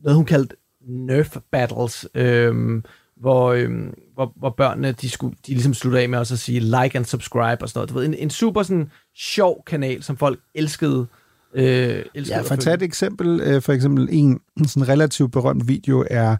noget 0.00 0.16
hun 0.16 0.24
kaldte 0.24 0.56
Nerf 0.80 1.36
Battles, 1.50 2.08
øhm, 2.14 2.84
hvor, 3.20 3.52
øhm, 3.52 3.94
hvor, 4.14 4.32
hvor 4.36 4.54
børnene, 4.56 4.92
de, 4.92 5.10
skulle, 5.10 5.36
de 5.46 5.52
ligesom 5.52 5.74
sluttede 5.74 6.02
af 6.02 6.08
med 6.08 6.18
også 6.18 6.34
at 6.34 6.38
sige 6.38 6.60
like 6.60 6.98
and 6.98 7.04
subscribe 7.04 7.62
og 7.62 7.68
sådan 7.68 7.78
noget. 7.78 7.90
Du 7.90 7.94
ved, 7.94 8.04
en, 8.04 8.14
en 8.14 8.30
super 8.30 8.62
sådan 8.62 8.90
sjov 9.16 9.64
kanal, 9.66 10.02
som 10.02 10.16
folk 10.16 10.40
elskede. 10.54 11.06
Øh, 11.54 12.02
elskede 12.14 12.36
ja, 12.38 12.42
for 12.42 12.52
at 12.52 12.60
tage 12.60 12.74
et 12.74 12.82
eksempel, 12.82 13.40
øh, 13.40 13.62
for 13.62 13.72
eksempel 13.72 14.08
en 14.10 14.40
sådan 14.66 14.88
relativt 14.88 15.32
berømt 15.32 15.68
video 15.68 16.04
er, 16.10 16.36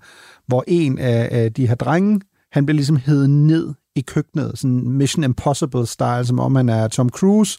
hvor 0.46 0.64
en 0.66 0.98
af, 0.98 1.28
af 1.30 1.52
de 1.52 1.68
her 1.68 1.74
drenge, 1.74 2.20
han 2.52 2.66
bliver 2.66 2.76
ligesom 2.76 2.96
hævet 2.96 3.30
ned 3.30 3.74
i 3.96 4.00
køkkenet, 4.00 4.52
sådan 4.54 4.88
Mission 4.88 5.24
Impossible-style, 5.24 6.24
som 6.24 6.40
om 6.40 6.54
han 6.54 6.68
er 6.68 6.88
Tom 6.88 7.08
Cruise. 7.08 7.58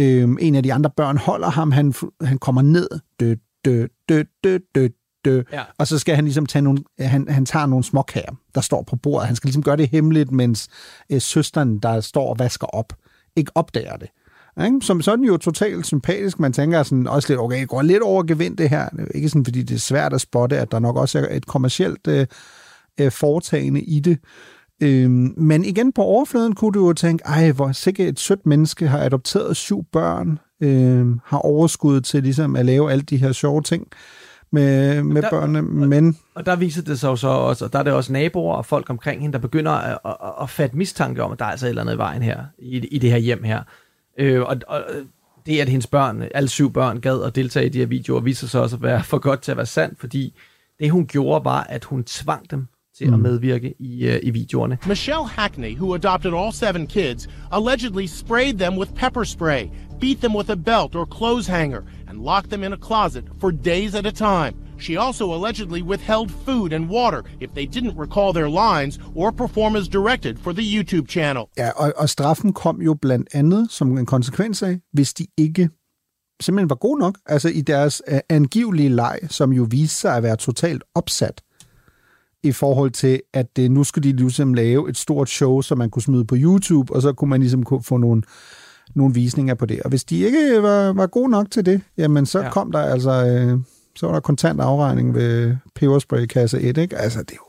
Øhm, 0.00 0.38
en 0.40 0.54
af 0.54 0.62
de 0.62 0.72
andre 0.72 0.90
børn 0.96 1.16
holder 1.16 1.50
ham, 1.50 1.72
han, 1.72 1.94
han 2.22 2.38
kommer 2.38 2.62
ned, 2.62 2.88
dø, 3.20 3.34
dø, 3.64 3.86
dø, 4.08 4.22
dø, 4.44 4.58
dø, 4.74 4.88
dø. 5.28 5.42
Ja. 5.52 5.62
Og 5.78 5.86
så 5.86 5.98
skal 5.98 6.14
han 6.14 6.24
ligesom 6.24 6.46
tage 6.46 6.62
nogle, 6.62 6.78
han, 6.98 7.28
han 7.28 7.46
tager 7.46 7.66
nogle 7.66 7.84
småkager, 7.84 8.32
der 8.54 8.60
står 8.60 8.82
på 8.82 8.96
bordet. 8.96 9.26
Han 9.26 9.36
skal 9.36 9.48
ligesom 9.48 9.62
gøre 9.62 9.76
det 9.76 9.88
hemmeligt, 9.88 10.30
mens 10.30 10.68
øh, 11.10 11.20
søsteren, 11.20 11.78
der 11.78 12.00
står 12.00 12.30
og 12.30 12.38
vasker 12.38 12.66
op, 12.66 12.92
ikke 13.36 13.52
opdager 13.54 13.96
det. 13.96 14.08
Ikke? 14.64 14.78
Som 14.82 15.02
sådan 15.02 15.24
jo 15.24 15.36
totalt 15.36 15.86
sympatisk. 15.86 16.40
Man 16.40 16.52
tænker 16.52 16.82
sådan 16.82 17.06
også 17.06 17.28
lidt, 17.28 17.40
okay, 17.40 17.60
det 17.60 17.68
går 17.68 17.82
lidt 17.82 18.02
over 18.02 18.22
gevind 18.22 18.56
det 18.56 18.70
her. 18.70 18.88
Ikke 19.14 19.28
sådan, 19.28 19.44
fordi 19.44 19.62
det 19.62 19.74
er 19.74 19.78
svært 19.78 20.12
at 20.12 20.20
spotte, 20.20 20.58
at 20.58 20.72
der 20.72 20.78
nok 20.78 20.96
også 20.96 21.18
er 21.18 21.36
et 21.36 21.46
kommercielt 21.46 22.06
øh, 22.06 22.26
øh, 23.00 23.12
foretagende 23.12 23.80
i 23.80 24.00
det. 24.00 24.18
Øhm, 24.82 25.34
men 25.36 25.64
igen 25.64 25.92
på 25.92 26.02
overfladen 26.02 26.54
kunne 26.54 26.72
du 26.72 26.86
jo 26.86 26.92
tænke, 26.92 27.24
ej, 27.26 27.52
hvor 27.52 27.72
sikkert 27.72 28.08
et 28.08 28.20
sødt 28.20 28.46
menneske 28.46 28.88
har 28.88 28.98
adopteret 28.98 29.56
syv 29.56 29.84
børn, 29.92 30.38
øh, 30.60 31.06
har 31.24 31.38
overskud 31.38 32.00
til 32.00 32.22
ligesom 32.22 32.56
at 32.56 32.66
lave 32.66 32.92
alle 32.92 33.02
de 33.02 33.16
her 33.16 33.32
sjove 33.32 33.62
ting 33.62 33.86
med, 34.50 35.02
med 35.02 35.22
der, 35.22 35.30
børnene, 35.30 35.62
men... 35.62 36.18
Og 36.34 36.46
der 36.46 36.56
viser 36.56 36.82
det 36.82 37.00
sig 37.00 37.08
jo 37.08 37.16
så 37.16 37.28
også, 37.28 37.64
og 37.64 37.72
der 37.72 37.78
er 37.78 37.82
det 37.82 37.92
også 37.92 38.12
naboer 38.12 38.54
og 38.54 38.66
folk 38.66 38.90
omkring 38.90 39.20
hende, 39.20 39.32
der 39.32 39.38
begynder 39.38 39.72
at, 39.72 39.98
at, 40.04 40.16
at 40.42 40.50
fatte 40.50 40.76
mistanke 40.76 41.22
om, 41.22 41.32
at 41.32 41.38
der 41.38 41.44
er 41.44 41.50
altså 41.50 41.66
et 41.66 41.68
eller 41.68 41.82
andet 41.82 41.94
i 41.94 41.98
vejen 41.98 42.22
her, 42.22 42.44
i, 42.58 42.78
i 42.78 42.98
det 42.98 43.10
her 43.10 43.18
hjem 43.18 43.42
her. 43.42 43.62
Øh, 44.18 44.42
og, 44.42 44.56
og 44.68 44.84
det, 45.46 45.60
at 45.60 45.68
hendes 45.68 45.86
børn, 45.86 46.22
alle 46.34 46.48
syv 46.48 46.72
børn, 46.72 47.00
gad 47.00 47.22
at 47.22 47.34
deltage 47.34 47.66
i 47.66 47.68
de 47.68 47.78
her 47.78 47.86
videoer, 47.86 48.20
viser 48.20 48.46
sig 48.46 48.60
også 48.60 48.76
at 48.76 48.82
være 48.82 49.02
for 49.04 49.18
godt 49.18 49.42
til 49.42 49.50
at 49.50 49.56
være 49.56 49.66
sandt, 49.66 50.00
fordi 50.00 50.34
det, 50.80 50.90
hun 50.90 51.06
gjorde, 51.06 51.44
var, 51.44 51.62
at 51.62 51.84
hun 51.84 52.04
tvang 52.04 52.50
dem 52.50 52.66
til 52.98 53.08
mm. 53.08 53.14
at 53.14 53.20
medvirke 53.20 53.74
i, 53.78 54.08
uh, 54.08 54.14
i 54.22 54.30
videoerne. 54.30 54.78
Michelle 54.86 55.26
Hackney, 55.26 55.76
who 55.76 55.94
adopted 55.94 56.32
all 56.34 56.52
seven 56.52 56.86
kids, 56.86 57.28
allegedly 57.52 58.06
sprayed 58.06 58.54
them 58.54 58.78
with 58.78 58.94
pepper 58.94 59.24
spray, 59.24 59.70
beat 60.00 60.18
them 60.18 60.36
with 60.36 60.50
a 60.50 60.56
belt 60.56 60.96
or 60.96 61.04
clothes 61.04 61.46
hanger, 61.46 61.80
and 62.08 62.18
locked 62.24 62.50
them 62.50 62.64
in 62.64 62.72
a 62.72 62.76
closet 62.76 63.24
for 63.40 63.50
days 63.50 63.94
at 63.94 64.06
a 64.06 64.12
time. 64.12 64.54
She 64.80 64.96
also 64.96 65.24
allegedly 65.34 65.82
withheld 65.82 66.30
food 66.30 66.72
and 66.72 66.88
water 66.88 67.22
if 67.40 67.50
they 67.50 67.66
didn't 67.66 67.96
recall 67.96 68.32
their 68.32 68.48
lines 68.48 68.98
or 69.14 69.32
perform 69.32 69.76
as 69.76 69.88
directed 69.88 70.38
for 70.38 70.52
the 70.52 70.76
YouTube 70.76 71.08
channel. 71.08 71.44
Ja, 71.56 71.70
og, 71.70 71.92
og 71.96 72.08
straffen 72.08 72.52
kom 72.52 72.82
jo 72.82 72.94
blandt 72.94 73.28
andet 73.34 73.70
som 73.70 73.98
en 73.98 74.06
konsekvens 74.06 74.62
af, 74.62 74.78
hvis 74.92 75.14
de 75.14 75.26
ikke 75.36 75.68
simpelthen 76.40 76.70
var 76.70 76.76
gode 76.76 76.98
nok, 76.98 77.18
altså 77.26 77.48
i 77.48 77.60
deres 77.60 78.02
uh, 78.12 78.18
angivelige 78.28 78.88
leg, 78.88 79.18
som 79.28 79.52
jo 79.52 79.66
viste 79.70 79.96
sig 79.96 80.16
at 80.16 80.22
være 80.22 80.36
totalt 80.36 80.84
opsat 80.94 81.42
i 82.42 82.52
forhold 82.52 82.90
til, 82.90 83.20
at 83.34 83.58
uh, 83.58 83.64
nu 83.64 83.84
skulle 83.84 84.10
de 84.12 84.16
ligesom 84.16 84.54
lave 84.54 84.90
et 84.90 84.96
stort 84.96 85.28
show, 85.28 85.60
som 85.60 85.78
man 85.78 85.90
kunne 85.90 86.02
smide 86.02 86.24
på 86.24 86.36
YouTube, 86.38 86.94
og 86.94 87.02
så 87.02 87.12
kunne 87.12 87.30
man 87.30 87.40
ligesom 87.40 87.64
få 87.82 87.96
nogle, 87.96 88.22
nogle 88.94 89.14
visninger 89.14 89.54
på 89.54 89.66
det. 89.66 89.82
Og 89.82 89.88
hvis 89.88 90.04
de 90.04 90.18
ikke 90.18 90.62
var, 90.62 90.92
var 90.92 91.06
gode 91.06 91.30
nok 91.30 91.50
til 91.50 91.66
det, 91.66 91.80
jamen 91.98 92.26
så 92.26 92.40
ja. 92.40 92.50
kom 92.50 92.72
der 92.72 92.78
altså... 92.78 93.44
Uh, 93.54 93.60
så 93.98 94.06
var 94.06 94.12
der 94.12 94.20
kontant 94.20 94.60
afregning 94.60 95.14
ved 95.14 95.56
peberspray 95.74 96.26
kasse 96.26 96.60
1, 96.60 96.78
ikke? 96.78 96.96
Altså, 96.96 97.18
det 97.18 97.30
er 97.30 97.36
jo... 97.36 97.48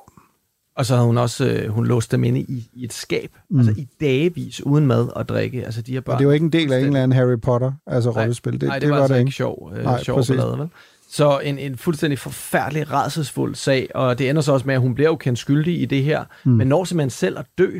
Og 0.76 0.86
så 0.86 0.96
havde 0.96 1.06
hun 1.06 1.18
også, 1.18 1.46
øh, 1.46 1.70
hun 1.70 1.86
låst 1.86 2.12
dem 2.12 2.24
inde 2.24 2.40
i, 2.40 2.70
i 2.74 2.84
et 2.84 2.94
skab, 2.94 3.32
mm. 3.50 3.60
altså 3.60 3.74
i 3.78 3.88
dagevis, 4.02 4.66
uden 4.66 4.88
mad 4.88 5.08
og 5.16 5.30
drikke. 5.30 5.66
Altså, 5.66 5.82
de 5.82 5.92
her 5.92 6.02
børn, 6.02 6.14
og 6.14 6.20
det 6.20 6.28
var 6.28 6.34
ikke 6.34 6.44
en 6.44 6.52
del 6.52 6.74
af 6.74 6.80
en 6.80 6.86
eller 6.86 7.04
anden 7.04 7.18
Harry 7.18 7.40
Potter, 7.40 7.72
altså 7.88 8.10
rollespil. 8.10 8.54
Det, 8.54 8.64
nej, 8.64 8.76
det, 8.76 8.82
det 8.82 8.90
var, 8.90 8.96
var 8.96 9.02
altså 9.02 9.14
det 9.14 9.20
ikke 9.20 9.32
sjov, 9.32 9.72
øh, 9.76 9.84
nej, 9.84 10.04
sjov 10.04 10.24
ballade, 10.28 10.60
vel? 10.60 10.70
Så 11.10 11.40
en, 11.40 11.60
en 11.60 11.78
fuldstændig 11.78 12.20
forfærdelig, 12.20 12.92
rædselsfuld 12.92 13.56
sag, 13.56 13.90
og 13.96 14.20
det 14.20 14.30
ender 14.30 14.42
så 14.42 14.54
også 14.54 14.66
med, 14.66 14.76
at 14.76 14.82
hun 14.82 14.96
bliver 14.96 15.10
jo 15.10 15.16
kendt 15.16 15.40
skyldig 15.40 15.82
i 15.82 15.86
det 15.86 16.04
her, 16.04 16.24
mm. 16.44 16.52
men 16.52 16.68
når 16.68 16.84
simpelthen 16.84 17.10
selv 17.10 17.40
at 17.40 17.46
dø, 17.58 17.80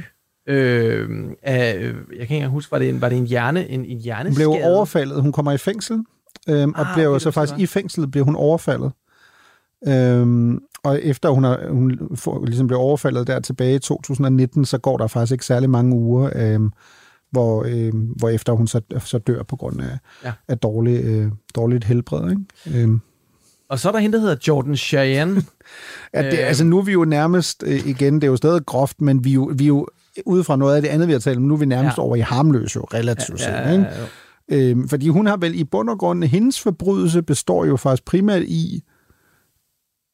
øh, 0.50 1.10
af, 1.44 1.74
jeg 1.76 1.94
kan 1.94 2.22
ikke 2.22 2.36
engang 2.36 2.52
huske, 2.52 2.72
var 2.72 2.80
det 2.80 2.90
en, 2.90 3.02
var 3.02 3.10
det 3.10 3.18
en 3.18 3.28
hjerne, 3.28 3.70
en, 3.70 3.86
en 3.86 3.98
hjerneskade? 3.98 4.48
Hun 4.48 4.58
blev 4.58 4.72
overfaldet, 4.72 5.22
hun 5.22 5.32
kommer 5.32 5.52
i 5.52 5.58
fængsel, 5.58 6.04
øhm, 6.50 6.74
og 6.76 6.90
ah, 6.90 6.94
bliver 6.94 7.08
okay, 7.08 7.20
så 7.20 7.32
faktisk 7.32 7.60
i 7.60 7.66
fængslet 7.66 8.12
bliver 8.12 8.26
hun 8.26 8.36
overfaldet. 8.36 8.92
Øhm, 9.88 10.60
og 10.84 11.04
efter 11.04 11.30
hun, 11.30 11.44
har, 11.44 11.70
hun 11.70 12.00
får, 12.16 12.46
ligesom 12.46 12.68
blev 12.68 12.80
overfaldet 12.80 13.28
der 13.28 13.40
tilbage 13.40 13.76
i 13.76 13.80
2019, 13.80 14.66
så 14.66 14.78
går 14.78 14.98
der 14.98 15.08
faktisk 15.08 15.32
ikke 15.32 15.46
særlig 15.46 15.70
mange 15.70 15.96
uger, 15.96 16.30
øhm, 16.36 16.72
hvor, 17.32 17.66
øhm, 17.68 18.14
hvor 18.18 18.30
efter 18.30 18.54
hun 18.54 18.68
så, 18.68 18.82
så 19.00 19.18
dør 19.18 19.44
på 19.44 19.56
grund 19.56 19.82
af, 19.82 19.98
ja. 20.24 20.32
af 20.48 20.58
dårlig, 20.58 21.04
øh, 21.04 21.32
dårligt 21.56 21.84
helbred. 21.84 22.30
Ikke? 22.30 22.82
Øhm. 22.82 23.02
Og 23.70 23.80
så 23.80 23.88
er 23.88 23.92
der 23.92 24.00
hende, 24.00 24.18
der 24.18 24.22
hedder 24.22 24.36
Jordan 24.48 24.78
Cheyenne. 24.78 25.44
ja, 26.14 26.32
det, 26.32 26.38
altså 26.38 26.64
nu 26.64 26.78
er 26.78 26.84
vi 26.84 26.92
jo 26.92 27.06
nærmest, 27.06 27.64
øh, 27.68 27.88
igen, 27.88 28.16
det 28.16 28.24
er 28.24 28.28
jo 28.28 28.36
stadig 28.36 28.66
groft, 28.66 29.02
men 29.02 29.24
vi 29.24 29.30
er 29.30 29.34
jo, 29.34 29.52
vi 29.56 29.64
er 29.64 29.68
jo 29.68 29.88
ud 30.26 30.44
fra 30.44 30.56
noget 30.56 30.76
af 30.76 30.82
det 30.82 30.90
andet, 30.90 31.08
vi 31.08 31.14
har 31.14 31.20
talt 31.20 31.38
om, 31.38 31.44
nu 31.44 31.54
er 31.54 31.58
vi 31.58 31.66
nærmest 31.66 31.98
ja. 31.98 32.04
over 32.04 32.16
i 32.16 32.20
harmløs 32.20 32.76
jo, 32.76 32.82
relativt 32.94 33.42
ja, 33.42 33.62
ja, 33.62 33.72
ja, 33.72 33.82
ja, 33.82 34.06
Øhm, 34.52 34.88
fordi 34.88 35.10
hun 35.10 35.28
har 35.28 35.38
vel 35.38 35.60
i 35.60 35.64
bund 35.64 35.90
og 35.90 36.00
grund, 36.00 36.24
hendes 36.24 36.62
forbrydelse 36.62 37.22
består 37.22 37.66
jo 37.66 37.78
faktisk 37.78 38.06
primært 38.06 38.42
i, 38.42 38.84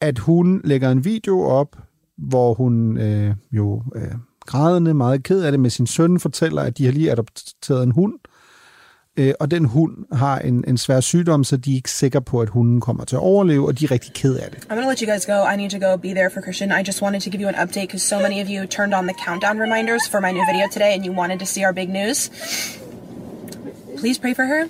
at 0.00 0.18
hun 0.18 0.60
lægger 0.64 0.90
en 0.90 1.04
video 1.04 1.40
op, 1.40 1.76
hvor 2.18 2.54
hun 2.54 2.98
øh, 2.98 3.34
jo 3.52 3.82
øh, 3.94 4.14
grædende, 4.40 4.94
meget 4.94 5.22
ked 5.22 5.42
af 5.42 5.52
det 5.52 5.60
med 5.60 5.70
sin 5.70 5.86
søn, 5.86 6.20
fortæller, 6.20 6.62
at 6.62 6.78
de 6.78 6.84
har 6.84 6.92
lige 6.92 7.12
adopteret 7.12 7.82
en 7.82 7.90
hund, 7.90 8.14
øh, 8.14 8.35
og 9.40 9.50
den 9.50 9.64
hund 9.64 9.92
har 10.12 10.38
en, 10.38 10.64
en 10.68 10.78
svær 10.78 11.00
sygdom, 11.00 11.44
så 11.44 11.56
de 11.56 11.70
er 11.70 11.74
ikke 11.74 11.90
sikre 11.90 12.22
på, 12.22 12.40
at 12.40 12.48
hunden 12.48 12.80
kommer 12.80 13.04
til 13.04 13.16
at 13.16 13.20
overleve, 13.20 13.66
og 13.66 13.78
de 13.78 13.84
er 13.84 13.90
rigtig 13.90 14.12
ked 14.12 14.34
af 14.36 14.50
det. 14.50 14.58
I'm 14.58 14.74
gonna 14.74 14.88
let 14.88 15.00
you 15.00 15.12
guys 15.12 15.26
go. 15.26 15.46
I 15.52 15.56
need 15.56 15.70
to 15.70 15.88
go 15.88 15.96
be 15.96 16.08
there 16.08 16.30
for 16.30 16.40
Christian. 16.40 16.70
I 16.80 16.82
just 16.86 17.02
wanted 17.02 17.20
to 17.20 17.30
give 17.30 17.42
you 17.42 17.48
an 17.48 17.54
update 17.54 17.86
because 17.86 18.02
so 18.02 18.18
many 18.18 18.42
of 18.42 18.48
you 18.48 18.66
turned 18.66 18.94
on 18.94 19.04
the 19.06 19.14
countdown 19.26 19.58
reminders 19.58 20.02
for 20.10 20.20
my 20.20 20.32
new 20.32 20.44
video 20.52 20.66
today 20.72 20.94
and 20.94 21.04
you 21.04 21.12
wanted 21.12 21.38
to 21.38 21.46
see 21.46 21.64
our 21.64 21.72
big 21.72 21.88
news. 21.88 22.30
Please 24.00 24.18
pray 24.18 24.34
for 24.34 24.44
her. 24.44 24.68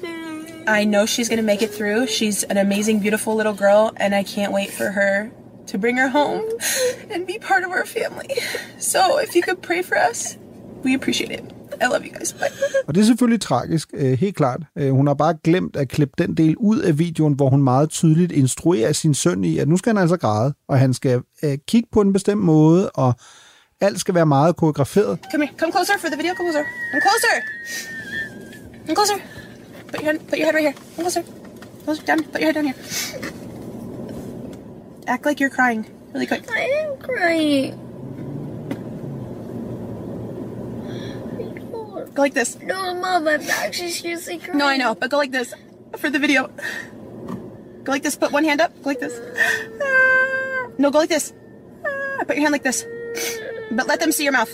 I 0.66 0.84
know 0.84 1.07
she's 1.07 1.28
to 1.28 1.42
make 1.42 1.62
it 1.62 1.70
through. 1.70 2.07
She's 2.07 2.42
an 2.42 2.59
amazing, 2.59 3.01
beautiful 3.01 3.36
little 3.36 3.55
girl, 3.55 3.92
and 3.97 4.14
I 4.14 4.24
can't 4.24 4.53
wait 4.53 4.70
for 4.70 4.90
her 4.90 5.30
to 5.66 5.78
bring 5.78 5.97
her 5.97 6.09
home 6.09 6.44
and 7.11 7.26
be 7.26 7.38
part 7.38 7.62
of 7.64 7.70
our 7.70 7.84
family. 7.84 8.36
So 8.78 9.18
if 9.18 9.34
you 9.36 9.42
could 9.42 9.62
pray 9.62 9.82
for 9.82 9.97
us, 9.97 10.36
we 10.82 10.94
appreciate 10.94 11.30
it. 11.30 11.55
I 11.80 11.84
love 11.84 12.02
you 12.04 12.18
guys. 12.18 12.32
Bye. 12.32 12.48
Og 12.86 12.94
det 12.94 13.00
er 13.00 13.04
selvfølgelig 13.04 13.40
tragisk, 13.40 13.88
øh, 13.94 14.18
helt 14.18 14.36
klart. 14.36 14.60
Øh, 14.78 14.90
hun 14.90 15.06
har 15.06 15.14
bare 15.14 15.34
glemt 15.44 15.76
at 15.76 15.88
klippe 15.88 16.14
den 16.18 16.34
del 16.34 16.56
ud 16.56 16.78
af 16.78 16.98
videoen, 16.98 17.34
hvor 17.34 17.48
hun 17.50 17.62
meget 17.62 17.90
tydeligt 17.90 18.32
instruerer 18.32 18.92
sin 18.92 19.14
søn 19.14 19.44
i, 19.44 19.58
at 19.58 19.68
nu 19.68 19.76
skal 19.76 19.90
han 19.90 20.02
altså 20.02 20.16
græde, 20.16 20.54
og 20.68 20.78
han 20.78 20.94
skal 20.94 21.20
øh, 21.42 21.58
kigge 21.68 21.88
på 21.92 22.00
en 22.00 22.12
bestemt 22.12 22.42
måde, 22.42 22.90
og 22.90 23.14
alt 23.80 24.00
skal 24.00 24.14
være 24.14 24.26
meget 24.26 24.56
koreograferet. 24.56 25.18
Come 25.30 25.46
here. 25.46 25.56
Come 25.58 25.72
closer 25.72 25.92
for 25.98 26.06
the 26.08 26.16
video. 26.16 26.34
Come 26.36 26.52
closer. 26.52 26.64
Come 26.92 27.02
closer. 27.08 27.34
Come 28.86 28.96
closer. 28.96 29.18
Put 29.88 30.00
your 30.00 30.10
head, 30.10 30.18
put 30.28 30.38
your 30.38 30.46
head 30.46 30.54
right 30.54 30.66
here. 30.68 30.74
Come 30.96 31.04
closer. 31.04 31.22
Closer, 31.84 32.02
down. 32.06 32.18
Put 32.32 32.40
your 32.40 32.52
head 32.52 32.54
down 32.54 32.64
here. 32.64 32.78
Act 35.06 35.24
like 35.24 35.40
you're 35.40 35.50
crying, 35.50 35.86
really 36.12 36.26
quick. 36.26 36.42
I 36.50 36.64
am 36.82 36.98
crying. 36.98 37.86
Go 42.16 42.22
like 42.22 42.32
this. 42.32 42.56
No, 42.62 42.94
mom, 42.94 43.28
I'm 43.28 43.42
actually 43.50 43.90
seriously 43.90 44.38
crying. 44.38 44.56
No, 44.56 44.66
I 44.66 44.78
know, 44.78 44.94
but 44.94 45.10
go 45.10 45.18
like 45.18 45.32
this 45.32 45.52
for 45.98 46.08
the 46.08 46.18
video. 46.18 46.48
Go 47.84 47.92
like 47.92 48.02
this. 48.02 48.16
Put 48.16 48.32
one 48.32 48.44
hand 48.44 48.60
up. 48.62 48.72
Go 48.82 48.88
like 48.88 49.00
this. 49.00 49.12
Ah. 49.82 50.68
No, 50.78 50.90
go 50.90 51.00
like 51.00 51.10
this. 51.10 51.34
Ah, 51.84 52.24
put 52.24 52.36
your 52.36 52.44
hand 52.48 52.52
like 52.52 52.64
this. 52.64 52.86
But 53.70 53.86
let 53.86 54.00
them 54.00 54.12
see 54.12 54.24
your 54.24 54.32
mouth. 54.32 54.50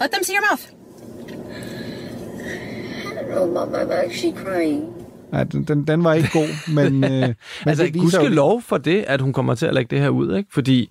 Let 0.00 0.10
them 0.10 0.22
see 0.24 0.32
your 0.32 0.42
mouth. 0.48 0.64
Oh, 3.36 3.46
mom, 3.46 3.74
I'm 3.74 3.92
actually 3.92 4.32
crying. 4.32 4.90
Nej, 5.32 5.44
den, 5.44 5.84
den 5.84 6.04
var 6.04 6.14
ikke 6.14 6.30
god, 6.32 6.48
men... 6.68 7.04
øh, 7.04 7.10
men 7.10 7.34
altså, 7.66 7.84
det 7.84 7.94
viser 7.94 8.28
lov 8.28 8.62
for 8.62 8.78
det, 8.78 9.04
at 9.06 9.20
hun 9.20 9.32
kommer 9.32 9.54
til 9.54 9.66
at 9.66 9.74
lægge 9.74 9.96
det 9.96 10.02
her 10.02 10.08
ud, 10.08 10.36
ikke? 10.36 10.48
Fordi 10.52 10.90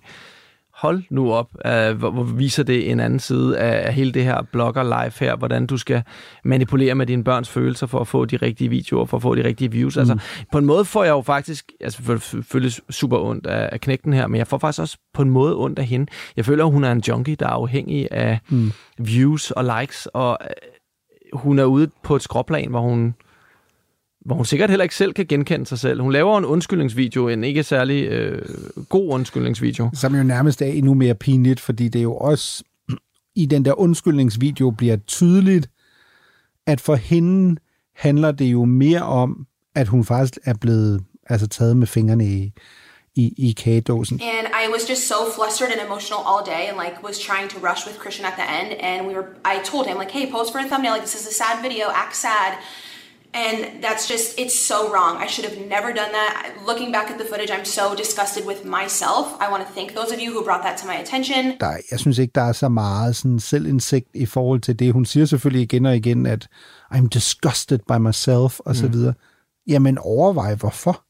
hold 0.84 1.02
nu 1.10 1.32
op, 1.32 1.48
uh, 1.64 1.98
hvor, 1.98 2.10
hvor 2.10 2.22
viser 2.22 2.62
det 2.62 2.90
en 2.90 3.00
anden 3.00 3.18
side 3.18 3.58
af, 3.58 3.86
af 3.86 3.94
hele 3.94 4.12
det 4.12 4.24
her 4.24 4.42
blogger 4.52 4.82
live 4.82 5.12
her, 5.20 5.36
hvordan 5.36 5.66
du 5.66 5.76
skal 5.76 6.02
manipulere 6.44 6.94
med 6.94 7.06
dine 7.06 7.24
børns 7.24 7.48
følelser 7.48 7.86
for 7.86 8.00
at 8.00 8.08
få 8.08 8.24
de 8.24 8.36
rigtige 8.36 8.70
videoer, 8.70 9.04
for 9.04 9.16
at 9.16 9.22
få 9.22 9.34
de 9.34 9.44
rigtige 9.44 9.70
views. 9.70 9.96
Altså, 9.96 10.14
mm. 10.14 10.20
Altså, 10.20 10.46
på 10.52 10.58
en 10.58 10.64
måde 10.64 10.84
får 10.84 11.04
jeg 11.04 11.10
jo 11.10 11.20
faktisk, 11.20 11.72
altså 11.80 12.18
føles 12.42 12.80
super 12.90 13.18
ondt 13.18 13.46
af, 13.46 13.68
af 13.72 13.80
knægten 13.80 14.12
her, 14.12 14.26
men 14.26 14.38
jeg 14.38 14.46
får 14.46 14.58
faktisk 14.58 14.80
også 14.80 14.98
på 15.14 15.22
en 15.22 15.30
måde 15.30 15.56
ondt 15.56 15.78
af 15.78 15.84
hende. 15.84 16.06
Jeg 16.36 16.44
føler, 16.44 16.64
at 16.64 16.72
hun 16.72 16.84
er 16.84 16.92
en 16.92 17.02
junkie, 17.08 17.36
der 17.36 17.46
er 17.46 17.50
afhængig 17.50 18.08
af 18.10 18.38
mm. 18.48 18.72
views 18.98 19.50
og 19.50 19.80
likes, 19.80 20.06
og 20.06 20.38
hun 21.32 21.58
er 21.58 21.64
ude 21.64 21.90
på 22.02 22.16
et 22.16 22.22
skråplan, 22.22 22.70
hvor 22.70 22.80
hun, 22.80 23.14
hvor 24.24 24.34
hun 24.34 24.44
sikkert 24.44 24.70
heller 24.70 24.82
ikke 24.82 24.96
selv 24.96 25.12
kan 25.12 25.26
genkende 25.26 25.66
sig 25.66 25.78
selv. 25.78 26.00
Hun 26.00 26.12
laver 26.12 26.38
en 26.38 26.44
undskyldningsvideo, 26.44 27.28
en 27.28 27.44
ikke 27.44 27.62
særlig 27.62 28.04
øh, 28.04 28.42
god 28.88 29.08
undskyldningsvideo. 29.08 29.90
Som 29.94 30.14
jo 30.14 30.22
nærmest 30.22 30.62
er 30.62 30.66
endnu 30.66 30.94
mere 30.94 31.14
pinligt, 31.14 31.60
fordi 31.60 31.88
det 31.88 31.98
er 31.98 32.02
jo 32.02 32.16
også 32.16 32.64
i 33.42 33.46
den 33.46 33.64
der 33.64 33.80
undskyldningsvideo 33.80 34.70
bliver 34.70 34.96
tydeligt, 34.96 35.70
at 36.66 36.80
for 36.80 36.94
hende 36.94 37.60
handler 37.96 38.32
det 38.32 38.44
jo 38.44 38.64
mere 38.64 39.02
om, 39.02 39.46
at 39.74 39.88
hun 39.88 40.04
faktisk 40.04 40.38
er 40.44 40.54
blevet 40.60 41.04
altså 41.26 41.46
taget 41.46 41.76
med 41.76 41.86
fingrene 41.86 42.26
i, 42.26 42.52
i, 43.14 43.34
i 43.48 43.52
kagedåsen. 43.52 44.20
And 44.22 44.46
I 44.64 44.72
was 44.74 44.90
just 44.90 45.08
so 45.08 45.18
flustered 45.36 45.70
and 45.74 45.80
emotional 45.86 46.20
all 46.30 46.42
day 46.46 46.62
and 46.68 46.76
like 46.84 46.96
was 47.08 47.18
trying 47.18 47.48
to 47.50 47.58
rush 47.68 47.82
with 47.86 47.96
Christian 48.02 48.24
at 48.30 48.34
the 48.40 48.46
end 48.60 48.68
and 48.88 49.06
we 49.08 49.12
were 49.18 49.28
I 49.52 49.54
told 49.72 49.84
him 49.90 49.96
like 50.02 50.12
hey 50.16 50.26
post 50.36 50.48
for 50.52 50.58
a 50.64 50.66
thumbnail 50.70 50.92
like 50.96 51.06
this 51.08 51.16
is 51.20 51.26
a 51.32 51.36
sad 51.42 51.56
video 51.66 51.86
act 52.04 52.16
sad 52.26 52.52
and 53.34 53.82
that's 53.82 54.06
just 54.12 54.38
it's 54.38 54.58
so 54.70 54.78
wrong. 54.92 55.12
I 55.24 55.26
should 55.26 55.46
have 55.50 55.58
never 55.74 55.88
done 56.00 56.12
that. 56.20 56.52
Looking 56.66 56.92
back 56.92 57.10
at 57.10 57.18
the 57.18 57.26
footage 57.30 57.50
I'm 57.50 57.64
so 57.64 57.94
disgusted 58.02 58.44
with 58.50 58.60
myself. 58.64 59.26
I 59.44 59.46
want 59.52 59.62
to 59.66 59.70
thank 59.76 59.88
those 59.94 60.10
of 60.14 60.20
you 60.22 60.30
who 60.34 60.44
brought 60.44 60.62
that 60.62 60.76
to 60.80 60.86
my 60.86 60.96
attention. 61.04 61.42
Der, 61.60 61.76
jeg 61.90 61.98
synes 61.98 62.18
ikke 62.18 62.32
der 62.34 62.42
er 62.42 62.52
så 62.52 62.68
meget 62.68 63.16
sådan 63.16 63.40
selvindsigt 63.40 64.08
i 64.14 64.26
forhold 64.26 64.60
til 64.60 64.78
det. 64.78 64.92
Hun 64.92 65.04
siger 65.04 65.26
selvfølgelig 65.26 65.62
igen 65.62 65.86
og 65.86 65.96
igen 65.96 66.26
at 66.26 66.48
I'm 66.94 67.08
disgusted 67.08 67.78
by 67.78 67.98
myself 67.98 68.60
og 68.60 68.76
så 68.76 68.86
mm. 68.86 68.92
videre. 68.92 69.14
Jamen 69.66 69.98
overvej 69.98 70.54
hvorfor 70.54 71.03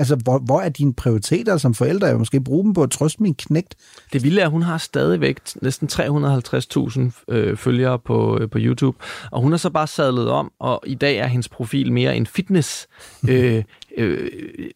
Altså, 0.00 0.16
hvor, 0.16 0.38
hvor 0.38 0.60
er 0.60 0.68
dine 0.68 0.94
prioriteter 0.94 1.56
som 1.56 1.74
forældre? 1.74 2.06
Jeg 2.06 2.18
måske 2.18 2.40
bruge 2.40 2.64
dem 2.64 2.74
på 2.74 2.82
at 2.82 2.90
trøste 2.90 3.22
min 3.22 3.34
knægt. 3.34 3.74
Det 4.12 4.22
vilde 4.22 4.40
er, 4.40 4.44
at 4.44 4.50
hun 4.50 4.62
har 4.62 4.78
stadigvæk 4.78 5.38
næsten 5.62 5.88
350.000 5.92 7.24
øh, 7.28 7.56
følgere 7.56 7.98
på, 7.98 8.38
øh, 8.40 8.50
på 8.50 8.58
YouTube, 8.60 8.98
og 9.30 9.42
hun 9.42 9.52
har 9.52 9.58
så 9.58 9.70
bare 9.70 9.86
sadlet 9.86 10.30
om, 10.30 10.52
og 10.58 10.82
i 10.86 10.94
dag 10.94 11.16
er 11.16 11.26
hendes 11.26 11.48
profil 11.48 11.92
mere 11.92 12.16
en 12.16 12.26
fitness 12.26 12.88
øh, 13.28 13.64
øh, 13.96 14.30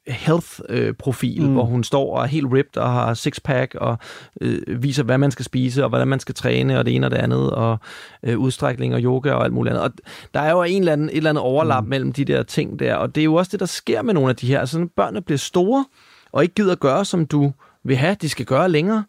health-profil, 0.06 1.42
øh, 1.42 1.48
mm. 1.48 1.52
hvor 1.52 1.64
hun 1.64 1.84
står 1.84 2.16
og 2.16 2.22
er 2.22 2.26
helt 2.26 2.52
ripped 2.52 2.76
og 2.76 2.92
har 2.92 3.14
six-pack 3.14 3.74
og 3.74 3.98
øh, 4.40 4.82
viser, 4.82 5.02
hvad 5.02 5.18
man 5.18 5.30
skal 5.30 5.44
spise 5.44 5.82
og 5.82 5.88
hvordan 5.88 6.08
man 6.08 6.20
skal 6.20 6.34
træne 6.34 6.78
og 6.78 6.86
det 6.86 6.94
ene 6.94 7.06
og 7.06 7.10
det 7.10 7.16
andet 7.16 7.50
og 7.50 7.78
øh, 8.22 8.38
udstrækning 8.38 8.94
og 8.94 9.00
yoga 9.00 9.32
og 9.32 9.44
alt 9.44 9.52
muligt 9.52 9.76
andet. 9.76 9.84
Og 9.84 9.92
der 10.34 10.40
er 10.40 10.50
jo 10.50 10.62
en 10.62 10.82
eller 10.82 10.92
anden, 10.92 11.08
et 11.08 11.16
eller 11.16 11.30
andet 11.30 11.42
overlap 11.42 11.84
mm. 11.84 11.90
mellem 11.90 12.12
de 12.12 12.24
der 12.24 12.42
ting 12.42 12.78
der, 12.78 12.94
og 12.94 13.14
det 13.14 13.20
er 13.20 13.24
jo 13.24 13.34
også 13.34 13.50
det, 13.52 13.60
der 13.60 13.66
sker 13.66 14.02
med 14.02 14.14
nogle 14.14 14.30
af 14.30 14.36
de 14.36 14.46
her. 14.46 14.60
Altså, 14.60 14.78
når 14.78 14.88
børnene 14.96 15.22
bliver 15.22 15.38
store 15.38 15.84
og 16.32 16.42
ikke 16.42 16.54
gider 16.54 16.74
gøre, 16.74 17.04
som 17.04 17.26
du 17.26 17.52
vil 17.84 17.96
have, 17.96 18.16
de 18.20 18.28
skal 18.28 18.46
gøre 18.46 18.68
længere, 18.68 19.04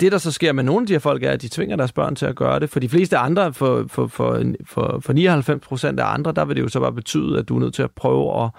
det, 0.00 0.12
der 0.12 0.18
så 0.18 0.32
sker 0.32 0.52
med 0.52 0.64
nogle 0.64 0.80
af 0.80 0.86
de 0.86 0.92
her 0.92 0.98
folk, 0.98 1.22
er, 1.22 1.30
at 1.30 1.42
de 1.42 1.48
tvinger 1.48 1.76
deres 1.76 1.92
børn 1.92 2.16
til 2.16 2.26
at 2.26 2.36
gøre 2.36 2.60
det. 2.60 2.70
For 2.70 2.80
de 2.80 2.88
fleste 2.88 3.16
andre, 3.16 3.52
for, 3.52 3.84
for, 3.88 4.06
for, 4.06 4.42
for, 4.64 4.98
for 5.00 5.12
99 5.12 5.66
procent 5.66 6.00
af 6.00 6.14
andre, 6.14 6.32
der 6.32 6.44
vil 6.44 6.56
det 6.56 6.62
jo 6.62 6.68
så 6.68 6.80
bare 6.80 6.92
betyde, 6.92 7.38
at 7.38 7.48
du 7.48 7.56
er 7.56 7.60
nødt 7.60 7.74
til 7.74 7.82
at 7.82 7.90
prøve 7.90 8.44
at, 8.44 8.50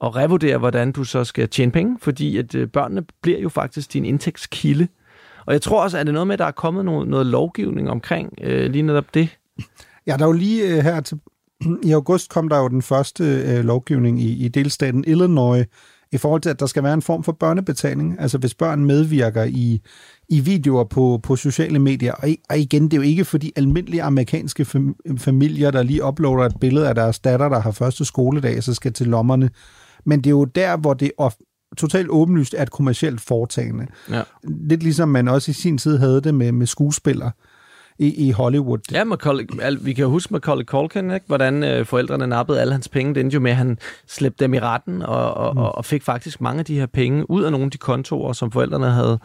at 0.00 0.16
revurdere, 0.16 0.58
hvordan 0.58 0.92
du 0.92 1.04
så 1.04 1.24
skal 1.24 1.48
tjene 1.48 1.72
penge, 1.72 1.98
fordi 2.00 2.36
at 2.36 2.54
øh, 2.54 2.68
børnene 2.68 3.04
bliver 3.22 3.38
jo 3.38 3.48
faktisk 3.48 3.92
din 3.92 4.04
indtægtskilde. 4.04 4.88
Og 5.46 5.52
jeg 5.52 5.62
tror 5.62 5.82
også, 5.82 5.98
at 5.98 6.06
det 6.06 6.10
er 6.10 6.14
noget 6.14 6.26
med, 6.26 6.34
at 6.34 6.38
der 6.38 6.44
er 6.44 6.50
kommet 6.50 6.84
noget, 6.84 7.08
noget 7.08 7.26
lovgivning 7.26 7.90
omkring 7.90 8.32
øh, 8.42 8.70
lige 8.70 8.82
netop 8.82 9.14
det. 9.14 9.38
Ja, 10.06 10.16
der 10.16 10.24
er 10.24 10.28
jo 10.28 10.32
lige 10.32 10.76
øh, 10.76 10.82
her 10.82 11.00
til, 11.00 11.18
i 11.82 11.92
august 11.92 12.30
kom 12.30 12.48
der 12.48 12.58
jo 12.58 12.68
den 12.68 12.82
første 12.82 13.24
øh, 13.24 13.64
lovgivning 13.64 14.20
i, 14.20 14.44
i 14.44 14.48
delstaten 14.48 15.04
Illinois, 15.06 15.66
i 16.12 16.18
forhold 16.18 16.40
til, 16.40 16.50
at 16.50 16.60
der 16.60 16.66
skal 16.66 16.82
være 16.82 16.94
en 16.94 17.02
form 17.02 17.24
for 17.24 17.32
børnebetaling. 17.32 18.16
Altså 18.20 18.38
hvis 18.38 18.54
børn 18.54 18.84
medvirker 18.84 19.44
i, 19.44 19.80
i 20.28 20.40
videoer 20.40 20.84
på, 20.84 21.20
på 21.22 21.36
sociale 21.36 21.78
medier. 21.78 22.12
Og, 22.12 22.28
og 22.50 22.58
igen, 22.58 22.84
det 22.84 22.92
er 22.92 22.96
jo 22.96 23.02
ikke 23.02 23.24
for 23.24 23.38
de 23.38 23.52
almindelige 23.56 24.02
amerikanske 24.02 24.66
familier, 25.18 25.70
der 25.70 25.82
lige 25.82 26.04
uploader 26.04 26.46
et 26.46 26.60
billede 26.60 26.88
af 26.88 26.94
deres 26.94 27.18
datter, 27.18 27.48
der 27.48 27.60
har 27.60 27.70
første 27.70 28.04
skoledag, 28.04 28.62
så 28.62 28.74
skal 28.74 28.92
til 28.92 29.06
lommerne. 29.06 29.50
Men 30.06 30.18
det 30.18 30.26
er 30.26 30.30
jo 30.30 30.44
der, 30.44 30.76
hvor 30.76 30.94
det 30.94 31.12
totalt 31.76 32.08
åbenlyst 32.10 32.54
er 32.58 32.62
et 32.62 32.70
kommercielt 32.70 33.20
foretagende. 33.20 33.86
Ja. 34.10 34.22
Lidt 34.44 34.82
ligesom 34.82 35.08
man 35.08 35.28
også 35.28 35.50
i 35.50 35.54
sin 35.54 35.78
tid 35.78 35.98
havde 35.98 36.20
det 36.20 36.34
med, 36.34 36.52
med 36.52 36.66
skuespillere 36.66 37.30
i, 37.98 38.26
i 38.28 38.30
Hollywood. 38.30 38.78
Ja, 38.92 39.04
Macaulay, 39.04 39.44
vi 39.80 39.92
kan 39.92 40.02
jo 40.02 40.10
huske 40.10 40.32
Macaulay 40.32 40.64
Culkin, 40.64 41.10
ikke? 41.10 41.26
hvordan 41.26 41.62
øh, 41.62 41.86
forældrene 41.86 42.26
nappede 42.26 42.60
alle 42.60 42.72
hans 42.72 42.88
penge. 42.88 43.14
Det 43.14 43.20
endte 43.20 43.34
jo 43.34 43.40
med, 43.40 43.50
at 43.50 43.56
han 43.56 43.78
slæbte 44.08 44.44
dem 44.44 44.54
i 44.54 44.58
retten 44.58 45.02
og, 45.02 45.34
og, 45.34 45.54
mm. 45.54 45.60
og 45.60 45.84
fik 45.84 46.02
faktisk 46.02 46.40
mange 46.40 46.58
af 46.58 46.64
de 46.64 46.78
her 46.78 46.86
penge 46.86 47.30
ud 47.30 47.42
af 47.42 47.50
nogle 47.52 47.64
af 47.64 47.70
de 47.70 47.78
kontorer, 47.78 48.32
som 48.32 48.52
forældrene 48.52 48.90
havde, 48.90 49.18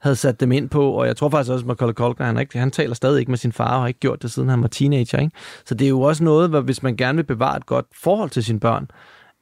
havde 0.00 0.16
sat 0.16 0.40
dem 0.40 0.52
ind 0.52 0.68
på, 0.68 0.90
og 0.90 1.06
jeg 1.06 1.16
tror 1.16 1.28
faktisk 1.28 1.52
også, 1.52 1.62
at 1.62 1.66
Macaulay 1.66 1.94
Culkin, 1.94 2.26
han, 2.26 2.38
ikke, 2.38 2.58
han 2.58 2.70
taler 2.70 2.94
stadig 2.94 3.20
ikke 3.20 3.30
med 3.30 3.38
sin 3.38 3.52
far, 3.52 3.74
og 3.74 3.80
har 3.80 3.88
ikke 3.88 4.00
gjort 4.00 4.22
det, 4.22 4.30
siden 4.30 4.48
han 4.48 4.62
var 4.62 4.68
teenager. 4.68 5.18
Ikke? 5.18 5.36
Så 5.66 5.74
det 5.74 5.84
er 5.84 5.88
jo 5.88 6.00
også 6.00 6.24
noget, 6.24 6.50
hvor 6.50 6.60
hvis 6.60 6.82
man 6.82 6.96
gerne 6.96 7.16
vil 7.16 7.24
bevare 7.24 7.56
et 7.56 7.66
godt 7.66 7.86
forhold 8.02 8.30
til 8.30 8.44
sine 8.44 8.60
børn, 8.60 8.88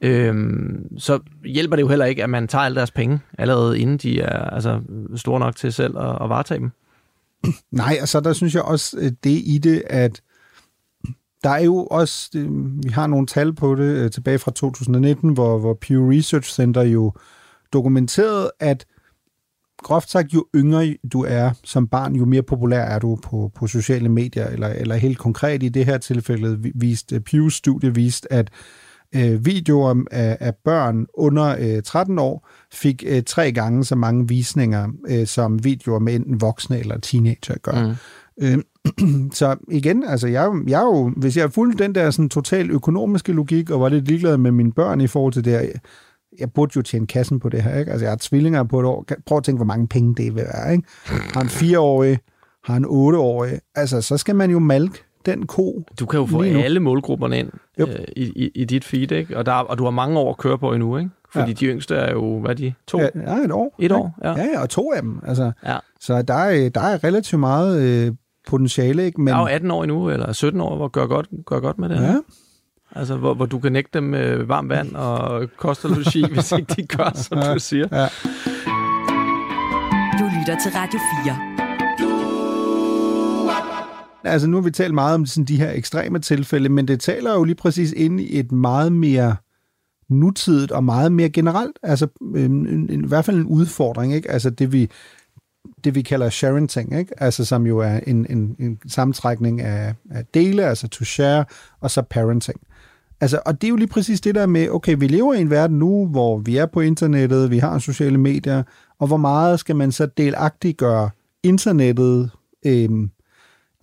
øhm, 0.01 0.99
så 0.99 1.19
hjælper 1.45 1.75
det 1.75 1.83
jo 1.83 1.87
heller 1.87 2.05
ikke, 2.05 2.23
at 2.23 2.29
man 2.29 2.47
tager 2.47 2.63
alle 2.63 2.75
deres 2.75 2.91
penge, 2.91 3.19
allerede 3.37 3.79
inden 3.79 3.97
de 3.97 4.21
er 4.21 4.49
altså, 4.49 4.81
store 5.15 5.39
nok 5.39 5.55
til 5.55 5.73
selv 5.73 5.97
at, 5.97 6.17
at 6.21 6.29
varetage 6.29 6.59
dem. 6.59 6.71
Nej, 7.71 7.97
altså 7.99 8.19
der 8.19 8.33
synes 8.33 8.55
jeg 8.55 8.63
også 8.63 8.97
øh, 8.99 9.11
det 9.23 9.41
i 9.45 9.59
det, 9.63 9.83
at 9.87 10.21
der 11.43 11.49
er 11.49 11.63
jo 11.63 11.85
også, 11.85 12.29
øh, 12.35 12.83
vi 12.83 12.89
har 12.89 13.07
nogle 13.07 13.27
tal 13.27 13.53
på 13.53 13.75
det 13.75 13.97
øh, 13.97 14.11
tilbage 14.11 14.39
fra 14.39 14.51
2019, 14.51 15.33
hvor, 15.33 15.59
hvor 15.59 15.77
Pew 15.81 16.11
Research 16.11 16.53
Center 16.53 16.81
jo 16.81 17.13
dokumenterede, 17.73 18.51
at 18.59 18.85
groft 19.77 20.09
sagt, 20.09 20.33
jo 20.33 20.45
yngre 20.55 20.95
du 21.13 21.23
er 21.23 21.51
som 21.63 21.87
barn, 21.87 22.15
jo 22.15 22.25
mere 22.25 22.43
populær 22.43 22.81
er 22.81 22.99
du 22.99 23.17
på, 23.23 23.51
på 23.55 23.67
sociale 23.67 24.09
medier, 24.09 24.47
eller, 24.47 24.67
eller 24.67 24.95
helt 24.95 25.17
konkret 25.17 25.63
i 25.63 25.69
det 25.69 25.85
her 25.85 25.97
tilfælde 25.97 26.71
vist, 26.75 27.13
Pews 27.25 27.53
studie 27.53 27.95
vist, 27.95 28.27
at 28.31 28.51
øh, 29.15 29.45
videoer 29.45 30.03
af, 30.11 30.37
af 30.39 30.53
børn 30.65 31.05
under 31.13 31.55
øh, 31.59 31.83
13 31.83 32.19
år 32.19 32.49
fik 32.73 33.03
øh, 33.07 33.23
tre 33.23 33.51
gange 33.51 33.83
så 33.83 33.95
mange 33.95 34.27
visninger, 34.27 34.87
øh, 35.07 35.27
som 35.27 35.63
videoer 35.63 35.99
med 35.99 36.15
enten 36.15 36.41
voksne 36.41 36.79
eller 36.79 36.99
teenager 36.99 37.55
gør. 37.61 37.87
Mm. 37.87 37.95
Øh, 38.41 38.57
så 39.39 39.55
igen, 39.71 40.03
altså 40.03 40.27
jeg, 40.27 40.51
jeg 40.67 40.81
jo, 40.81 41.11
hvis 41.17 41.37
jeg 41.37 41.51
fulgte 41.51 41.83
den 41.83 41.95
der 41.95 42.11
sådan 42.11 42.29
total 42.29 42.71
økonomiske 42.71 43.33
logik, 43.33 43.69
og 43.69 43.81
var 43.81 43.89
lidt 43.89 44.07
ligeglad 44.07 44.37
med 44.37 44.51
mine 44.51 44.71
børn 44.71 45.01
i 45.01 45.07
forhold 45.07 45.33
til 45.33 45.45
det 45.45 45.71
jeg 46.39 46.51
burde 46.51 46.71
jo 46.75 46.81
tjene 46.81 47.07
kassen 47.07 47.39
på 47.39 47.49
det 47.49 47.63
her, 47.63 47.79
ikke? 47.79 47.91
Altså, 47.91 48.05
jeg 48.05 48.11
har 48.11 48.17
tvillinger 48.21 48.63
på 48.63 48.79
et 48.79 48.85
år. 48.85 49.05
Prøv 49.25 49.37
at 49.37 49.43
tænke, 49.43 49.57
hvor 49.57 49.65
mange 49.65 49.87
penge 49.87 50.15
det 50.15 50.35
vil 50.35 50.43
være, 50.43 50.71
ikke? 50.73 50.87
Har 51.05 51.41
en 51.41 51.49
fireårig, 51.49 52.19
har 52.63 52.75
en 52.75 52.85
otteårig. 52.87 53.59
Altså, 53.75 54.01
så 54.01 54.17
skal 54.17 54.35
man 54.35 54.51
jo 54.51 54.59
malke 54.59 55.04
den 55.25 55.47
ko. 55.47 55.83
Du 55.99 56.05
kan 56.05 56.19
jo 56.19 56.25
få 56.25 56.41
alle 56.41 56.79
målgrupperne 56.79 57.39
ind 57.39 57.49
øh, 57.79 57.87
i, 58.15 58.23
i, 58.35 58.51
i 58.55 58.65
dit 58.65 58.83
feed, 58.83 59.11
ikke? 59.11 59.37
Og, 59.37 59.45
der, 59.45 59.51
og 59.51 59.77
du 59.77 59.83
har 59.83 59.91
mange 59.91 60.19
år 60.19 60.29
at 60.29 60.37
køre 60.37 60.57
på 60.57 60.73
endnu, 60.73 60.97
ikke? 60.97 61.09
Fordi 61.33 61.47
ja. 61.47 61.53
de 61.53 61.65
yngste 61.65 61.95
er 61.95 62.11
jo, 62.11 62.39
hvad 62.39 62.51
er 62.51 62.55
de? 62.55 62.73
To? 62.87 62.99
Ja, 62.99 63.07
ja 63.15 63.35
et 63.35 63.51
år. 63.51 63.75
Et 63.79 63.91
år, 63.91 64.15
ja. 64.23 64.29
Ja, 64.29 64.61
og 64.61 64.69
to 64.69 64.93
af 64.93 65.01
dem. 65.01 65.19
Altså, 65.27 65.51
ja. 65.65 65.77
Så 65.99 66.21
der 66.21 66.33
er, 66.33 66.69
der 66.69 66.81
er 66.81 67.03
relativt 67.03 67.39
meget 67.39 67.81
øh, 67.81 68.13
potentiale, 68.47 69.05
ikke? 69.05 69.21
Men... 69.21 69.27
Jeg 69.27 69.35
er 69.35 69.39
jo 69.39 69.45
18 69.45 69.71
år 69.71 69.83
endnu, 69.83 70.09
eller 70.09 70.33
17 70.33 70.61
år, 70.61 70.75
hvor 70.75 70.87
gør 70.87 71.07
godt, 71.07 71.27
gør 71.45 71.59
godt 71.59 71.79
med 71.79 71.89
det 71.89 71.99
her. 71.99 72.07
Ja. 72.07 72.19
Altså, 72.95 73.15
hvor, 73.15 73.33
hvor 73.33 73.45
du 73.45 73.59
kan 73.59 73.71
nægte 73.71 73.89
dem 73.93 74.03
med 74.03 74.43
varmt 74.43 74.69
vand 74.69 74.95
og 74.95 75.49
kost 75.57 75.85
og 75.85 75.91
logi, 75.91 76.25
hvis 76.33 76.51
ikke 76.51 76.73
de 76.75 76.87
gør, 76.87 77.11
som 77.15 77.37
du 77.53 77.59
siger. 77.59 77.87
Ja. 77.91 78.07
Du 80.19 80.25
lytter 80.39 80.57
til 80.63 80.71
Radio 80.71 80.99
4. 81.25 81.64
Altså, 84.25 84.47
nu 84.47 84.57
har 84.57 84.61
vi 84.61 84.71
talt 84.71 84.93
meget 84.93 85.15
om 85.15 85.25
sådan, 85.25 85.45
de 85.45 85.57
her 85.57 85.71
ekstreme 85.71 86.19
tilfælde, 86.19 86.69
men 86.69 86.87
det 86.87 86.99
taler 86.99 87.33
jo 87.33 87.43
lige 87.43 87.55
præcis 87.55 87.91
ind 87.91 88.19
i 88.21 88.39
et 88.39 88.51
meget 88.51 88.91
mere 88.91 89.35
nutidigt 90.09 90.71
og 90.71 90.83
meget 90.83 91.11
mere 91.11 91.29
generelt, 91.29 91.79
altså 91.83 92.07
øh, 92.35 92.49
i 92.89 93.07
hvert 93.07 93.25
fald 93.25 93.37
en 93.37 93.45
udfordring, 93.45 94.13
ikke? 94.13 94.31
Altså 94.31 94.49
det 94.49 94.71
vi, 94.71 94.89
det 95.83 95.95
vi 95.95 96.01
kalder 96.01 96.29
sharenting, 96.29 96.99
ikke? 96.99 97.23
Altså 97.23 97.45
som 97.45 97.67
jo 97.67 97.77
er 97.77 97.99
en, 98.07 98.25
en, 98.29 98.55
en 98.59 98.79
sammentrækning 98.87 99.61
af, 99.61 99.95
af 100.11 100.25
dele, 100.33 100.65
altså 100.65 100.87
to 100.87 101.05
share, 101.05 101.45
og 101.81 101.91
så 101.91 102.01
parenting. 102.01 102.59
Altså, 103.21 103.39
og 103.45 103.61
det 103.61 103.67
er 103.67 103.69
jo 103.69 103.75
lige 103.75 103.87
præcis 103.87 104.21
det 104.21 104.35
der 104.35 104.45
med, 104.45 104.69
okay, 104.69 104.95
vi 104.99 105.07
lever 105.07 105.33
i 105.33 105.41
en 105.41 105.49
verden 105.49 105.79
nu, 105.79 106.07
hvor 106.07 106.37
vi 106.37 106.57
er 106.57 106.65
på 106.65 106.81
internettet, 106.81 107.51
vi 107.51 107.57
har 107.57 107.79
sociale 107.79 108.17
medier, 108.17 108.63
og 108.99 109.07
hvor 109.07 109.17
meget 109.17 109.59
skal 109.59 109.75
man 109.75 109.91
så 109.91 110.05
delagtigt 110.05 110.77
gøre 110.77 111.09
internettet 111.43 112.31
øhm, 112.65 113.09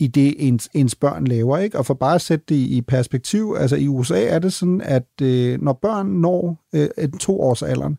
i 0.02 0.06
det, 0.06 0.34
ens, 0.38 0.68
ens 0.74 0.94
børn 0.94 1.24
laver, 1.24 1.58
ikke? 1.58 1.78
Og 1.78 1.86
for 1.86 1.94
bare 1.94 2.14
at 2.14 2.20
sætte 2.20 2.44
det 2.48 2.54
i 2.54 2.82
perspektiv, 2.88 3.56
altså 3.58 3.76
i 3.76 3.88
USA 3.88 4.24
er 4.24 4.38
det 4.38 4.52
sådan, 4.52 4.80
at 4.80 5.08
øh, 5.22 5.62
når 5.62 5.72
børn 5.72 6.06
når 6.06 6.64
øh, 6.72 6.88
to 7.20 7.40
års 7.40 7.62
alderen, 7.62 7.98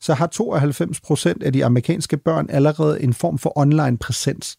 så 0.00 0.14
har 0.14 0.26
92 0.26 1.00
procent 1.00 1.42
af 1.42 1.52
de 1.52 1.64
amerikanske 1.64 2.16
børn 2.16 2.46
allerede 2.50 3.02
en 3.02 3.14
form 3.14 3.38
for 3.38 3.58
online 3.58 3.98
præsens. 3.98 4.58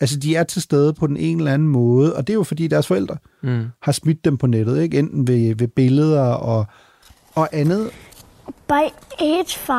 Altså, 0.00 0.18
de 0.18 0.36
er 0.36 0.44
til 0.44 0.62
stede 0.62 0.94
på 0.94 1.06
den 1.06 1.16
ene 1.16 1.40
eller 1.40 1.54
anden 1.54 1.68
måde, 1.68 2.16
og 2.16 2.26
det 2.26 2.32
er 2.32 2.34
jo 2.34 2.42
fordi 2.42 2.66
deres 2.66 2.86
forældre 2.86 3.16
mm. 3.42 3.66
har 3.82 3.92
smidt 3.92 4.24
dem 4.24 4.36
på 4.36 4.46
nettet, 4.46 4.82
ikke? 4.82 4.98
Enten 4.98 5.28
ved, 5.28 5.54
ved 5.54 5.68
billeder 5.68 6.22
og, 6.22 6.66
og 7.34 7.48
andet. 7.52 7.90
By 8.68 8.92
age 9.18 9.58
5, 9.58 9.76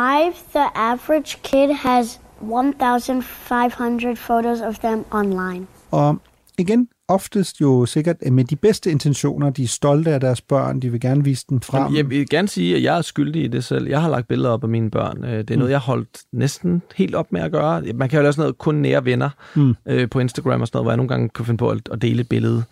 the 0.53 0.67
average 0.75 1.37
kid 1.43 1.73
has 1.75 2.19
1,500 2.41 4.15
photos 4.15 4.61
of 4.61 4.79
them 4.79 5.05
online. 5.11 5.67
Og 5.91 6.17
igen, 6.57 6.87
oftest 7.07 7.61
jo 7.61 7.85
sikkert 7.85 8.15
med 8.31 8.43
de 8.43 8.55
bedste 8.55 8.91
intentioner. 8.91 9.49
De 9.49 9.63
er 9.63 9.67
stolte 9.67 10.11
af 10.11 10.19
deres 10.19 10.41
børn, 10.41 10.79
de 10.79 10.91
vil 10.91 10.99
gerne 10.99 11.23
vise 11.23 11.45
dem 11.49 11.61
frem. 11.61 11.83
Jamen, 11.83 11.97
jeg 11.97 12.09
vil 12.09 12.29
gerne 12.29 12.47
sige, 12.47 12.75
at 12.75 12.83
jeg 12.83 12.97
er 12.97 13.01
skyldig 13.01 13.43
i 13.43 13.47
det 13.47 13.63
selv. 13.63 13.87
Jeg 13.87 14.01
har 14.01 14.09
lagt 14.09 14.27
billeder 14.27 14.49
op 14.49 14.63
af 14.63 14.69
mine 14.69 14.91
børn. 14.91 15.23
Øh, 15.23 15.37
det 15.37 15.51
er 15.51 15.55
noget, 15.55 15.69
mm. 15.69 15.71
jeg 15.71 15.79
har 15.79 15.85
holdt 15.85 16.19
næsten 16.31 16.81
helt 16.95 17.15
op 17.15 17.31
med 17.31 17.41
at 17.41 17.51
gøre. 17.51 17.81
Man 17.81 18.09
kan 18.09 18.17
jo 18.17 18.21
lave 18.21 18.33
sådan 18.33 18.41
noget 18.41 18.57
kun 18.57 18.75
nære 18.75 19.05
venner 19.05 19.29
mm. 19.55 19.75
øh, 19.85 20.09
på 20.09 20.19
Instagram 20.19 20.61
og 20.61 20.67
sådan 20.67 20.77
noget, 20.77 20.85
hvor 20.85 20.91
jeg 20.91 20.97
nogle 20.97 21.09
gange 21.09 21.29
kan 21.29 21.45
finde 21.45 21.57
på 21.57 21.69
at, 21.69 21.89
at 21.91 22.01
dele 22.01 22.21
et 22.21 22.29
billede. 22.29 22.63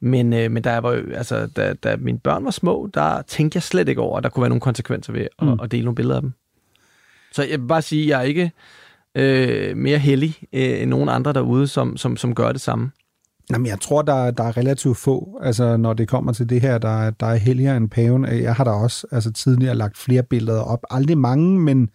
Men, 0.00 0.32
øh, 0.32 0.50
men 0.50 0.62
da, 0.62 0.72
jeg 0.72 0.82
var, 0.82 1.02
altså, 1.14 1.46
da, 1.46 1.74
da 1.74 1.96
mine 1.96 2.18
børn 2.18 2.44
var 2.44 2.50
små, 2.50 2.90
der 2.94 3.22
tænkte 3.22 3.56
jeg 3.56 3.62
slet 3.62 3.88
ikke 3.88 4.00
over, 4.00 4.18
at 4.18 4.24
der 4.24 4.28
kunne 4.28 4.42
være 4.42 4.48
nogle 4.48 4.60
konsekvenser 4.60 5.12
ved 5.12 5.20
at, 5.20 5.46
mm. 5.46 5.60
at 5.62 5.70
dele 5.70 5.84
nogle 5.84 5.94
billeder 5.94 6.16
af 6.16 6.22
dem. 6.22 6.32
Så 7.32 7.42
jeg 7.42 7.60
vil 7.60 7.66
bare 7.66 7.82
sige, 7.82 8.02
at 8.02 8.08
jeg 8.08 8.18
er 8.18 8.22
ikke 8.22 8.52
øh, 9.14 9.76
mere 9.76 9.98
heldig 9.98 10.36
øh, 10.52 10.82
end 10.82 10.90
nogen 10.90 11.08
andre 11.08 11.32
derude, 11.32 11.66
som, 11.66 11.96
som, 11.96 12.16
som 12.16 12.34
gør 12.34 12.52
det 12.52 12.60
samme. 12.60 12.90
Jamen, 13.52 13.66
jeg 13.66 13.80
tror, 13.80 14.02
der, 14.02 14.30
der 14.30 14.44
er 14.44 14.56
relativt 14.56 14.96
få, 14.96 15.38
altså 15.42 15.76
når 15.76 15.92
det 15.92 16.08
kommer 16.08 16.32
til 16.32 16.48
det 16.48 16.60
her, 16.60 16.78
der, 16.78 17.10
der 17.10 17.26
er 17.26 17.36
helligere 17.36 17.76
end 17.76 17.90
paven. 17.90 18.24
Jeg 18.24 18.54
har 18.54 18.64
da 18.64 18.70
også 18.70 19.06
altså, 19.12 19.32
tidligere 19.32 19.74
lagt 19.74 19.98
flere 19.98 20.22
billeder 20.22 20.60
op. 20.60 20.80
Aldrig 20.90 21.18
mange, 21.18 21.60
men, 21.60 21.90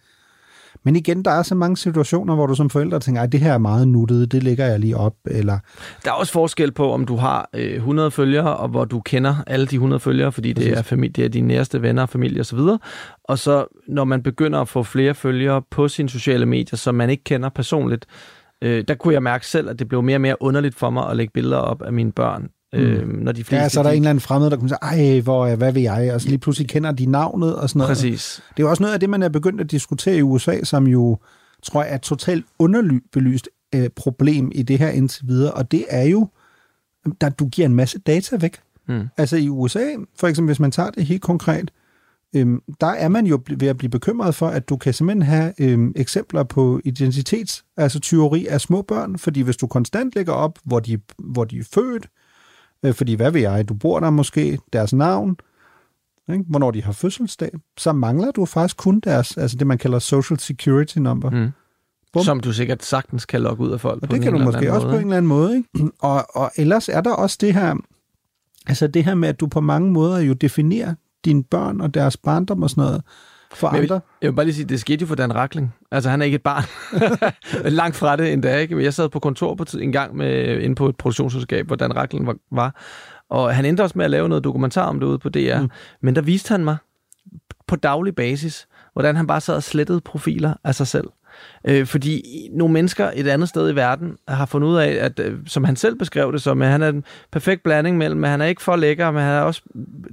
men 0.82 0.96
igen, 0.96 1.22
der 1.22 1.30
er 1.30 1.42
så 1.42 1.54
mange 1.54 1.76
situationer, 1.76 2.34
hvor 2.34 2.46
du 2.46 2.54
som 2.54 2.70
forældre 2.70 3.00
tænker, 3.00 3.22
at 3.22 3.32
det 3.32 3.40
her 3.40 3.52
er 3.52 3.58
meget 3.58 3.88
nuttet, 3.88 4.32
det 4.32 4.42
lægger 4.42 4.66
jeg 4.66 4.80
lige 4.80 4.96
op. 4.96 5.14
Eller... 5.26 5.58
Der 6.04 6.10
er 6.10 6.14
også 6.14 6.32
forskel 6.32 6.72
på, 6.72 6.92
om 6.92 7.06
du 7.06 7.16
har 7.16 7.50
øh, 7.54 7.74
100 7.74 8.10
følgere, 8.10 8.56
og 8.56 8.68
hvor 8.68 8.84
du 8.84 9.00
kender 9.00 9.34
alle 9.46 9.66
de 9.66 9.74
100 9.74 10.00
følgere, 10.00 10.32
fordi 10.32 10.52
det 10.52 10.78
er, 10.78 10.82
familie, 10.82 11.12
det 11.12 11.24
er 11.24 11.28
dine 11.28 11.48
næreste 11.48 11.82
venner, 11.82 12.06
familie 12.06 12.40
osv. 12.40 12.58
Og 13.24 13.38
så 13.38 13.66
når 13.88 14.04
man 14.04 14.22
begynder 14.22 14.60
at 14.60 14.68
få 14.68 14.82
flere 14.82 15.14
følgere 15.14 15.62
på 15.70 15.88
sine 15.88 16.08
sociale 16.08 16.46
medier, 16.46 16.76
som 16.76 16.94
man 16.94 17.10
ikke 17.10 17.24
kender 17.24 17.48
personligt, 17.48 18.06
øh, 18.64 18.84
der 18.88 18.94
kunne 18.94 19.14
jeg 19.14 19.22
mærke 19.22 19.46
selv, 19.46 19.68
at 19.68 19.78
det 19.78 19.88
blev 19.88 20.02
mere 20.02 20.16
og 20.16 20.20
mere 20.20 20.42
underligt 20.42 20.74
for 20.74 20.90
mig 20.90 21.10
at 21.10 21.16
lægge 21.16 21.32
billeder 21.32 21.56
op 21.56 21.82
af 21.82 21.92
mine 21.92 22.12
børn, 22.12 22.48
mm. 22.72 22.78
øh, 22.78 23.08
når 23.08 23.32
de 23.32 23.44
fleste... 23.44 23.62
Ja, 23.62 23.68
så 23.68 23.80
er 23.80 23.82
der 23.82 23.90
de... 23.90 23.96
en 23.96 24.02
eller 24.02 24.10
anden 24.10 24.20
fremmed, 24.20 24.50
der 24.50 24.56
kommer 24.56 24.76
og 24.76 24.94
siger, 24.94 25.14
ej, 25.14 25.20
hvor, 25.20 25.54
hvad 25.54 25.72
vil 25.72 25.82
jeg? 25.82 26.14
Og 26.14 26.20
så 26.20 26.28
lige 26.28 26.38
pludselig 26.38 26.68
kender 26.68 26.92
de 26.92 27.06
navnet 27.06 27.56
og 27.56 27.68
sådan 27.68 27.78
noget. 27.78 27.90
Præcis. 27.90 28.42
Det 28.48 28.62
er 28.62 28.66
jo 28.66 28.70
også 28.70 28.82
noget 28.82 28.94
af 28.94 29.00
det, 29.00 29.10
man 29.10 29.22
er 29.22 29.28
begyndt 29.28 29.60
at 29.60 29.70
diskutere 29.70 30.16
i 30.16 30.22
USA, 30.22 30.64
som 30.64 30.86
jo, 30.86 31.18
tror 31.62 31.82
jeg, 31.82 31.90
er 31.90 31.94
et 31.94 32.02
totalt 32.02 32.44
underbelyst 32.58 33.48
øh, 33.74 33.88
problem 33.96 34.52
i 34.54 34.62
det 34.62 34.78
her 34.78 34.88
indtil 34.88 35.28
videre, 35.28 35.52
og 35.52 35.72
det 35.72 35.84
er 35.88 36.04
jo, 36.04 36.28
at 37.20 37.38
du 37.38 37.48
giver 37.48 37.66
en 37.68 37.74
masse 37.74 37.98
data 37.98 38.36
væk. 38.40 38.58
Mm. 38.88 39.08
Altså 39.16 39.36
i 39.36 39.48
USA, 39.48 39.84
for 40.18 40.28
eksempel 40.28 40.48
hvis 40.48 40.60
man 40.60 40.70
tager 40.70 40.90
det 40.90 41.06
helt 41.06 41.22
konkret, 41.22 41.70
øhm, 42.34 42.62
der 42.80 42.86
er 42.86 43.08
man 43.08 43.26
jo 43.26 43.42
ved 43.56 43.68
at 43.68 43.76
blive 43.76 43.90
bekymret 43.90 44.34
for, 44.34 44.48
at 44.48 44.68
du 44.68 44.76
kan 44.76 44.94
simpelthen 44.94 45.22
have 45.22 45.52
øhm, 45.60 45.92
eksempler 45.96 46.42
på 46.42 46.80
identitets, 46.84 47.64
altså 47.76 48.00
tyveri 48.00 48.46
af 48.46 48.60
små 48.60 48.82
børn, 48.82 49.18
fordi 49.18 49.40
hvis 49.40 49.56
du 49.56 49.66
konstant 49.66 50.14
lægger 50.14 50.32
op, 50.32 50.58
hvor 50.64 50.80
de, 50.80 50.98
hvor 51.18 51.44
de 51.44 51.58
er 51.58 51.64
født, 51.74 52.08
øh, 52.84 52.94
fordi 52.94 53.14
hvad 53.14 53.30
ved 53.30 53.40
jeg, 53.40 53.68
du 53.68 53.74
bor 53.74 54.00
der 54.00 54.10
måske, 54.10 54.58
deres 54.72 54.92
navn, 54.92 55.36
ikke? 56.32 56.44
hvornår 56.48 56.70
de 56.70 56.82
har 56.82 56.92
fødselsdag, 56.92 57.50
så 57.78 57.92
mangler 57.92 58.30
du 58.30 58.44
faktisk 58.44 58.76
kun 58.76 59.00
deres, 59.00 59.36
altså 59.36 59.56
det 59.56 59.66
man 59.66 59.78
kalder 59.78 59.98
social 59.98 60.38
security 60.38 60.98
number. 60.98 61.30
Mm. 61.30 61.50
Bum. 62.12 62.22
Som 62.22 62.40
du 62.40 62.52
sikkert 62.52 62.84
sagtens 62.84 63.26
kan 63.26 63.40
logge 63.40 63.64
ud 63.64 63.70
af 63.70 63.80
folk 63.80 64.02
og 64.02 64.08
på 64.08 64.14
det 64.14 64.22
kan 64.22 64.32
du 64.32 64.38
måske 64.38 64.72
også 64.72 64.86
måde, 64.86 64.96
på 64.96 64.98
en 64.98 65.04
eller 65.04 65.16
anden 65.16 65.28
måde. 65.28 65.56
Ikke? 65.56 65.90
Og, 65.98 66.26
og 66.36 66.50
ellers 66.56 66.88
er 66.88 67.00
der 67.00 67.10
også 67.10 67.38
det 67.40 67.54
her, 67.54 67.76
altså 68.66 68.86
det 68.86 69.04
her 69.04 69.14
med, 69.14 69.28
at 69.28 69.40
du 69.40 69.46
på 69.46 69.60
mange 69.60 69.92
måder 69.92 70.18
jo 70.18 70.32
definerer 70.32 70.94
dine 71.24 71.44
børn 71.44 71.80
og 71.80 71.94
deres 71.94 72.16
barndom 72.16 72.62
og 72.62 72.70
sådan 72.70 72.84
noget 72.84 73.02
for 73.54 73.70
Men 73.70 73.80
andre. 73.80 73.94
Jeg 73.94 74.00
vil, 74.02 74.18
jeg 74.22 74.30
vil 74.30 74.36
bare 74.36 74.46
lige 74.46 74.54
sige, 74.54 74.66
det 74.66 74.80
skete 74.80 75.00
jo 75.00 75.06
for 75.06 75.14
Dan 75.14 75.34
Rakling. 75.34 75.74
Altså, 75.90 76.10
han 76.10 76.20
er 76.20 76.24
ikke 76.24 76.34
et 76.34 76.42
barn. 76.42 76.64
Langt 77.80 77.96
fra 77.96 78.16
det 78.16 78.32
endda, 78.32 78.56
ikke? 78.56 78.84
Jeg 78.84 78.94
sad 78.94 79.08
på 79.08 79.18
kontor 79.18 79.54
på 79.54 79.64
tid, 79.64 79.82
en 79.82 79.92
gang 79.92 80.16
med, 80.16 80.60
inde 80.60 80.74
på 80.74 80.88
et 80.88 80.96
produktionsselskab, 80.96 81.66
hvor 81.66 81.76
Dan 81.76 81.96
Rakling 81.96 82.26
var, 82.26 82.36
var. 82.52 82.80
Og 83.30 83.54
han 83.54 83.64
endte 83.64 83.80
også 83.80 83.98
med 83.98 84.04
at 84.04 84.10
lave 84.10 84.28
noget 84.28 84.44
dokumentar 84.44 84.86
om 84.86 85.00
det 85.00 85.06
ude 85.06 85.18
på 85.18 85.28
DR. 85.28 85.60
Mm. 85.60 85.70
Men 86.02 86.16
der 86.16 86.22
viste 86.22 86.48
han 86.48 86.64
mig 86.64 86.76
på 87.66 87.76
daglig 87.76 88.14
basis, 88.14 88.66
hvordan 88.92 89.16
han 89.16 89.26
bare 89.26 89.40
sad 89.40 89.56
og 89.56 89.62
slettede 89.62 90.00
profiler 90.00 90.54
af 90.64 90.74
sig 90.74 90.86
selv. 90.86 91.06
Øh, 91.64 91.86
fordi 91.86 92.22
nogle 92.52 92.72
mennesker 92.72 93.10
et 93.14 93.28
andet 93.28 93.48
sted 93.48 93.72
i 93.72 93.76
verden 93.76 94.16
har 94.28 94.46
fundet 94.46 94.68
ud 94.68 94.76
af, 94.76 94.98
at 95.00 95.20
øh, 95.20 95.38
som 95.46 95.64
han 95.64 95.76
selv 95.76 95.96
beskrev 95.96 96.32
det 96.32 96.42
som, 96.42 96.62
at 96.62 96.68
han 96.68 96.82
er 96.82 96.88
en 96.88 97.04
perfekt 97.32 97.62
blanding 97.62 97.98
mellem, 97.98 98.24
at 98.24 98.30
han 98.30 98.40
er 98.40 98.46
ikke 98.46 98.62
for 98.62 98.76
lækker, 98.76 99.10
men 99.10 99.22
han 99.22 99.32
er 99.32 99.40
også 99.40 99.62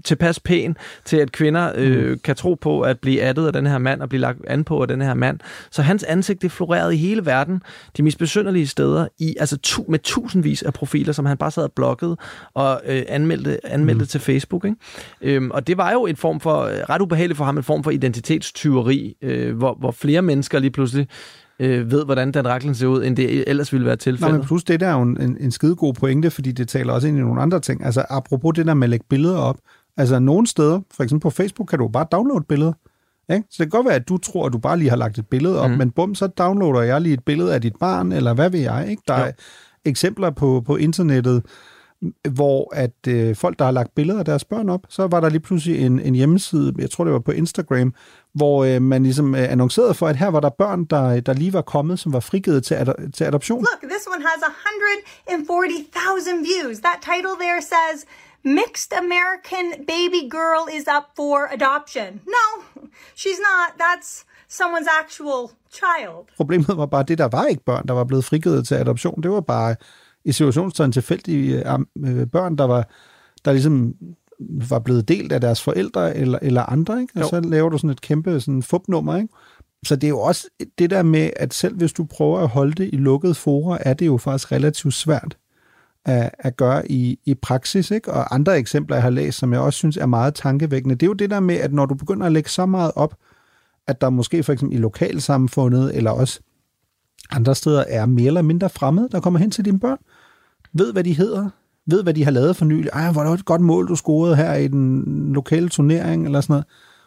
tilpas 0.04 0.40
pæn 0.40 0.78
til, 1.06 1.18
at 1.18 1.32
kvinder 1.32 1.72
øh, 1.76 2.10
mm. 2.10 2.20
kan 2.24 2.36
tro 2.36 2.54
på 2.54 2.82
at 2.82 3.00
blive 3.00 3.22
addet 3.22 3.48
af 3.48 3.54
den 3.54 3.68
her 3.68 3.78
mand 3.78 4.02
og 4.02 4.10
blive 4.10 4.22
lagt 4.22 4.40
an 4.48 4.64
på 4.64 4.82
af 4.82 4.88
den 4.88 5.02
her 5.02 5.14
mand. 5.14 5.40
Så 5.72 5.82
hans 5.82 6.04
ansigt 6.04 6.42
det 6.42 6.52
florerede 6.52 6.94
i 6.96 6.98
hele 6.98 7.26
verden, 7.26 7.62
de 7.98 8.04
mest 8.04 8.18
besynderlige 8.18 8.68
steder, 8.68 9.08
i, 9.20 9.36
altså 9.40 9.58
tu, 9.58 9.86
med 9.88 10.00
tusindvis 10.00 10.64
af 10.64 10.74
profiler, 10.74 11.14
som 11.14 11.26
han 11.26 11.38
bare 11.38 11.52
sad 11.52 11.64
og 11.64 11.72
blokkede 11.72 12.18
og 12.54 12.82
øh, 12.86 13.04
anmeldte, 13.08 13.66
anmeldte 13.66 14.04
mm. 14.04 14.08
til 14.08 14.20
Facebook. 14.20 14.66
Ikke? 14.66 15.36
Øhm, 15.36 15.52
og 15.52 15.68
det 15.68 15.78
var 15.78 15.92
jo 15.92 16.06
en 16.06 16.16
form 16.16 16.40
for, 16.40 16.90
ret 16.90 17.02
ubehageligt 17.02 17.38
for 17.38 17.46
ham, 17.46 17.58
en 17.58 17.64
form 17.64 17.84
for 17.84 17.92
identitetstyveri, 17.92 19.16
øh, 19.22 19.58
hvor, 19.58 19.78
hvor 19.80 19.92
flere 19.92 20.22
mennesker 20.22 20.60
lige 20.60 20.72
pludselig 20.72 21.08
øh, 21.60 21.92
ved, 21.92 22.06
hvordan 22.06 22.32
Dan 22.32 22.48
Raklen 22.48 22.76
ser 22.76 22.88
ud, 22.88 23.04
end 23.04 23.16
det 23.16 23.50
ellers 23.50 23.74
ville 23.74 23.88
være 23.88 23.96
tilfældet. 23.96 24.32
Nej, 24.32 24.38
men 24.38 24.48
plus 24.48 24.64
det 24.64 24.80
der 24.80 24.88
er 24.88 24.94
jo 24.94 25.02
en, 25.02 25.38
en 25.40 25.52
skide 25.52 25.76
god 25.76 25.94
pointe, 25.94 26.32
fordi 26.32 26.52
det 26.52 26.68
taler 26.68 26.94
også 26.94 27.08
ind 27.08 27.18
i 27.18 27.22
nogle 27.22 27.42
andre 27.42 27.60
ting. 27.60 27.86
Altså 27.86 28.06
apropos 28.10 28.54
det 28.56 28.66
der 28.66 28.74
med 28.74 28.84
at 28.84 28.90
lægge 28.90 29.06
billeder 29.10 29.38
op. 29.38 29.58
Altså 29.98 30.20
nogle 30.20 30.48
steder, 30.48 30.80
for 30.94 31.04
eksempel 31.04 31.22
på 31.22 31.30
Facebook, 31.30 31.68
kan 31.68 31.80
du 31.80 31.88
bare 31.88 32.06
downloade 32.12 32.46
billeder. 32.50 32.74
Ikke? 33.34 33.46
Så 33.50 33.64
det 33.64 33.72
kan 33.72 33.78
godt 33.80 33.86
være, 33.86 33.96
at 33.96 34.10
du 34.10 34.18
tror, 34.18 34.46
at 34.46 34.54
du 34.54 34.58
bare 34.58 34.78
lige 34.78 34.90
har 34.90 34.98
lagt 34.98 35.18
et 35.18 35.28
billede 35.28 35.62
op, 35.62 35.70
mm. 35.70 35.78
men 35.78 35.92
bum, 35.92 36.16
så 36.16 36.28
downloader 36.28 36.82
jeg 36.82 37.02
lige 37.02 37.14
et 37.14 37.24
billede 37.26 37.54
af 37.54 37.62
dit 37.62 37.76
barn, 37.80 38.12
eller 38.12 38.34
hvad 38.34 38.50
ved 38.50 38.60
jeg. 38.60 38.88
Ikke? 38.90 39.02
Der 39.08 39.20
jo. 39.20 39.26
er 39.26 39.32
eksempler 39.86 40.30
på, 40.30 40.64
på 40.66 40.76
internettet, 40.76 41.44
hvor 42.30 42.76
at 42.76 43.08
øh, 43.08 43.36
folk, 43.36 43.60
der 43.60 43.66
har 43.66 43.72
lagt 43.72 43.96
billeder 43.96 44.20
af 44.20 44.26
deres 44.26 44.46
børn 44.46 44.70
op, 44.70 44.82
så 44.90 45.08
var 45.08 45.20
der 45.20 45.30
lige 45.30 45.40
pludselig 45.40 45.86
en, 45.86 46.00
en 46.00 46.16
hjemmeside, 46.16 46.74
jeg 46.78 46.92
tror 46.92 47.04
det 47.04 47.14
var 47.14 47.20
på 47.20 47.32
Instagram, 47.32 47.94
hvor 48.34 48.66
øh, 48.66 48.82
man 48.82 49.04
ligesom 49.04 49.36
øh, 49.36 49.52
annoncerede 49.52 49.94
for, 49.94 50.08
at 50.08 50.16
her 50.16 50.28
var 50.28 50.40
der 50.40 50.50
børn, 50.50 50.86
der, 50.86 51.20
der 51.20 51.34
lige 51.34 51.54
var 51.54 51.62
kommet, 51.62 52.00
som 52.00 52.14
var 52.14 52.20
frigivet 52.20 52.64
til, 52.64 52.76
ad, 52.76 53.12
til 53.12 53.24
adoption. 53.24 53.60
Look, 53.60 53.82
this 53.94 54.08
one 54.14 54.24
has 54.32 54.42
140,000 55.28 56.46
views. 56.52 56.80
That 56.80 57.00
title 57.12 57.36
there 57.46 57.62
says, 57.62 58.06
Mixed 58.44 58.92
American 59.04 59.66
baby 59.94 60.22
girl 60.38 60.64
is 60.78 60.86
up 60.98 61.06
for 61.16 61.38
adoption. 61.58 62.22
No, 62.38 62.46
she's 63.22 63.40
not. 63.50 63.70
That's 63.78 64.26
someone's 64.50 64.90
actual 65.02 65.52
child. 65.72 66.26
Problemet 66.38 66.78
var 66.78 66.86
bare, 66.86 67.02
at 67.02 67.08
det 67.08 67.18
der 67.18 67.28
var 67.28 67.46
ikke 67.46 67.64
børn, 67.64 67.88
der 67.88 67.94
var 67.94 68.04
blevet 68.04 68.26
frigivet 68.26 68.68
til 68.68 68.76
adoption. 68.76 69.24
Det 69.24 69.32
var 69.32 69.42
bare 69.42 69.76
i 70.26 70.32
situationstegn 70.32 70.92
tilfældige 70.92 71.58
øh, 72.06 72.28
børn, 72.28 72.56
der 72.56 72.64
var 72.64 72.90
der 73.46 73.52
ligesom 73.52 73.96
var 74.70 74.80
blevet 74.80 75.08
delt 75.08 75.32
af 75.32 75.42
deres 75.42 75.62
forældre 75.62 76.18
eller, 76.18 76.40
eller 76.42 76.64
andre, 76.64 77.02
ikke? 77.02 77.14
og 77.16 77.22
jo. 77.22 77.28
så 77.28 77.40
laver 77.40 77.70
du 77.70 77.78
sådan 77.78 77.90
et 77.90 78.02
kæmpe 78.02 78.40
sådan 78.40 78.64
fupnummer, 78.64 79.16
ikke? 79.16 79.34
Så 79.86 79.96
det 79.96 80.04
er 80.04 80.10
jo 80.10 80.20
også 80.20 80.48
det 80.78 80.90
der 80.90 81.04
med, 81.04 81.30
at 81.36 81.54
selv 81.54 81.78
hvis 81.78 81.94
du 81.94 82.04
prøver 82.04 82.40
at 82.40 82.48
holde 82.48 82.74
det 82.74 82.90
i 82.94 82.96
lukkede 82.96 83.34
fora, 83.34 83.78
er 83.82 83.94
det 83.94 84.06
jo 84.06 84.18
faktisk 84.18 84.52
relativt 84.52 84.94
svært 84.94 85.38
at, 86.06 86.32
at 86.40 86.58
gøre 86.58 86.92
i, 86.92 87.20
i 87.26 87.34
praksis. 87.34 87.92
Ikke? 87.92 88.14
Og 88.14 88.36
andre 88.36 88.58
eksempler, 88.58 88.96
jeg 88.96 89.04
har 89.04 89.10
læst, 89.10 89.38
som 89.38 89.54
jeg 89.54 89.62
også 89.62 89.78
synes 89.78 89.98
er 89.98 90.06
meget 90.06 90.36
tankevækkende, 90.36 90.96
det 90.96 91.04
er 91.04 91.08
jo 91.08 91.14
det 91.14 91.30
der 91.30 91.40
med, 91.40 91.56
at 91.56 91.74
når 91.74 91.86
du 91.86 91.96
begynder 91.96 92.26
at 92.26 92.32
lægge 92.32 92.50
så 92.50 92.66
meget 92.66 92.92
op, 92.96 93.16
at 93.88 94.02
der 94.02 94.10
måske 94.10 94.44
for 94.44 94.54
eksempel 94.54 94.78
i 94.78 94.82
lokalsamfundet, 94.82 95.96
eller 95.96 96.12
også 96.12 96.40
andre 97.32 97.56
steder, 97.56 97.84
er 97.88 98.06
mere 98.06 98.28
eller 98.28 98.42
mindre 98.42 98.70
fremmede, 98.70 99.10
der 99.12 99.20
kommer 99.20 99.40
hen 99.40 99.52
til 99.52 99.66
dine 99.66 99.80
børn, 99.80 99.98
ved, 100.74 100.94
hvad 100.94 101.04
de 101.04 101.14
hedder, 101.14 101.50
ved, 101.86 102.04
hvad 102.04 102.14
de 102.14 102.24
har 102.24 102.32
lavet 102.32 102.56
for 102.56 102.66
nylig. 102.66 102.90
Ej, 102.94 103.12
hvor 103.12 103.22
er 103.22 103.30
det 103.30 103.40
et 103.40 103.46
godt 103.46 103.62
mål, 103.62 103.88
du 103.88 103.96
scorede 103.96 104.36
her 104.36 104.54
i 104.54 104.68
den 104.68 105.34
lokale 105.34 105.70
turnering, 105.70 106.26
eller 106.26 106.42
sådan 106.42 106.54
noget. 106.54 106.66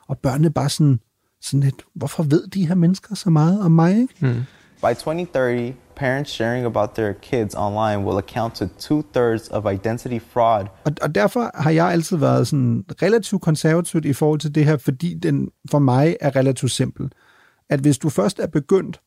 Og 0.09 0.19
børnene 0.19 0.51
bare 0.51 0.69
sådan, 0.69 1.01
sådan 1.43 1.61
lidt, 1.61 1.83
hvorfor 1.95 2.23
ved 2.23 2.47
de 2.47 2.67
her 2.67 2.75
mennesker 2.75 3.15
så 3.15 3.31
meget 3.31 3.61
om 3.61 3.73
mig, 3.73 4.01
ikke? 4.01 4.15
Mm. 4.21 4.43
By 4.83 4.95
2030, 4.95 5.75
parents 5.97 6.31
sharing 6.31 6.67
about 6.67 6.91
their 6.91 7.13
kids 7.13 7.55
online 7.55 8.05
will 8.05 8.19
account 8.19 8.55
to 8.55 8.65
two-thirds 8.65 9.51
of 9.51 9.73
identity 9.73 10.19
fraud. 10.29 10.65
Og, 10.85 10.93
og 11.03 11.15
derfor 11.15 11.51
har 11.55 11.71
jeg 11.71 11.87
altid 11.87 12.17
været 12.17 12.47
sådan 12.47 12.85
relativt 13.03 13.43
konservativt 13.43 14.05
i 14.05 14.13
forhold 14.13 14.41
til 14.41 14.55
det 14.55 14.65
her, 14.65 14.77
fordi 14.77 15.15
den 15.15 15.49
for 15.71 15.79
mig 15.79 16.17
er 16.21 16.37
relativt 16.37 16.73
simpel. 16.73 17.13
At 17.71 17.81
hvis 17.81 17.99
du 17.99 18.09
først 18.09 18.39
er 18.39 18.47
begyndt, 18.47 19.01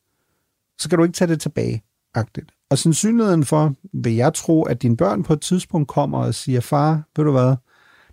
så 0.78 0.88
kan 0.88 0.98
du 0.98 1.04
ikke 1.04 1.16
tage 1.16 1.28
det 1.28 1.40
tilbage. 1.40 1.82
-agtigt. 2.18 2.54
Og 2.70 2.78
sandsynligheden 2.78 3.44
for, 3.44 3.74
vil 3.92 4.14
jeg 4.14 4.34
tro, 4.34 4.62
at 4.62 4.82
dine 4.82 4.96
børn 4.96 5.22
på 5.22 5.32
et 5.32 5.40
tidspunkt 5.40 5.88
kommer 5.88 6.18
og 6.18 6.34
siger, 6.34 6.60
far, 6.60 7.02
ved 7.16 7.24
du 7.24 7.30
hvad, 7.30 7.56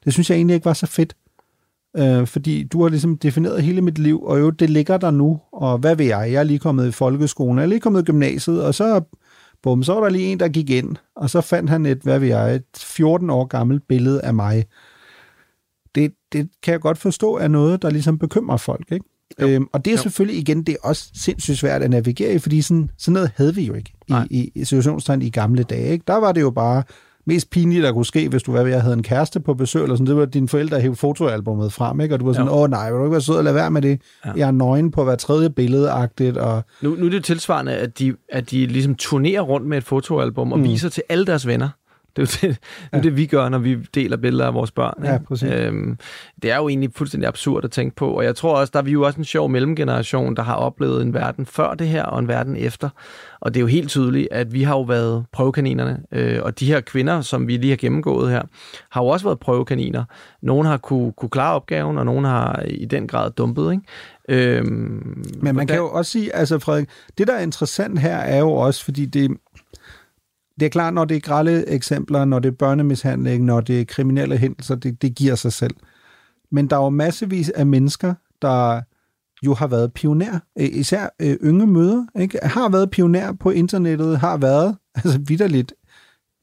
det 0.06 0.14
synes 0.14 0.30
jeg 0.30 0.36
egentlig 0.36 0.54
ikke 0.54 0.66
var 0.66 0.74
så 0.74 0.86
fedt. 0.86 1.16
Øh, 1.98 2.28
fordi 2.28 2.64
du 2.64 2.82
har 2.82 2.90
ligesom 2.90 3.18
defineret 3.18 3.64
hele 3.64 3.82
mit 3.82 3.98
liv, 3.98 4.24
og 4.24 4.40
jo, 4.40 4.50
det 4.50 4.70
ligger 4.70 4.98
der 4.98 5.12
nu, 5.12 5.40
og 5.52 5.78
hvad 5.78 5.96
ved 5.96 6.06
jeg, 6.06 6.32
jeg 6.32 6.40
er 6.40 6.44
lige 6.44 6.60
kommet 6.60 6.88
i 6.88 6.92
folkeskolen, 6.92 7.58
jeg 7.58 7.64
er 7.64 7.70
lige 7.70 7.80
kommet 7.80 8.02
i 8.02 8.06
gymnasiet, 8.06 8.64
og 8.64 8.76
så, 8.76 9.02
bum, 9.64 9.84
så 9.84 9.94
var 9.94 10.02
der 10.02 10.10
lige 10.10 10.26
en, 10.26 10.40
der 10.40 10.48
gik 10.48 10.70
ind, 10.70 10.96
og 11.16 11.30
så 11.30 11.42
fandt 11.42 11.70
han 11.70 11.86
et, 11.86 11.98
hvad 11.98 12.20
ved 12.20 12.28
jeg, 12.28 12.56
et 12.56 12.64
14 12.78 13.30
år 13.30 13.46
gammelt 13.46 13.88
billede 13.88 14.22
af 14.22 14.34
mig. 14.34 14.66
Det, 15.96 16.14
det 16.32 16.50
kan 16.64 16.72
jeg 16.72 16.82
godt 16.82 16.98
forstå 16.98 17.38
er 17.38 17.48
noget, 17.48 17.82
der 17.82 17.90
ligesom 17.90 18.18
bekymrer 18.18 18.58
folk, 18.58 18.92
ikke? 18.92 19.06
Øhm, 19.40 19.68
og 19.74 19.86
det 19.86 19.92
er 19.92 19.96
jo. 19.96 20.02
selvfølgelig 20.02 20.42
igen, 20.42 20.64
det 20.64 20.74
er 20.74 20.88
også 20.88 21.10
sindssygt 21.14 21.58
svært 21.58 21.84
at 21.84 21.90
navigere 21.90 22.34
i, 22.34 22.40
fordi 22.40 22.62
sådan, 22.62 22.90
sådan 22.98 23.14
noget 23.14 23.32
havde 23.36 23.56
vi 23.56 23.64
jo 23.64 23.74
ikke 23.74 23.94
i, 24.08 24.14
i, 24.30 24.52
i 24.56 24.66
situationstegn 24.66 25.22
i 25.22 25.30
gamle 25.30 25.64
dage. 25.64 25.92
Ikke? 25.92 26.04
Der 26.08 26.16
var 26.16 26.32
det 26.32 26.42
jo 26.42 26.50
bare 26.50 26.84
mest 27.26 27.50
pinligt, 27.50 27.84
der 27.84 27.92
kunne 27.92 28.06
ske, 28.06 28.30
hvis 28.30 28.44
du 28.44 28.52
ved, 28.52 28.68
jeg 28.68 28.82
havde 28.82 28.94
en 28.94 29.04
kæreste 29.04 29.40
på 29.40 29.54
besøg, 29.54 29.84
eller 29.84 29.96
sådan, 29.96 30.08
det 30.08 30.16
var, 30.16 30.22
at 30.22 30.34
dine 30.34 30.48
forældre 30.48 30.80
hævde 30.80 30.96
fotoalbummet 30.96 31.74
frem, 31.74 32.02
ikke? 32.02 32.16
og 32.16 32.20
du 32.20 32.26
var 32.26 32.34
sådan, 32.34 32.50
åh 32.50 32.62
oh, 32.62 32.70
nej, 32.70 32.92
vil 32.92 33.00
du 33.00 33.04
ikke 33.04 33.12
være 33.12 33.22
sød 33.22 33.36
og 33.36 33.44
lade 33.44 33.56
være 33.56 33.72
med 33.72 33.82
det? 33.82 34.02
Ja. 34.26 34.32
Jeg 34.36 34.48
er 34.48 34.52
nøgen 34.52 34.92
på 34.92 35.04
hver 35.04 35.16
tredje 35.16 35.50
billede-agtigt. 35.50 36.38
Og... 36.38 36.64
Nu, 36.82 36.96
nu 36.96 37.06
er 37.06 37.10
det 37.10 37.24
tilsvarende, 37.24 37.72
at 37.72 38.00
de, 38.00 38.16
at 38.30 38.52
de 38.52 38.66
ligesom 38.66 38.96
turnerer 38.96 39.42
rundt 39.42 39.68
med 39.68 39.78
et 39.78 39.84
fotoalbum 39.84 40.52
og 40.52 40.60
mm. 40.60 40.66
viser 40.66 40.90
til 40.90 41.04
alle 41.10 41.26
deres 41.26 41.48
venner. 41.48 41.70
Det 42.16 42.22
er 42.44 42.48
jo 42.48 42.50
det, 42.50 42.58
ja. 42.94 43.00
det, 43.00 43.18
vi 43.18 43.26
gør, 43.26 43.50
når 43.50 43.58
vi 43.58 43.76
deler 43.76 44.18
billeder 44.18 44.46
af 44.46 44.54
vores 44.54 44.72
børn. 44.72 44.94
Ikke? 44.98 45.12
Ja, 45.12 45.18
præcis. 45.28 45.52
Øhm, 45.52 45.98
det 46.42 46.52
er 46.52 46.58
jo 46.58 46.70
egentlig 46.70 46.90
fuldstændig 46.96 47.28
absurd 47.28 47.64
at 47.64 47.72
tænke 47.72 47.96
på, 47.96 48.10
og 48.10 48.24
jeg 48.24 48.36
tror 48.36 48.56
også, 48.56 48.72
der 48.74 48.80
er 48.80 48.84
vi 48.84 48.92
jo 48.92 49.02
også 49.02 49.18
en 49.18 49.26
sjov 49.26 49.50
mellemgeneration, 49.50 50.36
der 50.36 50.44
har 50.44 50.56
oplevet 50.56 51.02
en 51.02 51.14
verden 51.14 51.46
før 51.46 51.74
det 51.74 51.88
her, 51.88 52.04
og 52.04 52.20
en 52.20 52.28
verden 52.28 52.56
efter. 52.56 52.90
Og 53.40 53.54
det 53.54 53.60
er 53.60 53.62
jo 53.62 53.68
helt 53.68 53.90
tydeligt, 53.90 54.28
at 54.32 54.54
vi 54.54 54.64
har 54.64 54.76
jo 54.76 54.82
været 54.82 55.26
prøvekaninerne, 55.32 56.00
øh, 56.12 56.40
og 56.44 56.60
de 56.60 56.66
her 56.66 56.82
kvinder, 56.82 57.22
som 57.22 57.48
vi 57.48 57.58
lige 57.58 57.70
har 57.70 57.78
gennemgået 57.78 58.32
her, 58.32 58.42
har 58.90 59.02
jo 59.02 59.08
også 59.08 59.26
været 59.26 59.40
prøvekaniner. 59.40 60.04
Nogle 60.42 60.70
har 60.70 60.78
kunne, 60.78 61.12
kunne 61.12 61.30
klare 61.30 61.56
opgaven, 61.56 61.98
og 61.98 62.06
nogle 62.06 62.28
har 62.28 62.64
i 62.68 62.86
den 62.86 63.08
grad 63.08 63.32
dumpet. 63.32 63.72
Ikke? 63.72 63.84
Øhm, 64.58 65.24
Men 65.42 65.56
man 65.56 65.68
kan 65.68 65.78
jo 65.78 65.92
også 65.92 66.12
sige, 66.12 66.36
altså 66.36 66.60
Frederik, 66.60 66.88
det 67.18 67.28
der 67.28 67.34
er 67.34 67.42
interessant 67.42 68.00
her 68.00 68.18
er 68.18 68.40
jo 68.40 68.52
også, 68.52 68.84
fordi 68.84 69.06
det, 69.06 69.32
det 70.60 70.66
er 70.66 70.70
klart, 70.70 70.94
når 70.94 71.06
det 71.06 71.18
er 71.18 71.22
grælde 71.22 71.70
eksempler, 71.70 72.26
når 72.26 72.40
det 72.40 72.50
er 72.50 72.56
børnemishandling, 72.56 73.46
når 73.46 73.62
det 73.62 73.82
er 73.82 73.86
kriminelle 73.86 74.38
hændelser, 74.38 74.76
det, 74.76 75.02
det 75.02 75.16
giver 75.16 75.36
sig 75.36 75.54
selv. 75.54 75.76
Men 76.52 76.70
der 76.70 76.78
er 76.78 76.84
jo 76.84 76.90
massevis 76.90 77.50
af 77.50 77.66
mennesker, 77.66 78.14
der 78.42 78.82
jo 79.46 79.54
har 79.54 79.68
været 79.68 79.94
pioner, 79.94 80.40
især 80.56 81.08
øh, 81.22 81.38
yngre 81.44 81.68
møder, 81.68 82.06
ikke? 82.20 82.40
har 82.44 82.70
været 82.70 82.90
pioner 82.90 83.34
på 83.34 83.50
internettet, 83.50 84.20
har 84.20 84.38
været 84.38 84.78
altså 84.96 85.20
vidderligt 85.28 85.74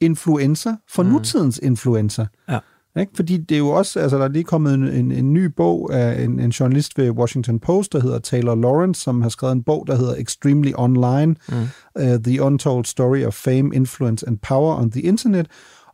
influencer 0.00 0.76
for 0.88 1.02
mm. 1.02 1.08
nutidens 1.08 1.60
influencer. 1.62 2.26
Ja. 2.48 2.58
Ikke? 3.01 3.12
Fordi 3.16 3.36
det 3.36 3.55
er 3.55 3.59
jo 3.59 3.68
også, 3.68 4.01
altså 4.01 4.18
der 4.18 4.24
er 4.24 4.28
lige 4.28 4.45
kommet 4.45 4.74
en, 4.74 4.88
en, 4.88 5.12
en 5.12 5.32
ny 5.32 5.45
bog 5.45 5.95
af 5.95 6.22
en, 6.24 6.40
en 6.40 6.51
journalist 6.51 6.99
ved 6.99 7.11
Washington 7.11 7.59
Post, 7.59 7.93
der 7.93 8.01
hedder 8.01 8.18
Taylor 8.18 8.55
Lawrence, 8.55 9.01
som 9.01 9.22
har 9.22 9.28
skrevet 9.28 9.53
en 9.53 9.62
bog, 9.62 9.86
der 9.86 9.97
hedder 9.97 10.14
Extremely 10.14 10.72
Online, 10.74 11.36
mm. 11.49 11.55
uh, 12.01 12.22
The 12.24 12.43
Untold 12.43 12.84
Story 12.84 13.24
of 13.24 13.34
Fame, 13.34 13.74
Influence 13.74 14.28
and 14.28 14.38
Power 14.38 14.76
on 14.76 14.90
the 14.90 15.01
Internet. 15.01 15.47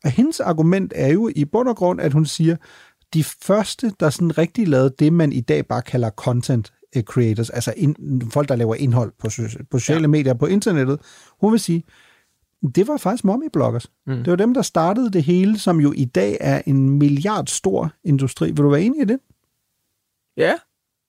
Og 0.05 0.11
hendes 0.11 0.41
argument 0.41 0.93
er 0.97 1.13
jo 1.13 1.31
i 1.37 1.45
bund 1.45 1.69
og 1.69 1.77
grund, 1.77 2.01
at 2.01 2.13
hun 2.13 2.27
siger, 2.27 2.57
de 3.15 3.25
første, 3.25 3.93
der 4.01 4.11
sådan 4.11 4.39
rigtig 4.39 4.69
lavede 4.69 4.95
det, 4.99 5.13
man 5.13 5.33
i 5.33 5.41
dag 5.41 5.67
bare 5.67 5.83
kalder 5.83 6.11
content 6.11 6.73
eh, 6.93 7.03
creators, 7.03 7.51
altså 7.51 7.75
in, 7.77 7.97
folk, 8.31 8.49
der 8.49 8.57
laver 8.57 8.75
indhold 8.75 9.13
på, 9.19 9.29
på 9.71 9.79
sociale 9.79 10.01
ja. 10.01 10.07
medier 10.07 10.35
på 10.35 10.47
internettet, 10.47 10.99
hun 11.41 11.53
vil 11.53 11.61
sige, 11.61 11.85
det 12.63 12.89
var 12.89 12.97
faktisk 12.97 13.25
mommy-bloggers. 13.25 13.87
Mm. 14.07 14.17
Det 14.17 14.27
var 14.27 14.37
dem, 14.37 14.55
der 14.55 14.63
startede 14.63 15.11
det 15.11 15.25
hele, 15.25 15.59
som 15.59 15.81
jo 15.81 15.93
i 15.97 16.05
dag 16.05 16.37
er 16.41 16.63
en 16.67 16.91
milliard 16.91 17.47
stor 17.47 17.93
industri. 18.05 18.47
Vil 18.47 18.57
du 18.57 18.69
være 18.69 18.83
enig 18.83 19.03
i 19.03 19.05
det? 19.05 19.19
Ja, 20.37 20.53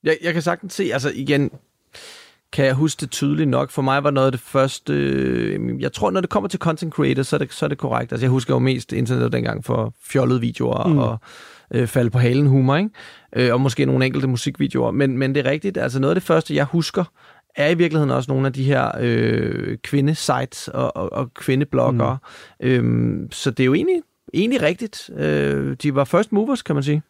jeg, 0.02 0.16
jeg 0.22 0.32
kan 0.32 0.42
sagtens 0.42 0.72
se, 0.72 0.90
altså 0.92 1.12
igen, 1.14 1.50
kan 2.52 2.64
jeg 2.64 2.74
huske 2.74 3.00
det 3.00 3.10
tydeligt 3.10 3.48
nok. 3.48 3.70
For 3.70 3.82
mig 3.82 4.04
var 4.04 4.10
noget 4.10 4.26
af 4.26 4.32
det 4.32 4.40
første... 4.40 4.92
Øh, 4.92 5.80
jeg 5.82 5.92
tror, 5.92 6.10
når 6.10 6.20
det 6.20 6.30
kommer 6.30 6.48
til 6.48 6.58
content 6.58 6.94
creators, 6.94 7.26
så 7.26 7.36
er 7.36 7.38
det, 7.38 7.52
så 7.52 7.66
er 7.66 7.68
det 7.68 7.78
korrekt. 7.78 8.12
Altså, 8.12 8.24
jeg 8.24 8.30
husker 8.30 8.54
jo 8.54 8.58
mest 8.58 8.92
internet 8.92 9.32
dengang 9.32 9.64
for 9.64 9.94
fjollede 10.02 10.40
videoer 10.40 10.88
mm. 10.88 10.98
og 10.98 11.18
øh, 11.70 11.86
falde 11.86 12.10
på 12.10 12.18
halen 12.18 12.46
humor, 12.46 12.76
ikke? 12.76 12.90
Øh, 13.36 13.52
og 13.52 13.60
måske 13.60 13.84
nogle 13.84 14.06
enkelte 14.06 14.28
musikvideoer. 14.28 14.90
Men, 14.90 15.18
men 15.18 15.34
det 15.34 15.46
er 15.46 15.50
rigtigt. 15.50 15.76
Altså, 15.76 16.00
noget 16.00 16.10
af 16.10 16.20
det 16.20 16.26
første, 16.26 16.54
jeg 16.54 16.64
husker, 16.64 17.04
er 17.56 17.68
i 17.68 17.74
virkeligheden 17.74 18.10
også 18.10 18.30
nogle 18.30 18.46
af 18.46 18.52
de 18.52 18.64
her 18.64 18.90
øh, 19.00 19.78
kvindesites 19.78 20.68
og, 20.68 20.96
og, 20.96 21.12
og 21.12 21.34
kvindebloggere. 21.34 22.18
Mm. 22.60 22.66
Øhm, 22.66 23.28
så 23.32 23.50
det 23.50 23.60
er 23.60 23.64
jo 23.64 23.74
egentlig, 23.74 24.02
egentlig 24.34 24.62
rigtigt. 24.62 25.10
Øh, 25.16 25.76
de 25.82 25.94
var 25.94 26.04
first 26.04 26.32
movers, 26.32 26.62
kan 26.62 26.74
man 26.76 26.82
sige. 26.84 27.02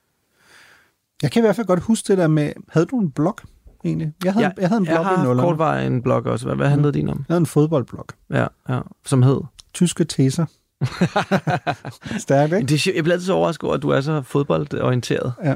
Jeg 1.23 1.31
kan 1.31 1.41
i 1.41 1.45
hvert 1.45 1.57
fald 1.57 1.67
godt 1.67 1.81
huske 1.81 2.09
det 2.09 2.19
der 2.19 2.27
med, 2.29 2.53
havde 2.69 2.87
du 2.87 3.01
en 3.01 3.11
blog 3.11 3.37
egentlig? 3.85 4.13
Jeg 4.25 4.33
havde, 4.33 4.47
Ja, 4.47 4.53
jeg 4.61 4.69
havde 4.69 4.79
en 4.81 4.85
blog 4.87 4.97
jeg 4.99 5.05
har 5.07 5.23
i 5.23 5.27
nullerne. 5.27 5.49
kort 5.49 5.59
var 5.59 5.79
en 5.79 6.03
blog 6.03 6.27
også. 6.27 6.47
Hvad, 6.47 6.57
hvad 6.57 6.69
handlede 6.69 6.93
din 6.93 7.09
om? 7.09 7.17
Jeg 7.29 7.35
havde 7.35 7.41
en 7.41 7.47
fodboldblog. 7.47 8.07
Ja, 8.31 8.47
ja, 8.69 8.81
som 9.07 9.23
hed? 9.23 9.41
Tyske 9.75 10.05
teser. 10.05 10.47
Stærkt, 12.19 12.53
ikke? 12.53 12.67
Det 12.67 12.87
er, 12.87 12.93
jeg 12.95 13.05
bliver 13.05 13.15
altid 13.15 13.27
så 13.27 13.33
overrasket 13.33 13.65
over, 13.65 13.75
at 13.75 13.83
du 13.83 13.89
er 13.89 14.01
så 14.01 14.23
fodboldorienteret. 14.23 15.33
Ja. 15.45 15.55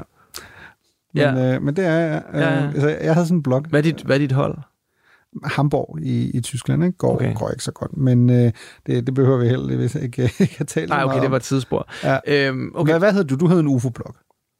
Men, 1.13 1.23
Ja. 1.23 1.55
øh, 1.55 1.61
men 1.61 1.75
det 1.75 1.85
er 1.85 1.91
jeg. 1.95 2.23
Øh, 2.33 2.39
Ja, 2.41 2.53
ja. 2.53 2.67
Altså, 2.67 2.87
jeg 2.89 3.13
havde 3.13 3.27
sådan 3.27 3.37
en 3.37 3.43
blog. 3.43 3.61
Hvad 3.69 3.79
er 3.79 3.83
dit, 3.83 4.01
hvad 4.01 4.15
er 4.15 4.19
dit 4.19 4.31
hold? 4.31 4.57
Hamburg 5.43 5.97
i, 6.01 6.31
i 6.37 6.41
Tyskland, 6.41 6.83
ikke? 6.83 6.97
Går, 6.97 7.13
okay. 7.15 7.33
går 7.35 7.49
ikke 7.49 7.63
så 7.63 7.71
godt, 7.71 7.97
men 7.97 8.29
øh, 8.29 8.51
det, 8.87 9.05
det 9.05 9.13
behøver 9.13 9.37
vi 9.37 9.47
heldigvis 9.47 9.95
ikke, 9.95 10.23
ikke 10.39 10.55
at 10.59 10.67
tale 10.67 10.87
Nej, 10.87 10.97
okay, 11.03 11.05
meget 11.05 11.21
det 11.21 11.25
om. 11.25 11.31
var 11.31 11.37
et 11.37 11.43
tidsspor. 11.43 11.87
Ja. 12.03 12.17
Øhm, 12.27 12.71
okay. 12.75 12.91
Hvad, 12.91 12.99
hvad 12.99 13.13
hed 13.13 13.23
du? 13.23 13.35
Du 13.35 13.47
hed 13.47 13.59
en 13.59 13.67
UFO-blog. 13.67 14.15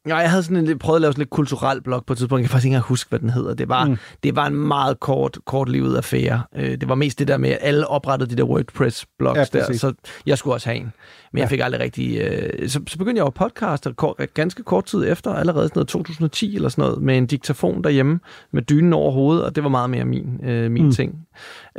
Ja, 0.07 0.15
jeg 0.17 0.29
havde 0.29 0.43
sådan 0.43 0.67
en, 0.69 0.79
prøvet 0.79 0.97
at 0.97 1.01
lave 1.01 1.13
sådan 1.13 1.21
lidt 1.21 1.29
kulturel 1.29 1.81
blog 1.81 2.05
på 2.05 2.13
et 2.13 2.17
tidspunkt. 2.17 2.39
Jeg 2.41 2.45
kan 2.49 2.51
faktisk 2.51 2.65
ikke 2.65 2.73
engang 2.73 2.87
huske, 2.87 3.09
hvad 3.09 3.19
den 3.19 3.29
hedder. 3.29 3.53
Det 3.53 3.69
var, 3.69 3.85
Mm. 3.85 3.97
det 4.23 4.35
var 4.35 4.45
en 4.47 4.55
meget 4.55 4.99
kort, 4.99 5.37
kortlivet 5.45 5.97
affære. 5.97 6.43
Øh, 6.55 6.71
Det 6.71 6.89
var 6.89 6.95
mest 6.95 7.19
det 7.19 7.27
der 7.27 7.37
med, 7.37 7.49
at 7.49 7.57
alle 7.61 7.87
oprettede 7.87 8.29
de 8.29 8.35
der 8.35 8.43
WordPress-blogs 8.43 9.37
Ja, 9.37 9.45
der, 9.53 9.73
så 9.77 9.93
jeg 10.25 10.37
skulle 10.37 10.53
også 10.53 10.69
have 10.69 10.77
en. 10.77 10.91
Men 11.31 11.37
ja. 11.37 11.41
jeg 11.43 11.49
fik 11.49 11.59
aldrig 11.59 11.81
rigtig... 11.81 12.17
Øh, 12.17 12.69
så, 12.69 12.79
så 12.87 12.97
begyndte 12.97 13.17
jeg 13.19 13.23
jo 13.23 13.27
at 13.27 13.33
podcaste 13.33 13.93
kort, 13.93 14.15
ganske 14.33 14.63
kort 14.63 14.85
tid 14.85 15.05
efter, 15.11 15.33
allerede 15.33 15.67
sådan 15.67 15.77
noget 15.79 15.87
2010 15.87 16.55
eller 16.55 16.69
sådan 16.69 16.81
noget, 16.89 17.01
med 17.01 17.17
en 17.17 17.25
diktafon 17.25 17.83
derhjemme, 17.83 18.19
med 18.53 18.61
dynen 18.61 18.93
over 18.93 19.11
hovedet, 19.11 19.43
og 19.43 19.55
det 19.55 19.63
var 19.63 19.69
meget 19.69 19.89
mere 19.89 20.05
min, 20.05 20.39
øh, 20.43 20.71
min 20.71 20.85
mm. 20.85 20.91
ting. 20.91 21.15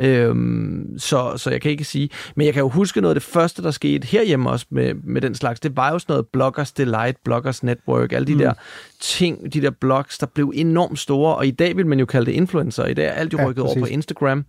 Øhm, 0.01 0.95
så, 0.97 1.33
så 1.37 1.49
jeg 1.49 1.61
kan 1.61 1.71
ikke 1.71 1.83
sige... 1.83 2.09
Men 2.35 2.45
jeg 2.45 2.53
kan 2.53 2.61
jo 2.61 2.69
huske 2.69 3.01
noget 3.01 3.15
af 3.15 3.21
det 3.21 3.29
første, 3.29 3.63
der 3.63 3.71
skete 3.71 4.07
herhjemme 4.07 4.49
også 4.49 4.65
med, 4.69 4.93
med 5.03 5.21
den 5.21 5.35
slags. 5.35 5.59
Det 5.59 5.77
var 5.77 5.91
jo 5.91 5.99
sådan 5.99 6.13
noget 6.13 6.27
Bloggers 6.33 6.71
Delight, 6.71 7.17
Bloggers 7.25 7.63
Network, 7.63 8.11
alle 8.11 8.27
de 8.27 8.33
Mm. 8.33 8.39
der 8.39 8.53
ting, 8.99 9.53
de 9.53 9.61
der 9.61 9.69
blogs, 9.69 10.17
der 10.17 10.25
blev 10.25 10.51
enormt 10.55 10.99
store, 10.99 11.35
og 11.35 11.47
i 11.47 11.51
dag 11.51 11.77
vil 11.77 11.87
man 11.87 11.99
jo 11.99 12.05
kalde 12.05 12.25
det 12.25 12.31
influencer. 12.31 12.85
I 12.85 12.93
dag 12.93 13.05
er 13.05 13.11
alt 13.11 13.33
jo 13.33 13.37
Ja, 13.37 13.45
rykket 13.47 13.63
over 13.63 13.79
på. 13.79 13.85
Instagram. 13.85 14.45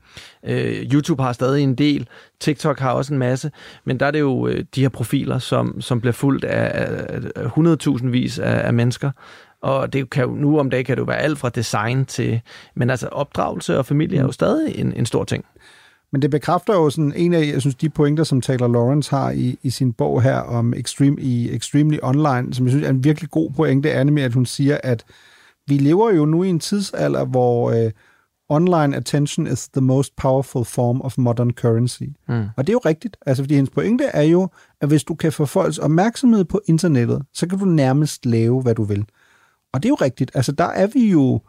Øh, 0.47 0.83
YouTube 0.93 1.23
har 1.23 1.33
stadig 1.33 1.63
en 1.63 1.75
del, 1.75 2.07
TikTok 2.41 2.79
har 2.79 2.93
også 2.93 3.13
en 3.13 3.19
masse, 3.19 3.51
men 3.85 4.01
der 4.01 4.07
er 4.07 4.11
det 4.11 4.21
jo 4.21 4.47
øh, 4.49 4.65
de 4.75 4.81
her 4.81 4.89
profiler, 4.89 5.39
som, 5.39 5.81
som 5.81 6.01
bliver 6.01 6.13
fuldt 6.13 6.45
af, 6.45 6.87
af, 7.15 7.21
af 7.37 7.97
100.000 7.99 8.07
vis 8.09 8.39
af, 8.39 8.67
af 8.67 8.75
mennesker. 8.75 9.11
Og 9.63 9.93
det 9.93 10.11
kan 10.11 10.25
jo, 10.25 10.31
nu 10.31 10.59
om 10.59 10.71
dagen 10.71 10.85
kan 10.85 10.97
det 10.97 11.01
jo 11.01 11.07
være 11.07 11.19
alt 11.19 11.39
fra 11.39 11.49
design 11.49 12.05
til, 12.05 12.41
men 12.77 12.91
altså 12.91 13.07
opdragelse 13.07 13.79
og 13.79 13.87
familie 13.87 14.19
er 14.19 14.23
jo 14.23 14.33
stadig 14.33 14.79
en, 14.79 14.93
en 14.93 15.07
stor 15.07 15.25
ting. 15.25 15.45
Men 16.13 16.23
det 16.23 16.31
bekræfter 16.31 16.75
jo 16.75 16.91
sådan 16.91 17.13
en 17.17 17.35
af, 17.35 17.47
jeg 17.53 17.61
synes, 17.61 17.75
de 17.75 17.89
pointer, 17.89 18.25
som 18.25 18.41
Taylor 18.41 18.69
Lawrence 18.69 19.11
har 19.11 19.31
i, 19.31 19.59
i 19.63 19.71
sin 19.71 19.93
bog 19.93 20.23
her 20.23 20.37
om 20.37 20.75
extreme, 20.75 21.21
i 21.21 21.51
Extremely 21.57 21.99
Online, 22.03 22.55
som 22.55 22.67
jeg 22.67 22.71
synes 22.71 22.87
er 22.87 22.91
en 22.91 23.05
virkelig 23.05 23.31
god 23.31 23.51
pointe, 23.51 23.91
er 23.91 24.05
nemlig, 24.05 24.25
at 24.25 24.35
hun 24.35 24.47
siger, 24.47 24.79
at 24.83 25.05
vi 25.67 25.75
lever 25.75 26.13
jo 26.13 26.25
nu 26.25 26.43
i 26.43 26.49
en 26.49 26.61
tidsalder, 26.61 27.25
hvor 27.25 27.71
øh, 27.71 27.91
online 28.49 28.97
attention 28.97 29.47
is 29.47 29.69
the 29.69 29.81
most 29.81 30.17
powerful 30.17 30.65
form 30.65 31.01
of 31.01 31.19
modern 31.19 31.51
currency. 31.51 32.03
Mm. 32.29 32.45
Og 32.57 32.67
det 32.67 32.69
er 32.69 32.73
jo 32.73 32.81
rigtigt, 32.85 33.17
altså 33.27 33.43
fordi 33.43 33.55
hendes 33.55 33.71
pointe 33.71 34.05
er 34.05 34.23
jo, 34.23 34.49
at 34.81 34.89
hvis 34.89 35.05
du 35.05 35.15
kan 35.15 35.33
få 35.33 35.47
folks 35.47 35.79
opmærksomhed 35.79 36.45
på 36.45 36.61
internettet, 36.67 37.23
så 37.33 37.49
kan 37.49 37.59
du 37.59 37.65
nærmest 37.65 38.27
lave, 38.27 38.63
hvad 38.63 38.75
du 38.75 38.83
vil. 38.83 39.05
Og 39.73 39.83
det 39.83 39.89
er 39.89 39.91
jo 39.91 39.95
rigtigt, 39.95 40.31
altså 40.35 40.53
der 40.53 40.65
er 40.65 40.87
vi 40.87 41.11
jo 41.11 41.41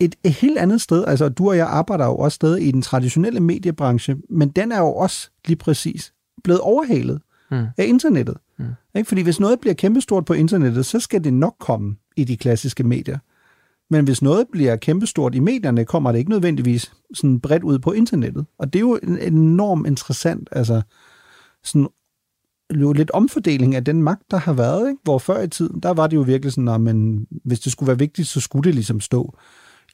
et, 0.00 0.14
et 0.24 0.32
helt 0.32 0.58
andet 0.58 0.80
sted. 0.80 1.04
Altså, 1.04 1.28
du 1.28 1.48
og 1.48 1.56
jeg 1.56 1.66
arbejder 1.66 2.04
jo 2.06 2.16
også 2.16 2.36
stadig 2.36 2.66
i 2.66 2.70
den 2.70 2.82
traditionelle 2.82 3.40
mediebranche, 3.40 4.16
men 4.30 4.48
den 4.48 4.72
er 4.72 4.78
jo 4.78 4.94
også 4.94 5.30
lige 5.46 5.56
præcis 5.56 6.12
blevet 6.44 6.60
overhalet 6.60 7.20
Mm. 7.50 7.66
af 7.78 7.84
internettet. 7.86 8.36
Mm. 8.58 8.64
Ikke? 8.94 9.08
Fordi 9.08 9.22
hvis 9.22 9.40
noget 9.40 9.60
bliver 9.60 9.74
kæmpestort 9.74 10.24
på 10.24 10.32
internettet, 10.32 10.86
så 10.86 11.00
skal 11.00 11.24
det 11.24 11.34
nok 11.34 11.54
komme 11.58 11.96
i 12.16 12.24
de 12.24 12.36
klassiske 12.36 12.84
medier. 12.84 13.18
Men 13.90 14.04
hvis 14.04 14.22
noget 14.22 14.46
bliver 14.52 14.76
kæmpestort 14.76 15.34
i 15.34 15.40
medierne, 15.40 15.84
kommer 15.84 16.12
det 16.12 16.18
ikke 16.18 16.30
nødvendigvis 16.30 16.92
sådan 17.14 17.40
bredt 17.40 17.62
ud 17.62 17.78
på 17.78 17.92
internettet. 17.92 18.46
Og 18.58 18.72
det 18.72 18.78
er 18.78 18.80
jo 18.80 18.98
en 19.02 19.18
enormt 19.18 19.86
interessant, 19.86 20.48
altså 20.52 20.82
sådan 21.64 21.88
jo 22.74 22.92
lidt 22.92 23.10
omfordeling 23.10 23.74
af 23.74 23.84
den 23.84 24.02
magt, 24.02 24.22
der 24.30 24.36
har 24.36 24.52
været. 24.52 24.88
Ikke? 24.88 25.00
Hvor 25.04 25.18
før 25.18 25.42
i 25.42 25.48
tiden, 25.48 25.80
der 25.80 25.90
var 25.90 26.06
det 26.06 26.16
jo 26.16 26.20
virkelig 26.20 26.52
sådan, 26.52 26.68
at 26.68 26.80
men 26.80 27.26
hvis 27.44 27.60
det 27.60 27.72
skulle 27.72 27.88
være 27.88 27.98
vigtigt, 27.98 28.28
så 28.28 28.40
skulle 28.40 28.64
det 28.64 28.74
ligesom 28.74 29.00
stå 29.00 29.34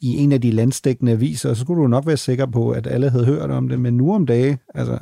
i 0.00 0.16
en 0.16 0.32
af 0.32 0.40
de 0.40 0.50
landstækkende 0.50 1.12
aviser, 1.12 1.50
og 1.50 1.56
så 1.56 1.62
skulle 1.62 1.82
du 1.82 1.86
nok 1.86 2.06
være 2.06 2.16
sikker 2.16 2.46
på, 2.46 2.70
at 2.70 2.86
alle 2.86 3.10
havde 3.10 3.24
hørt 3.24 3.50
om 3.50 3.68
det. 3.68 3.80
Men 3.80 3.96
nu 3.96 4.14
om 4.14 4.26
dage, 4.26 4.58
altså, 4.74 4.98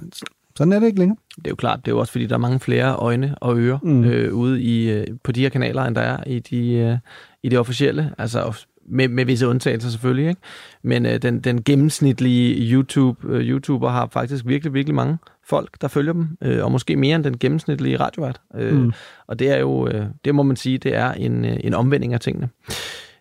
sådan 0.56 0.72
er 0.72 0.78
det 0.78 0.86
ikke 0.86 0.98
længere. 0.98 1.18
Det 1.36 1.46
er 1.46 1.50
jo 1.50 1.56
klart, 1.56 1.80
det 1.84 1.90
er 1.90 1.94
jo 1.94 2.00
også 2.00 2.12
fordi, 2.12 2.26
der 2.26 2.34
er 2.34 2.38
mange 2.38 2.60
flere 2.60 2.96
øjne 2.96 3.34
og 3.38 3.58
ører 3.58 3.78
mm. 3.82 4.04
øh, 4.04 4.34
ude 4.34 4.62
i, 4.62 4.90
øh, 4.90 5.06
på 5.22 5.32
de 5.32 5.40
her 5.40 5.48
kanaler, 5.48 5.82
end 5.82 5.94
der 5.94 6.00
er 6.00 6.24
i 6.26 6.38
de, 6.38 6.72
øh, 6.72 6.98
i 7.42 7.48
det 7.48 7.58
officielle. 7.58 8.14
Altså 8.18 8.64
med, 8.88 9.08
med 9.08 9.24
visse 9.24 9.48
undtagelser 9.48 9.90
selvfølgelig, 9.90 10.28
ikke? 10.28 10.40
Men 10.82 11.06
øh, 11.06 11.22
den, 11.22 11.40
den 11.40 11.62
gennemsnitlige 11.62 12.72
YouTube, 12.72 13.28
øh, 13.28 13.40
YouTuber 13.40 13.88
har 13.88 14.08
faktisk 14.12 14.46
virkelig, 14.46 14.74
virkelig 14.74 14.94
mange 14.94 15.18
folk, 15.45 15.80
der 15.80 15.88
følger 15.88 16.12
dem, 16.12 16.38
øh, 16.43 16.64
og 16.64 16.72
måske 16.72 16.97
mere 16.97 17.16
end 17.16 17.24
den 17.24 17.38
gennemsnitlige 17.38 17.97
radiovært. 18.01 18.40
Øh, 18.55 18.74
Mm. 18.74 18.93
Og 19.26 19.38
det 19.38 19.51
er 19.51 19.59
jo, 19.59 19.88
øh, 19.88 20.07
det 20.24 20.34
må 20.34 20.43
man 20.43 20.57
sige, 20.57 20.78
det 20.78 20.95
er 20.95 21.12
en, 21.12 21.45
øh, 21.45 21.57
en 21.61 21.74
omvending 21.74 22.14
af 22.14 22.20
tingene. 22.20 22.49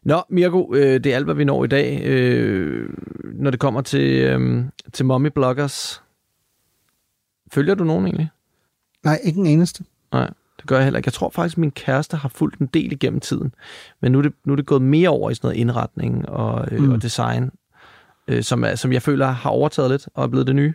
Nå, 0.04 0.22
Mirko, 0.30 0.74
øh, 0.76 1.04
det 1.04 1.06
er 1.06 1.16
alt, 1.16 1.26
hvad 1.26 1.36
vi 1.36 1.44
når 1.44 1.64
i 1.64 1.68
dag, 1.68 2.02
øh, 2.06 2.90
når 3.34 3.52
det 3.52 3.60
kommer 3.60 3.82
til, 3.82 4.24
øh, 4.24 4.64
til 4.94 5.04
mommy-bloggers. 5.04 6.02
Følger 7.52 7.76
du 7.76 7.84
nogen 7.84 8.06
egentlig? 8.06 8.30
Nej, 9.04 9.20
ikke 9.24 9.40
en 9.40 9.46
eneste. 9.46 9.84
Nej, 10.12 10.30
det 10.58 10.68
gør 10.68 10.76
jeg 10.76 10.84
heller 10.84 10.98
ikke. 10.98 11.08
Jeg 11.08 11.14
tror 11.14 11.30
faktisk, 11.30 11.54
at 11.54 11.58
min 11.58 11.72
kæreste 11.72 12.18
har 12.18 12.30
fulgt 12.30 12.60
en 12.60 12.66
del 12.74 12.92
igennem 12.92 13.20
tiden. 13.20 13.54
Men 14.02 14.12
nu 14.12 14.18
er 14.18 14.22
det, 14.22 14.34
nu 14.46 14.54
er 14.54 14.56
det 14.56 14.66
gået 14.66 14.82
mere 14.82 15.10
over 15.10 15.30
i 15.30 15.36
sådan 15.36 15.48
noget 15.48 15.60
indretning 15.60 16.30
og, 16.30 16.68
øh, 16.72 16.80
mm. 16.80 16.92
og 16.92 17.02
design, 17.02 17.52
øh, 18.28 18.44
som, 18.44 18.64
er, 18.64 18.76
som 18.76 18.94
jeg 18.94 19.02
føler 19.02 19.28
har 19.28 19.50
overtaget 19.50 19.92
lidt 19.92 20.10
og 20.14 20.24
er 20.24 20.28
blevet 20.28 20.48
det 20.48 20.56
nye. 20.56 20.74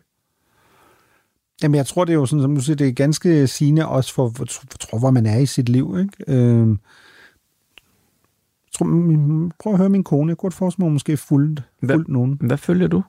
Jamen, 1.62 1.74
jeg 1.74 1.86
tror, 1.86 2.04
det 2.04 2.12
er 2.12 2.16
jo 2.16 2.26
sådan, 2.26 2.42
som 2.42 2.54
du 2.54 2.60
siger, 2.60 2.76
det 2.76 2.88
er 2.88 2.92
ganske 2.92 3.46
sigende 3.46 3.88
også 3.88 4.14
for, 4.14 4.28
for, 4.36 4.44
for 4.70 4.78
tror, 4.78 4.98
hvor 4.98 5.10
man 5.10 5.26
er 5.26 5.38
i 5.38 5.46
sit 5.46 5.68
liv. 5.68 5.96
Ikke? 6.00 6.32
Øh, 6.42 6.76
tror, 8.74 8.86
prøv 9.62 9.72
at 9.72 9.78
høre 9.78 9.88
min 9.88 10.04
kone. 10.04 10.30
Jeg 10.30 10.36
kunne 10.36 10.46
godt 10.48 10.54
forestille 10.54 10.84
mig, 10.84 10.92
måske 10.92 11.16
fulgt, 11.16 11.62
fulgt 11.86 12.08
nogen. 12.08 12.38
Hvad 12.40 12.56
følger 12.58 12.88
du? 12.88 13.02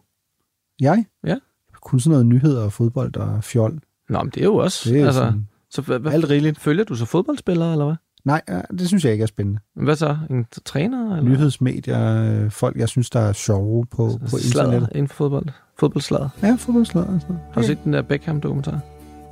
Jeg? 0.79 1.05
Ja. 1.25 1.35
Kun 1.81 1.99
sådan 1.99 2.11
noget 2.11 2.25
nyheder 2.25 2.63
og 2.63 2.73
fodbold 2.73 3.15
og 3.17 3.43
fjol. 3.43 3.79
Nå, 4.09 4.23
men 4.23 4.29
det 4.31 4.41
er 4.41 4.45
jo 4.45 4.55
også... 4.55 4.89
Det 4.89 5.01
er 5.01 5.05
altså, 5.05 5.19
sådan- 5.21 5.47
så, 5.69 5.81
hvad, 5.81 5.99
hvad, 5.99 6.11
Alt 6.13 6.29
rigeligt. 6.29 6.59
Følger 6.59 6.83
du 6.83 6.95
så 6.95 7.05
fodboldspillere, 7.05 7.71
eller 7.71 7.85
hvad? 7.85 7.95
Nej, 8.27 8.41
ja, 8.49 8.61
det 8.79 8.87
synes 8.87 9.03
jeg 9.05 9.11
ikke 9.13 9.23
er 9.23 9.27
spændende. 9.27 9.59
Hvad 9.75 9.95
så? 9.95 10.17
En 10.29 10.45
træner? 10.65 11.15
Eller? 11.17 11.29
Nyhedsmedier, 11.29 12.23
øh, 12.23 12.51
folk, 12.51 12.77
jeg 12.77 12.89
synes, 12.89 13.09
der 13.09 13.19
er 13.19 13.33
sjove 13.33 13.85
på, 13.85 14.19
på 14.29 14.37
internettet. 14.37 14.89
inden 14.91 15.07
for 15.07 15.15
fodbold. 15.15 15.45
Fodboldslader. 15.79 16.29
Ja, 16.43 16.55
fodboldslader. 16.59 17.07
og 17.07 17.21
sådan 17.21 17.35
noget. 17.35 17.41
Har 17.53 17.61
du 17.61 17.67
set 17.67 17.83
den 17.83 17.93
der 17.93 18.01
Beckham-dokumentar? 18.01 18.79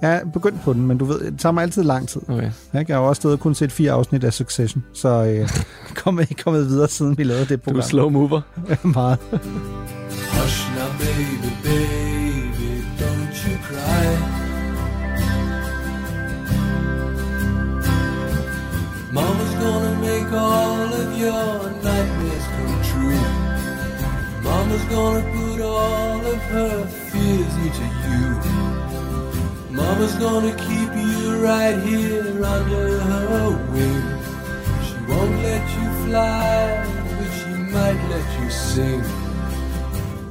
Jeg 0.02 0.16
er 0.16 0.26
begyndt 0.34 0.62
på 0.62 0.74
den, 0.74 0.88
men 0.88 0.98
du 0.98 1.06
ved, 1.06 1.20
det 1.32 1.39
tager 1.39 1.54
mig 1.54 1.62
altid 1.64 1.84
lang 1.84 2.08
tid. 2.08 2.22
Okay. 2.30 2.52
Jeg 2.74 2.86
har 2.89 2.96
jo 2.98 3.08
også 3.08 3.20
stadig 3.20 3.39
kun 3.39 3.56
set 3.56 3.72
fire 3.72 3.91
afsnit 3.91 4.24
af 4.24 4.34
Succession, 4.34 4.84
så 4.93 5.10
øh, 5.24 5.36
jeg 5.38 5.50
kommer 5.96 6.22
ikke 6.22 6.36
kommet 6.43 6.66
videre, 6.68 6.88
siden 6.88 7.18
vi 7.18 7.24
lavede 7.24 7.46
det 7.46 7.50
Du 7.50 7.58
program. 7.64 7.80
er 7.80 7.84
slow 7.84 8.10
mover. 8.10 8.41
Meget. 8.93 9.18
Hush 9.22 10.76
now, 10.76 10.89
baby, 11.00 11.52
baby, 11.64 12.84
don't 13.00 13.48
you 13.48 13.58
cry. 13.64 14.45
Mama's 19.16 19.53
gonna 19.53 19.95
make 20.01 20.30
all 20.34 20.93
of 20.93 21.18
your 21.18 21.72
nightmares 21.88 22.45
come 22.55 22.82
true. 22.91 23.28
Mama's 24.43 24.84
gonna 24.95 25.24
put 25.32 25.61
all 25.61 26.20
of 26.34 26.41
her 26.55 26.86
fears 26.86 27.55
into 27.66 27.88
you. 28.09 28.26
Mama's 29.72 30.16
gonna 30.16 30.53
keep 30.68 30.91
you 31.07 31.41
right 31.41 31.78
here 31.82 32.43
under 32.43 32.99
her 32.99 33.51
wing. 33.72 34.05
She 34.86 34.97
won't 35.09 35.36
let 35.47 35.63
you 35.78 35.88
fly, 36.03 36.86
but 37.16 37.32
she 37.38 37.53
might 37.72 38.01
let 38.11 38.28
you 38.41 38.49
sing. 38.49 39.03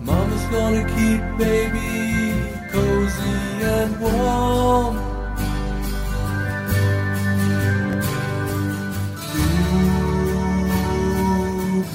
Mama's 0.05 0.45
gonna 0.57 0.85
keep 0.97 1.23
baby 1.39 2.61
cozy 2.71 3.65
and 3.65 3.99
warm. 3.99 5.14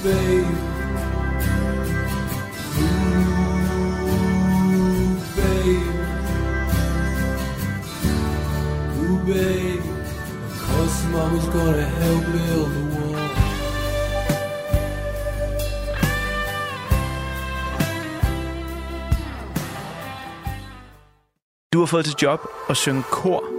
Babe. 0.04 0.46
Ooh, 2.80 4.06
babe. 5.36 5.94
Ooh, 8.98 9.18
babe. 9.26 9.84
Of 10.48 10.56
course, 10.68 10.98
Mama's 11.12 11.48
gonna 11.56 11.90
help 12.02 12.24
build 12.34 12.70
the 12.76 12.84
wall. 12.96 13.10
Du 21.74 21.80
har 21.80 21.86
fået 21.86 22.06
til 22.06 22.16
job 22.22 22.40
at 22.70 22.78
synge 22.78 23.04
kor 23.04 23.59